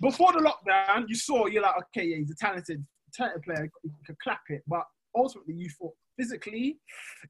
[0.00, 3.68] before the lockdown, you saw you're like, okay, yeah, he's a talented, talented player.
[3.82, 4.84] You could clap it, but
[5.16, 6.78] ultimately, you thought physically,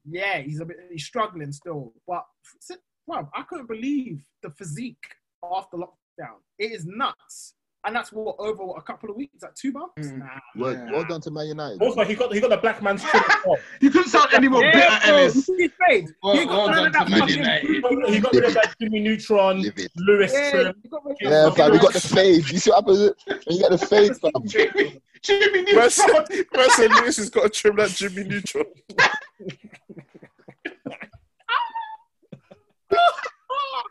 [0.05, 1.91] yeah, he's a bit, he's struggling still.
[2.07, 2.23] But
[3.07, 5.03] well, I couldn't believe the physique
[5.43, 6.37] after lockdown.
[6.59, 10.07] It is nuts, and that's what over what, a couple of weeks, like two months.
[10.07, 10.19] Mm.
[10.19, 10.25] Nah.
[10.55, 11.81] Well, well done to Man United.
[11.81, 13.59] Also, he got he got the black man's chin as.
[13.81, 15.45] You couldn't sound any more bitter, Yeah, bro, Ellis.
[15.45, 16.07] he's paid.
[16.23, 17.69] Well- He got well done that to Man fucking- United.
[18.13, 19.63] He got rid of that Jimmy Neutron,
[19.97, 20.75] Lewis Yeah, trim.
[20.81, 22.49] he got rid of Yeah, fam, we got the fade.
[22.49, 24.31] You see what happens when you get the fade, fam?
[24.47, 26.25] Jimmy, Jimmy Where's Neutron.
[26.51, 28.65] where's Lewis has got to trim that Jimmy Neutron?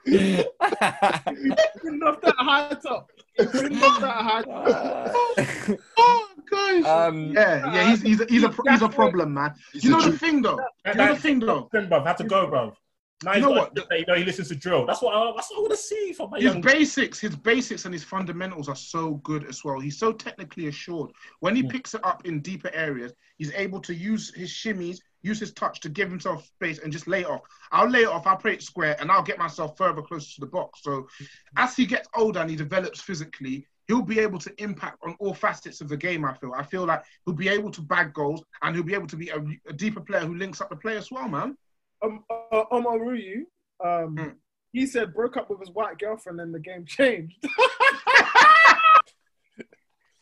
[0.04, 3.10] Couldn't that high top.
[3.38, 5.78] Couldn't off that high top.
[5.96, 6.84] Oh gosh.
[6.84, 9.54] Um, yeah, yeah, he's he's a, he's a he's a problem, man.
[9.72, 10.60] He's You know the thing though.
[10.86, 11.68] You know the thing though.
[11.72, 12.74] thing, bruv, had to go, bruv.
[13.24, 13.76] Now You know what?
[13.76, 14.86] you know he listens to drill.
[14.86, 16.60] That's what I, that's what I want to see from my His young.
[16.60, 19.80] basics, his basics and his fundamentals are so good as well.
[19.80, 21.10] He's so technically assured.
[21.40, 21.68] When he hmm.
[21.68, 25.80] picks it up in deeper areas, he's able to use his shimmies, use his touch
[25.80, 27.42] to give himself space and just lay it off.
[27.70, 30.40] I'll lay it off, I'll play it square, and I'll get myself further closer to
[30.40, 30.80] the box.
[30.82, 31.24] So hmm.
[31.56, 35.34] as he gets older and he develops physically, he'll be able to impact on all
[35.34, 36.52] facets of the game, I feel.
[36.54, 39.28] I feel like he'll be able to bag goals and he'll be able to be
[39.30, 41.56] a, a deeper player who links up the play as well, man.
[42.04, 43.42] Um, uh, Omar Ruyu,
[43.84, 44.34] um, Mm.
[44.72, 47.36] he said broke up with his white girlfriend and the game changed.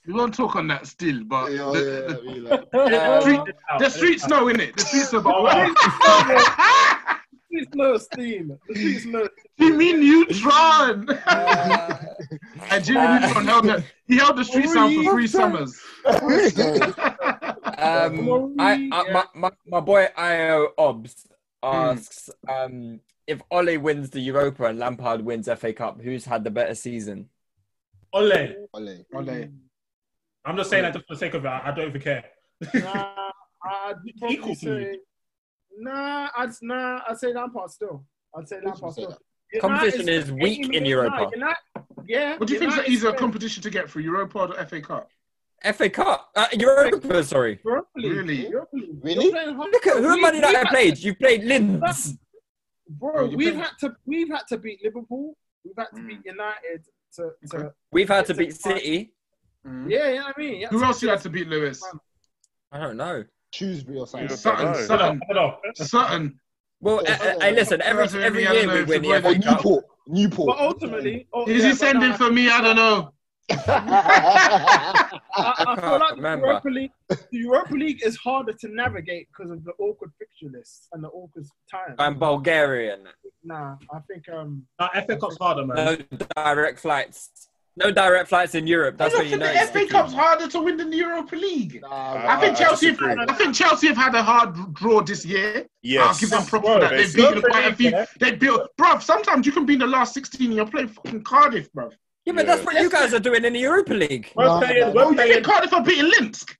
[0.06, 3.20] We won't talk on that still, but Yeah, the, yeah, the- I mean, like, the
[3.20, 4.74] street- the streets know, innit?
[4.74, 5.22] The streets know.
[5.26, 5.42] Oh,
[6.26, 7.18] But.
[7.46, 8.58] Streets no steam.
[8.68, 9.28] The streets no.
[9.58, 11.06] Jimmy Neutron.
[11.10, 11.98] uh,
[12.70, 15.78] and Jimmy Neutron held the he held the street sound for three summers.
[16.06, 16.14] um,
[18.58, 21.26] I, I, my, my, my boy Io Obs
[21.62, 26.50] asks um, if Ole wins the Europa and Lampard wins FA Cup, who's had the
[26.50, 27.28] better season?
[28.12, 28.54] Ole.
[28.74, 29.04] Ole.
[29.14, 29.48] Ole.
[30.44, 31.48] I'm just saying that just for the sake of it.
[31.48, 32.24] I I don't even care.
[32.74, 33.30] Nah,
[33.64, 34.98] I'd probably Equal to say.
[35.78, 37.00] Nah, I'd nah.
[37.08, 38.04] I'd say Lampard still.
[38.36, 39.18] I'd say Lampard say still.
[39.60, 41.30] Competition United- is weak in United- Europa.
[41.34, 41.56] United-
[42.06, 42.36] yeah.
[42.38, 44.48] What do you think is United an easier spent competition to get through, Europa or
[44.48, 45.10] the FA Cup?
[45.64, 47.22] FA Cup, uh, Europa.
[47.24, 48.48] Sorry, Europa League, Really?
[48.48, 48.90] Europa League.
[49.02, 49.24] Really?
[49.24, 49.70] You're playing hard.
[49.72, 50.98] look at who We- Man United had- played.
[50.98, 52.14] You played Linz.
[52.88, 55.36] Bro, you we've played- had to we've had to beat Liverpool.
[55.64, 56.08] We've had to Mm.
[56.08, 56.84] beat United
[57.16, 57.68] to, to Okay.
[57.92, 59.14] We've had to beat City.
[59.64, 60.60] yeah, you know what I mean.
[60.60, 61.82] You Who to else you had to beat, Lewis?
[62.72, 63.24] I don't know.
[63.52, 64.28] Shrewsbury or something.
[64.36, 65.20] Sutton, Sutton.
[65.74, 66.40] Sutton.
[66.80, 67.82] Well, Yeah, uh, uh, hey, listen.
[67.82, 69.56] Every every year we know win if the FA Cup.
[69.58, 69.84] Newport.
[70.06, 70.46] Newport.
[70.56, 72.48] But ultimately, oh, Is yeah, he sending nah, for me?
[72.48, 73.12] I don't know.
[73.50, 76.22] I, I feel can't like the.
[76.22, 80.88] Europa League, the Europa League is harder to navigate because of the awkward fixture lists
[80.92, 81.94] and the awkward time.
[81.98, 83.08] I'm Bulgarian.
[83.44, 85.76] Nah, I think um, Nah, FA Cup's harder, man.
[85.76, 87.48] No direct flights.
[87.76, 88.98] No direct flights in Europe.
[88.98, 89.52] That's I where you think know.
[89.66, 89.86] the FA.
[89.86, 91.80] Cup's harder to win than the Europa League.
[91.82, 92.90] Nah, I think Chelsea.
[92.90, 93.14] disagree.
[93.26, 95.66] I think Chelsea have had a hard draw this year.
[95.82, 96.06] Yes.
[96.06, 96.90] I'll give them props for that.
[96.90, 97.90] They've beaten quite a few.
[97.90, 98.06] yeah.
[98.18, 99.02] They built, bruv.
[99.02, 101.92] Sometimes you can be in the last sixteen and you're playing fucking Cardiff, bruv.
[102.26, 104.30] Yeah, but that's what you guys are doing in the Europa League.
[104.36, 104.80] We're Nah, playing.
[104.80, 105.32] nah, We're you playing.
[105.34, 106.54] think Cardiff are beating Linsk?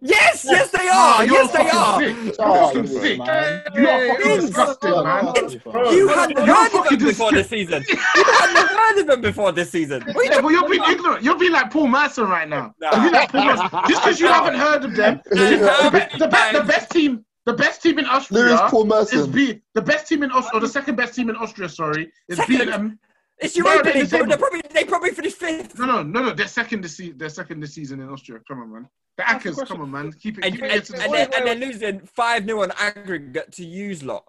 [0.00, 1.24] Yes, yes they Ah, are.
[1.26, 1.98] you're yes they are.
[2.00, 2.36] sick.
[2.38, 3.18] Oh, You're fucking yeah, sick.
[3.18, 3.62] man.
[3.74, 4.44] You are fucking Linz.
[4.46, 5.24] disgusting, Yeah, man.
[5.24, 7.84] nah, Bro, You hadn't you're heard of them before this season.
[7.88, 10.02] You hadn't heard of them before this season.
[10.12, 11.24] What you Yeah, but you're being ignorant.
[11.24, 12.74] You're being like Paul Merson right now.
[12.80, 13.02] Nah.
[13.02, 13.68] You're like Paul Merson.
[13.88, 17.54] Just because you haven't heard of them, the, be- the, best, the best team, the
[17.54, 19.30] best team in Austria Lewis Paul is Merson.
[19.32, 21.68] be the best team in Austria, or the second best team in Austria.
[21.68, 22.52] Sorry, is Second?
[22.52, 23.00] beating them.
[23.40, 24.08] It's No, Europa they- League.
[24.08, 25.78] they- They probably they probably finished fifth.
[25.78, 26.30] No, no, no, no.
[26.32, 27.18] They're second this season.
[27.18, 28.40] They're second this season in Austria.
[28.48, 28.88] Come on, man.
[29.16, 29.76] The That's the Akkers, question.
[29.76, 30.12] come on, man.
[30.12, 30.44] Keep it.
[30.44, 31.44] And, Keep and, it and, to the then, and wait.
[31.44, 34.24] then losing 5 0 on aggregate to use lot.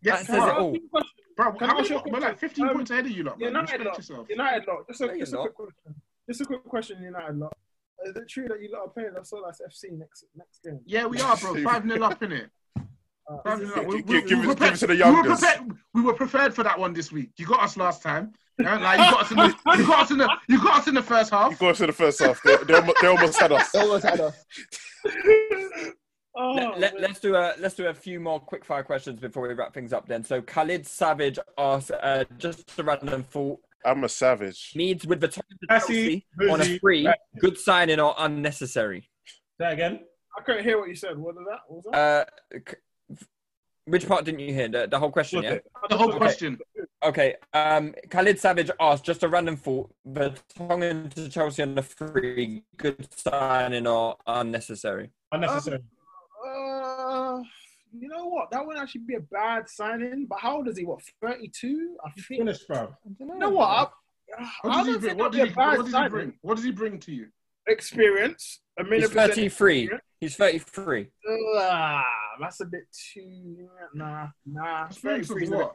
[0.00, 0.76] Yeah, that says it bro, all.
[1.36, 2.02] bro, Can how ask many?
[2.04, 3.38] you a We're like 15 Um, points ahead of you, lot.
[3.38, 3.48] Man.
[3.48, 4.26] United Respect lot, yourself.
[4.30, 4.86] United lot.
[4.88, 5.42] Just a, No, you're just a not.
[5.54, 6.02] quick question.
[6.28, 7.52] Just a quick question, United lot.
[8.04, 10.80] Is it true that you lot are playing the Solas FC next next game?
[10.86, 11.54] Yeah, we are, bro.
[11.64, 12.50] Five 0 up in it.
[13.30, 13.86] Uh, Five is it- 0 up.
[13.88, 15.60] We, we, give we, it- were prepared, we, were prepared,
[15.94, 17.30] we were prepared for that one this week.
[17.38, 18.32] You got us last time.
[18.58, 20.88] Yeah, like you got us in the, you got us in the, you got us
[20.88, 21.58] in the first You half.
[21.58, 22.42] go to the first half.
[22.42, 23.70] They, they, almost, they almost had us.
[23.72, 24.44] They almost had us.
[26.34, 29.46] Oh, Let, let, us do a let's do a few more quick fire questions before
[29.46, 30.08] we wrap things up.
[30.08, 34.72] Then, so Khalid Savage asks, uh, just a random thought: I'm a savage.
[34.74, 37.12] needs with the top of Messi, Chelsea on a free, Messi.
[37.38, 39.10] good signing or unnecessary?
[39.26, 40.00] Say that again.
[40.38, 41.18] I couldn't hear what you said.
[41.18, 41.58] What was that?
[41.68, 41.98] What was that?
[41.98, 42.76] Uh, c-
[43.86, 44.68] which part didn't you hear?
[44.68, 45.58] The, the whole question, yeah.
[45.88, 46.18] The whole Okay.
[46.18, 46.58] question.
[47.02, 47.34] Okay.
[47.52, 53.08] Um, Khalid Savage asked, just a random thought: Vertonghen to Chelsea on the free, good
[53.16, 55.10] signing or unnecessary?
[55.32, 55.80] Unnecessary.
[56.46, 57.40] Uh,
[57.98, 58.50] you know what?
[58.50, 60.26] That wouldn't actually be a bad signing.
[60.28, 60.84] But how old is he?
[60.84, 61.96] What, 32?
[62.04, 62.40] I think.
[62.40, 62.94] Finished, bro.
[63.18, 63.92] You know what?
[64.38, 65.10] I, What does he don't bring?
[65.10, 66.32] think What that'd does be he, what does he bring?
[66.42, 67.26] What does he bring to you?
[67.68, 68.60] Experience.
[68.78, 69.44] A He's 33.
[69.82, 70.02] experience.
[70.20, 71.08] He's 33.
[71.58, 72.04] Ah,
[72.40, 73.68] that's a bit too.
[73.94, 74.86] Nah, nah.
[74.86, 75.74] Experience of 33 is a bit what?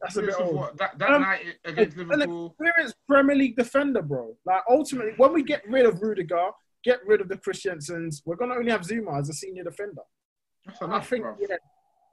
[0.00, 0.54] That's a bit of old.
[0.56, 0.78] what?
[0.78, 2.46] That, that Um, night against an Liverpool.
[2.58, 4.36] experienced Premier League defender, bro.
[4.44, 6.50] Like ultimately, when we get rid of Rudiger,
[6.84, 10.02] get rid of the Christensens, we're gonna only have Zouma as a senior defender.
[10.66, 11.36] That's I think, bro.
[11.40, 11.56] yeah.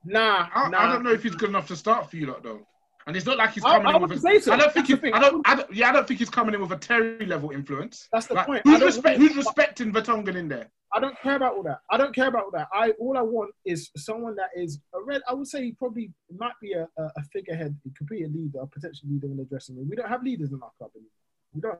[0.06, 0.80] Nah, I, nah.
[0.80, 2.65] I don't know if he's good enough to start for you lot though.
[3.07, 4.23] And it's not like he's coming I in with.
[4.23, 4.53] A, so.
[4.53, 5.73] I don't think That's he, I don't, I don't.
[5.73, 8.07] Yeah, I don't think he's coming in with a Terry level influence.
[8.14, 8.61] That's the Like, point.
[8.65, 10.69] Who's, respect, who's respecting Vertonghen in there?
[10.94, 11.80] I don't care about all that.
[11.91, 12.68] I don't care about all that.
[12.74, 15.22] I all I want is someone that is a red.
[15.30, 17.78] I would say he probably might be a, a, a figurehead.
[17.84, 19.88] He could be a leader, a potential leader in the dressing room.
[19.90, 21.11] We don't have leaders in our club anymore.
[21.53, 21.80] We don't.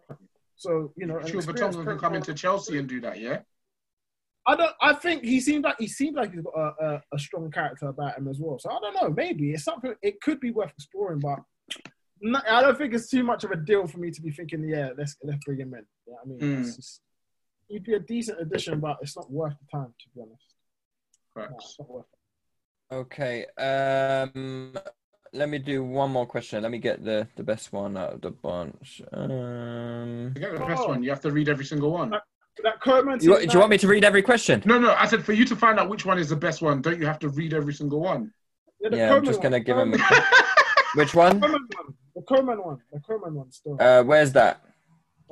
[0.56, 3.20] So you know, Sure, experienced Vertonghen can come into Chelsea and do that.
[3.20, 3.40] Yeah.
[4.46, 4.72] I don't.
[4.82, 7.88] I think he seemed like he seemed like he's got a, a, a strong character
[7.88, 8.58] about him as well.
[8.60, 9.10] So I don't know.
[9.10, 9.94] Maybe it's something.
[10.02, 11.40] It could be worth exploring, but
[12.48, 14.68] I don't think it's too much of a deal for me to be thinking.
[14.68, 15.86] Yeah, let's let's bring him in.
[16.08, 16.62] Yeah, I mean, Mm.
[16.62, 17.02] it's just,
[17.70, 20.56] he'd be a decent addition, but it's not worth the time to be honest.
[21.36, 22.96] No, it's not worth it.
[22.96, 23.46] Okay.
[23.58, 24.74] Um,
[25.32, 26.64] let me do one more question.
[26.64, 29.02] Let me get the, the best one out of the bunch.
[29.14, 32.10] Um, To get the best one, you have to read every single one.
[32.64, 34.62] That Coman you, do you want me to read every question?
[34.66, 34.94] No, no.
[34.94, 37.06] I said for you to find out which one is the best one, don't you
[37.06, 38.34] have to read every single one?
[38.82, 39.94] Yeah, Yeah, I'm just gonna give him.
[39.94, 40.24] Coman-
[40.96, 41.40] Which one?
[41.40, 41.94] Coman one.
[42.16, 42.78] The Coman one.
[42.92, 43.78] The Coman one still.
[43.80, 44.62] Uh, where's that?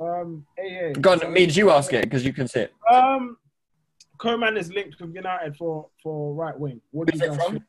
[0.00, 0.92] Um, AA.
[1.00, 2.74] God, means you ask it because you can see it.
[2.90, 3.36] Um,
[4.18, 6.80] Coman is linked with United for for right wing.
[6.90, 7.52] What do you it guys from?
[7.52, 7.64] think?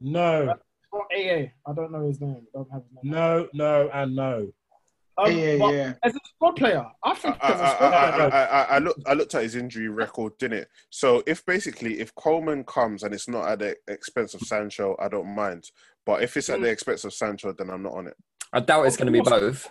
[0.00, 0.54] No,
[0.90, 2.46] For AA, I don't know his name.
[2.54, 3.12] I don't have his name.
[3.12, 4.52] no, no, and no.
[5.16, 5.92] Um, Yeah, but yeah.
[6.02, 8.78] As a squad player, I I, think I, as a squad I, I, I, I
[8.78, 9.00] looked.
[9.06, 10.68] I looked at his injury record, didn't it?
[10.90, 15.08] So if basically if Coman comes and it's not at the expense of Sancho, I
[15.08, 15.70] don't mind.
[16.04, 18.16] But if it's at the expense of Sancho, then I'm not on it.
[18.52, 19.70] I doubt it's going to be both.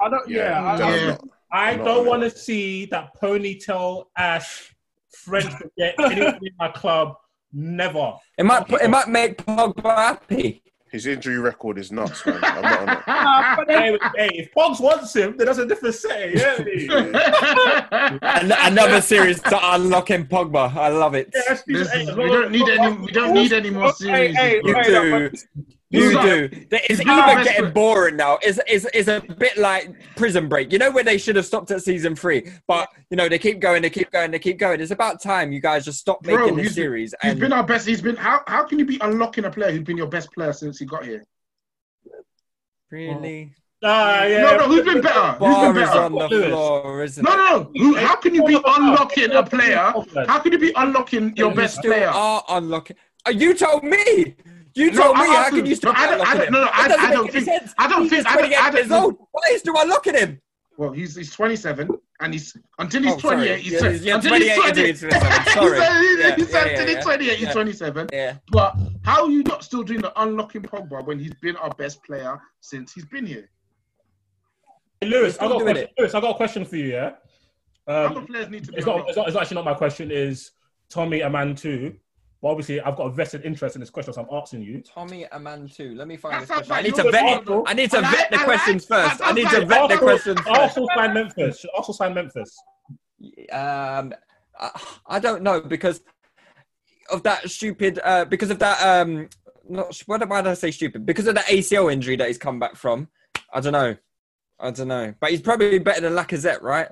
[0.00, 0.28] I don't.
[0.28, 1.16] Yeah, I, then I'm Yeah.
[1.52, 4.74] Not- I Not don't want to see that ponytail ash
[5.12, 7.16] French forget anyone in my club.
[7.52, 8.14] Never.
[8.38, 10.62] It might put, it might make Pogba happy.
[10.92, 12.40] His injury record is nuts, man.
[12.42, 12.98] I'm not on it.
[13.06, 16.36] Nah, hey, hey, if Pogs wants him, then that's a different setting.
[16.36, 16.56] Yeah,
[18.22, 20.74] An- another series to unlock in Pogba.
[20.74, 21.30] I love it.
[21.34, 21.62] yeah that's
[21.92, 22.96] hey, we don't need any.
[22.96, 24.34] We don't need any more series.
[24.36, 25.30] hey, You hey, do.
[25.92, 26.18] Look, You He's
[26.50, 26.66] do.
[26.70, 27.74] It's he's either getting friend.
[27.74, 28.38] boring now.
[28.42, 30.72] It's, it's, it's a bit like Prison Break.
[30.72, 33.60] You know where they should have stopped at season three, but you know they keep
[33.60, 34.80] going, they keep going, they keep going.
[34.80, 37.14] It's about time you guys just stop Bro, making this he's been- series.
[37.22, 37.86] He's and been our best.
[37.86, 38.16] He's been.
[38.16, 40.84] How how can you be unlocking a player who's been your best player since he
[40.86, 41.24] got here?
[42.90, 43.52] really,
[43.82, 44.42] Ah, yeah.
[44.42, 44.68] No, no.
[44.68, 45.20] Who's been better?
[45.32, 46.00] Who's bar been is better?
[46.02, 47.70] on the floor, isn't No, no, no.
[47.76, 49.92] Who, how can you be unlocking a player?
[50.26, 52.08] How can you be unlocking your best still player?
[52.08, 52.96] are unlocking.
[53.26, 54.36] Oh, you told me.
[54.74, 55.22] You No, told me.
[55.22, 55.66] I How can him.
[55.66, 56.52] you still No, I don't- I don't- him?
[56.52, 57.74] no, no, I- I don't any think- sense.
[57.78, 59.16] I don't He's think- I don't- 28 I don't- years old.
[59.32, 60.40] Why is still unlocking him?
[60.76, 61.88] Well, he's he's 27,
[62.20, 63.36] and he's until he's Oh, sorry.
[63.36, 63.58] 28.
[63.60, 64.68] He's, Yeah, he's- yeah, until he's 28 20.
[64.70, 65.52] until he's 27.
[65.52, 65.80] Sorry.
[65.80, 67.36] He Yeah, he said yeah, until yeah, he's 28.
[67.38, 67.52] He's yeah.
[67.52, 68.08] 27.
[68.12, 68.36] Yeah.
[68.50, 72.02] But how are you not still doing the unlocking Pogba when he's been our best
[72.04, 73.50] player since he's been here?
[75.00, 75.88] Hey, Lewis, I got question.
[75.98, 76.92] Lewis, I got a question for you.
[76.92, 77.12] Yeah.
[77.86, 78.78] Other Um, players need to be.
[78.78, 79.28] it's not, it's not.
[79.28, 80.10] It's actually not my question.
[80.10, 80.52] Is
[80.88, 81.96] Tommy a man too?
[82.42, 84.80] But obviously, I've got a vested interest in this question, so I'm asking you.
[84.82, 85.94] Tommy Amantu.
[85.94, 86.72] Let me find That this sounds question.
[86.72, 87.22] I need to vet.
[87.22, 87.64] responsible.
[87.66, 89.22] I need to I like- vet the I questions that first.
[89.28, 90.58] I need to like- vet the questions first.
[90.58, 91.64] Arsenal signed Memphis.
[91.76, 92.56] Arsenal signed Memphis.
[93.52, 94.14] Um,
[94.58, 94.70] I,
[95.06, 96.00] I don't know because
[97.12, 98.00] of that stupid.
[98.02, 98.80] Uh, because of that.
[98.82, 99.28] Um,
[99.68, 101.04] not why did why did I say stupid?
[101.04, 103.08] Because of the ACL injury that he's come back from.
[103.52, 103.96] I don't know.
[104.58, 105.14] I don't know.
[105.20, 106.88] But he's probably better than Lacazette, right?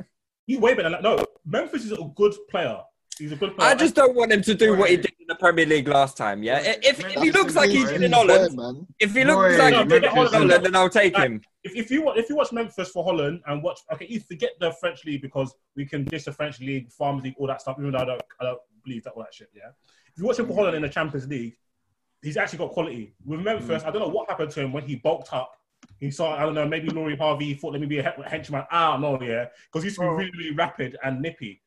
[0.47, 0.91] He's way better.
[0.91, 2.79] Than, no, Memphis is a good player.
[3.19, 3.70] He's a good player.
[3.70, 6.16] I just don't want him to do what he did in the Premier League last
[6.16, 6.43] time.
[6.43, 8.86] Yeah, if, if he looks like he did in Holland, man.
[9.01, 11.40] if he Boy, looks like he did in Holland, then I'll take him.
[11.65, 14.73] If, if you if you watch Memphis for Holland and watch okay, you forget the
[14.81, 17.77] French league because we can dish the French league, Farmers League, all that stuff.
[17.78, 19.49] Even though I don't, I don't believe that all that shit.
[19.55, 19.70] Yeah.
[20.12, 21.57] If you watch him for Holland in the Champions League,
[22.23, 23.15] he's actually got quality.
[23.24, 25.53] With Memphis, I don't know what happened to him when he bulked up.
[25.99, 28.65] He saw, I don't know, maybe Laurie Harvey thought let me be a henchman.
[28.70, 31.62] I don't know, yeah, because he used to be really, really rapid and nippy.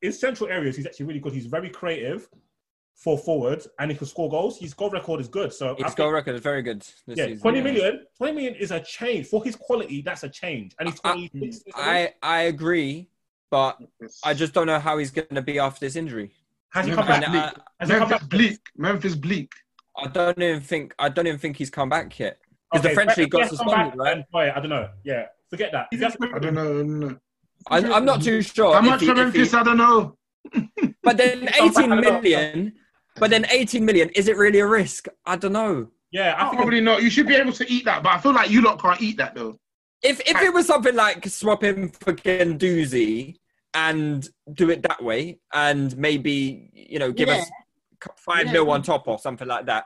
[0.00, 1.32] But in central areas, he's actually really good.
[1.32, 2.28] He's very creative.
[2.96, 4.58] for forward and he can score goals.
[4.58, 5.54] His goal record is good.
[5.54, 7.40] So I His think- goal record is very good this yeah, season.
[7.40, 7.64] 20 yeah.
[7.64, 8.06] million.
[8.18, 10.02] 20 million is a change for his quality.
[10.02, 10.86] That's a change, and
[11.32, 13.08] he's I- I I agree,
[13.50, 13.78] but
[14.22, 16.32] I just don't know how he's going to be after this injury.
[16.74, 17.24] Has he come back?
[17.26, 18.28] I, Has he come back?
[18.28, 18.58] bleak.
[18.76, 19.50] Memphis Bleek.
[19.96, 22.38] I don't even think I don't even think he's come back yet
[22.70, 24.14] because Okay, the French league he got suspended, back, right?
[24.16, 24.90] then, oh, boy, I don't know.
[25.04, 25.86] Yeah, forget that.
[25.90, 27.18] If he has- I don't know.
[27.68, 27.94] I don't know.
[27.94, 28.74] I, I'm not too sure.
[28.74, 30.16] How much he- for if he- I don't know.
[31.02, 32.20] But then He's come back, 18 I don't know.
[32.20, 32.72] million.
[33.16, 34.08] But then 18 million.
[34.10, 35.06] Is it really a risk?
[35.26, 35.88] I don't know.
[36.12, 37.02] Yeah, I think Probably not.
[37.02, 39.16] You should be able to eat that, but I feel like you lot can't eat
[39.18, 39.58] that though.
[40.02, 43.36] If if it was something like swap him for Guendouzi
[43.74, 47.36] and do it that way, and maybe you know give Yeah.
[47.38, 47.50] us
[48.16, 48.52] five Yeah.
[48.52, 49.84] mil on top or something like that.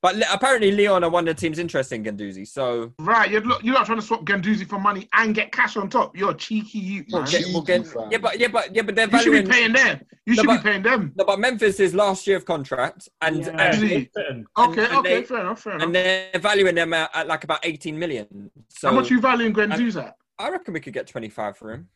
[0.00, 3.40] But li- apparently Lyon are one of the teams interested in Guendouzi, so Right, you're,
[3.40, 6.16] look, you're not trying to swap Guendouzi for money and get cash on top.
[6.16, 7.30] You're a cheeky you, we'll man.
[7.32, 10.00] get, we'll get, yeah, but yeah, but yeah, but they're You should be paying them.
[10.24, 11.12] You No, should but- be paying them.
[11.16, 14.46] No, but Memphis is last year of contract, and Yeah, and, Actually, certain.
[14.56, 15.86] Okay, and okay, they- fair enough, fair enough.
[15.86, 18.50] and they're valuing them at, at like about 18 million.
[18.68, 20.14] So How much you valuing Guendouzi at?
[20.38, 21.88] I reckon we could get 25 for him.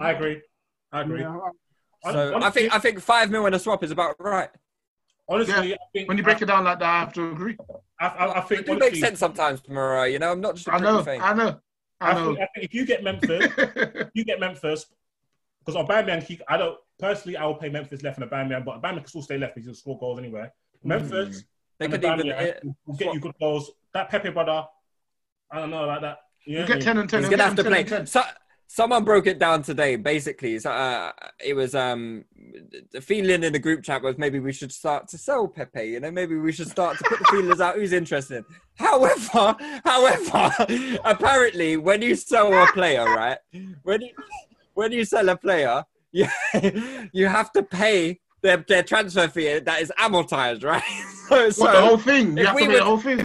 [0.00, 0.42] I agree.
[0.90, 1.20] I agree.
[1.20, 1.38] Yeah,
[2.10, 4.48] So I honestly, think I think five mil in a swap is about right.
[5.28, 7.56] Honestly, I think When you break it down like that, I have to agree.
[8.00, 10.08] I, I, I think It do honestly, make sense sometimes, Mariah.
[10.10, 11.20] You know, I'm not just a I know, thing.
[11.20, 11.60] I know,
[12.00, 12.24] I I know.
[12.26, 13.52] think, I think if you get Memphis,
[14.14, 14.86] you get Memphis
[15.64, 18.98] because Aubameyang, he, I don't personally, I will pay Memphis left and Aubameyang, but Aubameyang
[18.98, 19.56] can still stay left.
[19.56, 20.48] He's gonna score goals anyway.
[20.82, 20.88] Hmm.
[20.88, 21.44] Memphis,
[21.78, 23.70] They and could even Aubameyang will get you good goals.
[23.94, 24.66] That Pepe brother,
[25.50, 26.18] I don't know about that.
[26.46, 27.22] You You know get what ten and ten.
[27.22, 27.84] He's and gonna get have to them 10 play.
[27.84, 28.06] 10.
[28.06, 28.22] So,
[28.68, 29.96] someone broke it down today.
[29.96, 31.10] Basically, so, uh,
[31.44, 32.24] it was um
[32.92, 35.84] the feeling in the group chat was maybe we should start to sell Pepe.
[35.88, 37.74] You know, maybe we should start to put the feelers out.
[37.74, 38.44] Who's interested?
[38.76, 40.54] However, however,
[41.04, 43.38] apparently, when you sell a player, right?
[43.82, 44.10] When you
[44.74, 45.82] when you sell a player,
[46.12, 46.26] you
[47.12, 48.20] you have to pay.
[48.40, 50.80] Their, their transfer fee that is amortized, right?
[51.28, 52.38] So, What the whole thing?
[52.38, 53.18] You have we to pay would- the whole thing.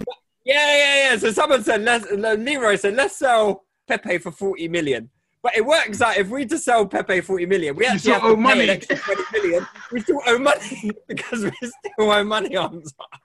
[0.44, 1.16] yeah, yeah, yeah.
[1.18, 5.10] So someone said, let's, Leroy said, let's sell Pepe for 40 million.
[5.44, 8.22] But it works out if we just sell Pepe 40 million, we actually still have
[8.22, 8.62] to owe pay money.
[8.64, 9.66] an extra 20 million.
[9.92, 13.20] We still owe money because we still owe money on top.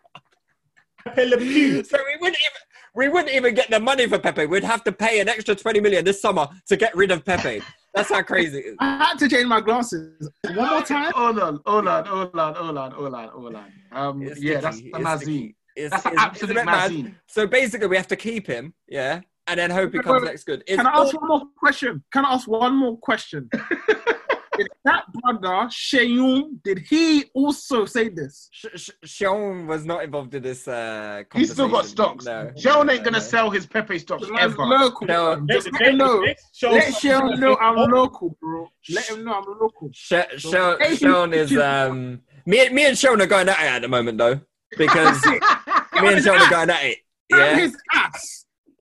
[1.05, 1.81] Pepe Le Pew.
[1.85, 2.61] So we wouldn't even
[2.93, 4.47] we wouldn't even get the money for Pepe.
[4.47, 7.61] We'd have to pay an extra 20 million this summer to get rid of Pepe.
[7.95, 8.75] That's how crazy it is.
[8.79, 10.29] I had to change my glasses.
[10.55, 11.13] One more time.
[11.15, 13.71] Hold on, hold on, hold on, hold on, hold on, hold on.
[13.93, 15.55] Um, It's yeah, sticky, that's the it's Mazine.
[15.77, 16.91] It's, That's an it's- absolute it's a mad.
[16.91, 17.15] Mazine.
[17.27, 20.43] So basically, we have to keep him, yeah, and then hope he Wait, comes next
[20.45, 20.63] good.
[20.67, 22.03] It's Can I ask all- one more question?
[22.11, 23.49] Can I ask one more question?
[24.59, 28.49] did that brother Sheyun, did he also say this?
[28.51, 30.67] Sh- Sh- was not involved in this.
[30.67, 32.25] Uh, He's still got stocks.
[32.25, 33.23] No, Sean no, ain't gonna no.
[33.23, 34.65] sell his Pepe stocks Man's ever.
[34.65, 35.07] local.
[35.07, 35.45] No.
[35.49, 36.19] Just let him know.
[36.19, 38.67] Let Sheyun know I'm local, bro.
[38.89, 39.89] Let him know I'm local.
[39.93, 42.67] Sh- Sean, Hey, is um me.
[42.69, 44.41] Me and Sean are going at it at the moment though,
[44.77, 45.39] because me
[46.13, 46.97] and Sean are going at it.
[47.29, 48.38] Yeah, his ass.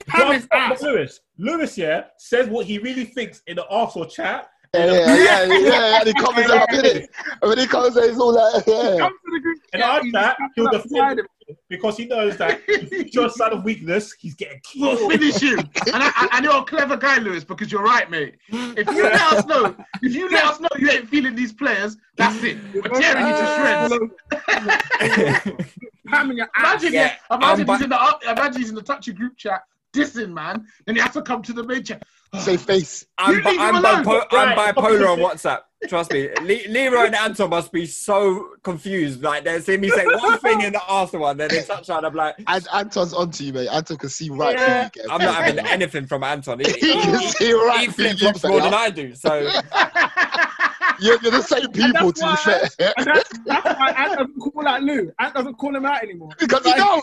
[0.09, 0.83] Pam his ass.
[0.83, 1.21] Lewis.
[1.39, 4.51] Lewis, yeah, says what he really thinks in the Arsenal chat.
[4.75, 5.99] Yeah, yeah, yeah, yeah.
[6.01, 7.11] And he comes out, did it?
[7.41, 8.97] And when he comes out, he's all like, yeah.
[8.99, 11.27] Come to the group And chat, after that, he'll defend him.
[11.71, 15.13] because he knows that if he's your sign of weakness, he's getting We'll killed.
[15.13, 15.59] finish him.
[15.87, 18.35] And, I, and you're a clever guy, Lewis, because you're right, mate.
[18.51, 21.97] If you let us know, if you let us know you ain't feeling these players,
[22.17, 22.59] that's it.
[22.75, 25.55] We're tearing you to shreds.
[26.09, 26.83] Pam in your ass.
[26.83, 29.63] Imagine, Yeah, yeah, imagine he's in the imagine he's in the touchy group chat,
[29.99, 30.67] dissing man.
[30.87, 32.03] Then he has to come to the chat.
[32.41, 33.07] Say face.
[33.19, 34.05] I'm, bi- I'm, alone.
[34.05, 35.61] bipo- I'm Right, bipolar on WhatsApp.
[35.89, 39.23] Trust me, Le- Leroy and Anton must be so confused.
[39.23, 42.05] Like they see me say one thing in the Arsenal one, then they touch on.
[42.05, 43.69] I'm like, And Anton's onto you, mate.
[43.69, 44.89] Anton can see right Yeah.
[44.89, 45.11] through you.
[45.11, 46.59] I'm not having anything from Anton.
[46.61, 48.29] He, He can see right he through flip you.
[48.33, 48.75] flops more than.
[48.75, 49.15] I do.
[49.15, 49.49] So
[51.01, 52.93] You're, you're the same people, to be fair.
[52.97, 55.13] And that's, that's why Ant doesn't call out Lou.
[55.21, 56.31] Ant doesn't call him out anymore.
[56.41, 57.03] Because he knows.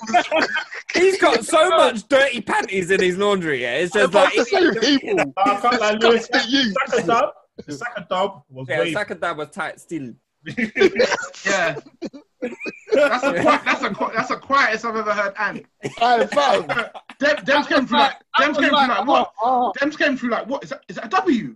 [0.93, 3.61] he's got so much dirty panties in his laundry.
[3.61, 5.14] Yeah, it's just But like it's the same people.
[5.37, 6.27] I can't lie, Lewis.
[6.33, 6.73] It's you.
[6.87, 7.33] Saka dub,
[7.65, 8.93] the Saka dub was Yeah, way.
[8.93, 10.13] second dad was tight still.
[11.45, 11.75] Yeah.
[12.93, 15.33] That's a qui- that's a that's the quietest I've ever heard.
[15.39, 16.67] And Hey, fam.
[17.19, 19.33] Dem, Dems came through like Dems was came through like what?
[19.41, 20.63] Oh, oh, Dems came through like what?
[20.63, 21.55] Is that is that a W?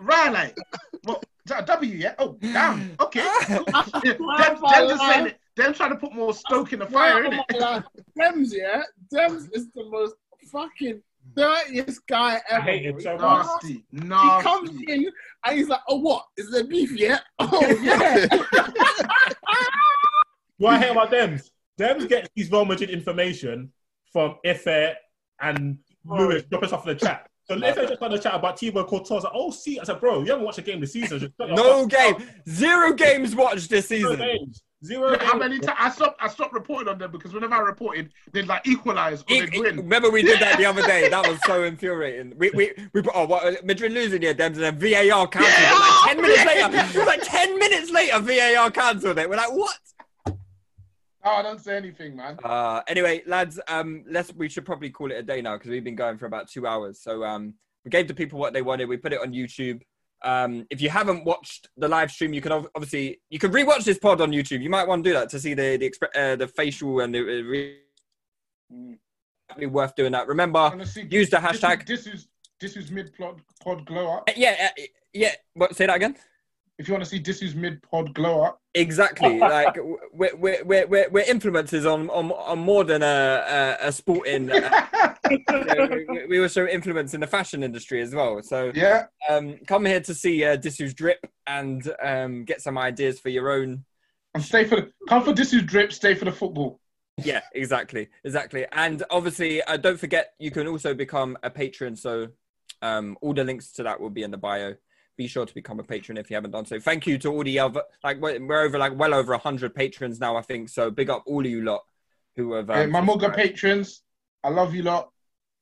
[0.00, 0.56] right, like
[1.04, 1.24] what?
[1.44, 1.94] Is that a W?
[1.94, 2.14] Yeah.
[2.18, 2.92] Oh, damn.
[3.00, 3.26] Okay.
[3.46, 3.64] Cool.
[4.04, 5.38] Yeah, Dem, Dem just saying uh, it.
[5.56, 7.60] Dem trying to put more stoke in the fire, oh, innit?
[7.60, 7.82] my
[8.18, 8.82] Dems, yeah?
[9.12, 10.14] Dems is the most
[10.50, 11.02] fucking
[11.34, 12.62] dirtiest guy I ever.
[12.62, 13.46] hate him so much.
[13.46, 15.12] Nasty, He comes in
[15.46, 16.24] and he's like, oh, what?
[16.36, 17.22] Is there beef yet?
[17.38, 18.26] Oh, yeah.
[20.58, 23.72] What I hate about Dems, Dems gets these Real Madrid information
[24.12, 24.94] from Ife
[25.40, 25.78] and
[26.08, 26.14] oh.
[26.16, 26.44] Lewis.
[26.44, 27.26] Drop us off in the chat.
[27.44, 29.84] So if they're just trying to chat about Thibaut Courtois, I like, oh, see, I
[29.84, 31.18] said, bro, you haven't watched a game this season.
[31.18, 32.22] Just No game, up.
[32.48, 34.52] zero games watched this Zero season.
[34.82, 34.88] Games.
[34.88, 36.22] Zero Look how many times I stopped.
[36.22, 39.54] I stopped reporting on them because whenever I reported, they'd like equalize or E- they'd
[39.54, 39.76] e- win.
[39.76, 41.08] Remember we did that the other day.
[41.08, 42.34] That was so infuriating.
[42.36, 45.80] We we we put oh what Madrid losing yeah, Dems and then VAR cancelled it.
[45.80, 49.28] Like ten minutes later, it was like ten minutes later VAR cancelled it.
[49.28, 49.76] We're like what?
[51.24, 52.36] Oh, I don't say anything, man.
[52.42, 55.84] Uh, anyway, lads, um, let's we should probably call it a day now because we've
[55.84, 57.00] been going for about two hours.
[57.00, 57.54] So um,
[57.84, 58.88] we gave the people what they wanted.
[58.88, 59.82] We put it on YouTube.
[60.24, 63.84] Um, if you haven't watched the live stream, you can ob- obviously you can rewatch
[63.84, 64.62] this pod on YouTube.
[64.62, 67.14] You might want to do that to see the the expre- uh, the facial and
[67.14, 67.20] the.
[67.20, 67.78] Uh, re-
[69.58, 70.26] Be worth doing that.
[70.28, 71.86] Remember, Honestly, use the hashtag.
[71.86, 72.28] This is
[72.60, 74.28] this is mid pod pod glow up.
[74.28, 74.82] Uh, Yeah, uh,
[75.12, 75.32] yeah.
[75.54, 75.76] What?
[75.76, 76.16] Say that again.
[76.78, 78.60] If you want to see is mid pod glow up.
[78.74, 79.38] Exactly.
[79.38, 79.76] like
[80.12, 84.50] we're, we're, we're, we're, we're influencers on, on, on more than a, a, a sporting.
[84.50, 88.42] Uh, you know, we, we so influence in the fashion industry as well.
[88.42, 89.06] So Yeah.
[89.28, 90.56] um, come here to see uh,
[90.94, 93.84] drip and um, get some ideas for your own.
[94.34, 95.92] And stay for the come for is drip.
[95.92, 96.80] Stay for the football.
[97.18, 98.64] Yeah, exactly, exactly.
[98.72, 101.94] And obviously, uh, don't forget you can also become a patron.
[101.96, 102.28] So
[102.80, 104.74] um, all the links to that will be in the bio.
[105.18, 106.80] Be sure to become a patron if you haven't done so.
[106.80, 110.18] Thank you to all the other like we're, we're over like well over hundred patrons
[110.20, 110.36] now.
[110.36, 110.90] I think so.
[110.90, 111.82] Big up all of you lot
[112.36, 112.70] who have.
[112.70, 114.02] Um, Hey, my Muga patrons,
[114.42, 115.10] I love you lot.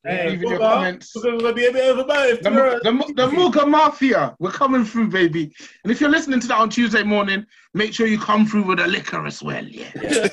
[0.03, 1.11] Hey, Leave your comments.
[1.15, 2.41] We're gonna be a bit overboard.
[2.41, 5.53] The, Mu- the, Mu- the Muga Mafia, we're coming through, baby.
[5.83, 7.45] And if you're listening to that on Tuesday morning,
[7.75, 9.63] make sure you come through with a liquor as well.
[9.63, 9.89] Yeah.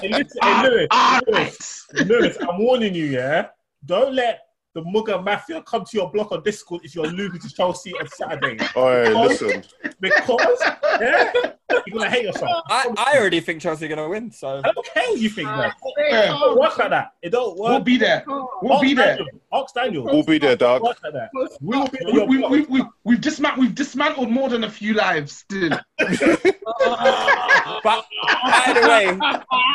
[0.00, 3.48] Hey, listen, hey, Lewis, Ah, Lewis, Lewis, I'm warning you, yeah.
[3.84, 4.40] Don't let
[4.74, 8.08] the Muga Mafia come to your block on Discord if you're losing to Chelsea on
[8.08, 8.56] Saturday.
[8.76, 9.64] Oi, Because- listen.
[10.00, 10.60] Because
[11.00, 11.32] yeah,
[11.86, 12.50] you're gonna hate yourself.
[12.68, 14.30] I, I already think Chelsea are gonna win.
[14.30, 15.72] So I don't care what you think, man.
[15.98, 16.24] Yeah.
[16.24, 17.12] It don't work like that.
[17.22, 17.70] It don't work.
[17.70, 18.24] We'll be there.
[18.62, 19.16] We'll be there.
[19.16, 20.04] Daniel, Ox Daniel.
[20.04, 20.82] We'll be there, dog.
[20.82, 21.30] Work like that.
[21.60, 22.50] We will be on We, your we, block.
[22.50, 25.78] we, we, we've, dismant- we've dismantled more than a few lives still.
[27.82, 28.04] But
[28.42, 29.16] by the way,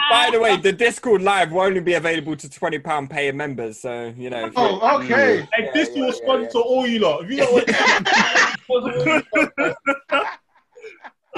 [0.09, 3.79] by the way, the Discord live will only be available to twenty pound paying members.
[3.79, 4.51] So you know.
[4.55, 5.39] Oh, okay.
[5.55, 7.23] And Yeah, this yeah, will yeah, sponsor all you lot.
[7.25, 7.37] If you
[8.67, 10.29] don't want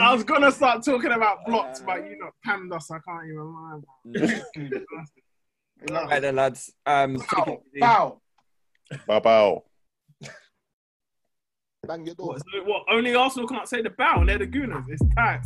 [0.02, 2.90] I was gonna start talking about blocks, but you know, panned us.
[2.91, 4.80] I can't even lie.
[5.99, 6.72] All right then, lads.
[6.86, 7.80] Um, take it easy.
[7.80, 8.22] Bow.
[9.07, 9.64] Bow bow.
[11.88, 12.28] Bang your door.
[12.28, 12.84] What, so what?
[12.91, 14.19] Only Arsenal can't say the bow.
[14.19, 14.86] and They're the Gooners.
[14.90, 15.41] It's tight.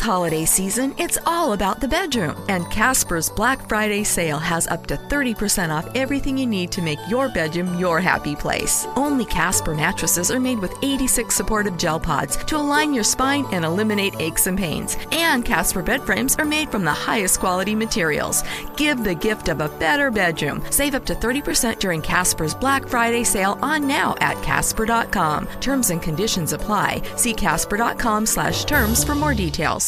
[0.00, 2.36] Holiday season, it's all about the bedroom.
[2.48, 6.98] And Casper's Black Friday sale has up to 30% off everything you need to make
[7.08, 8.86] your bedroom your happy place.
[8.96, 13.64] Only Casper mattresses are made with 86 supportive gel pods to align your spine and
[13.64, 14.96] eliminate aches and pains.
[15.10, 18.44] And Casper bed frames are made from the highest quality materials.
[18.76, 20.62] Give the gift of a better bedroom.
[20.70, 25.46] Save up to 30% during Casper's Black Friday sale on now at casper.com.
[25.60, 27.02] Terms and conditions apply.
[27.16, 29.87] See casper.com slash terms for more details.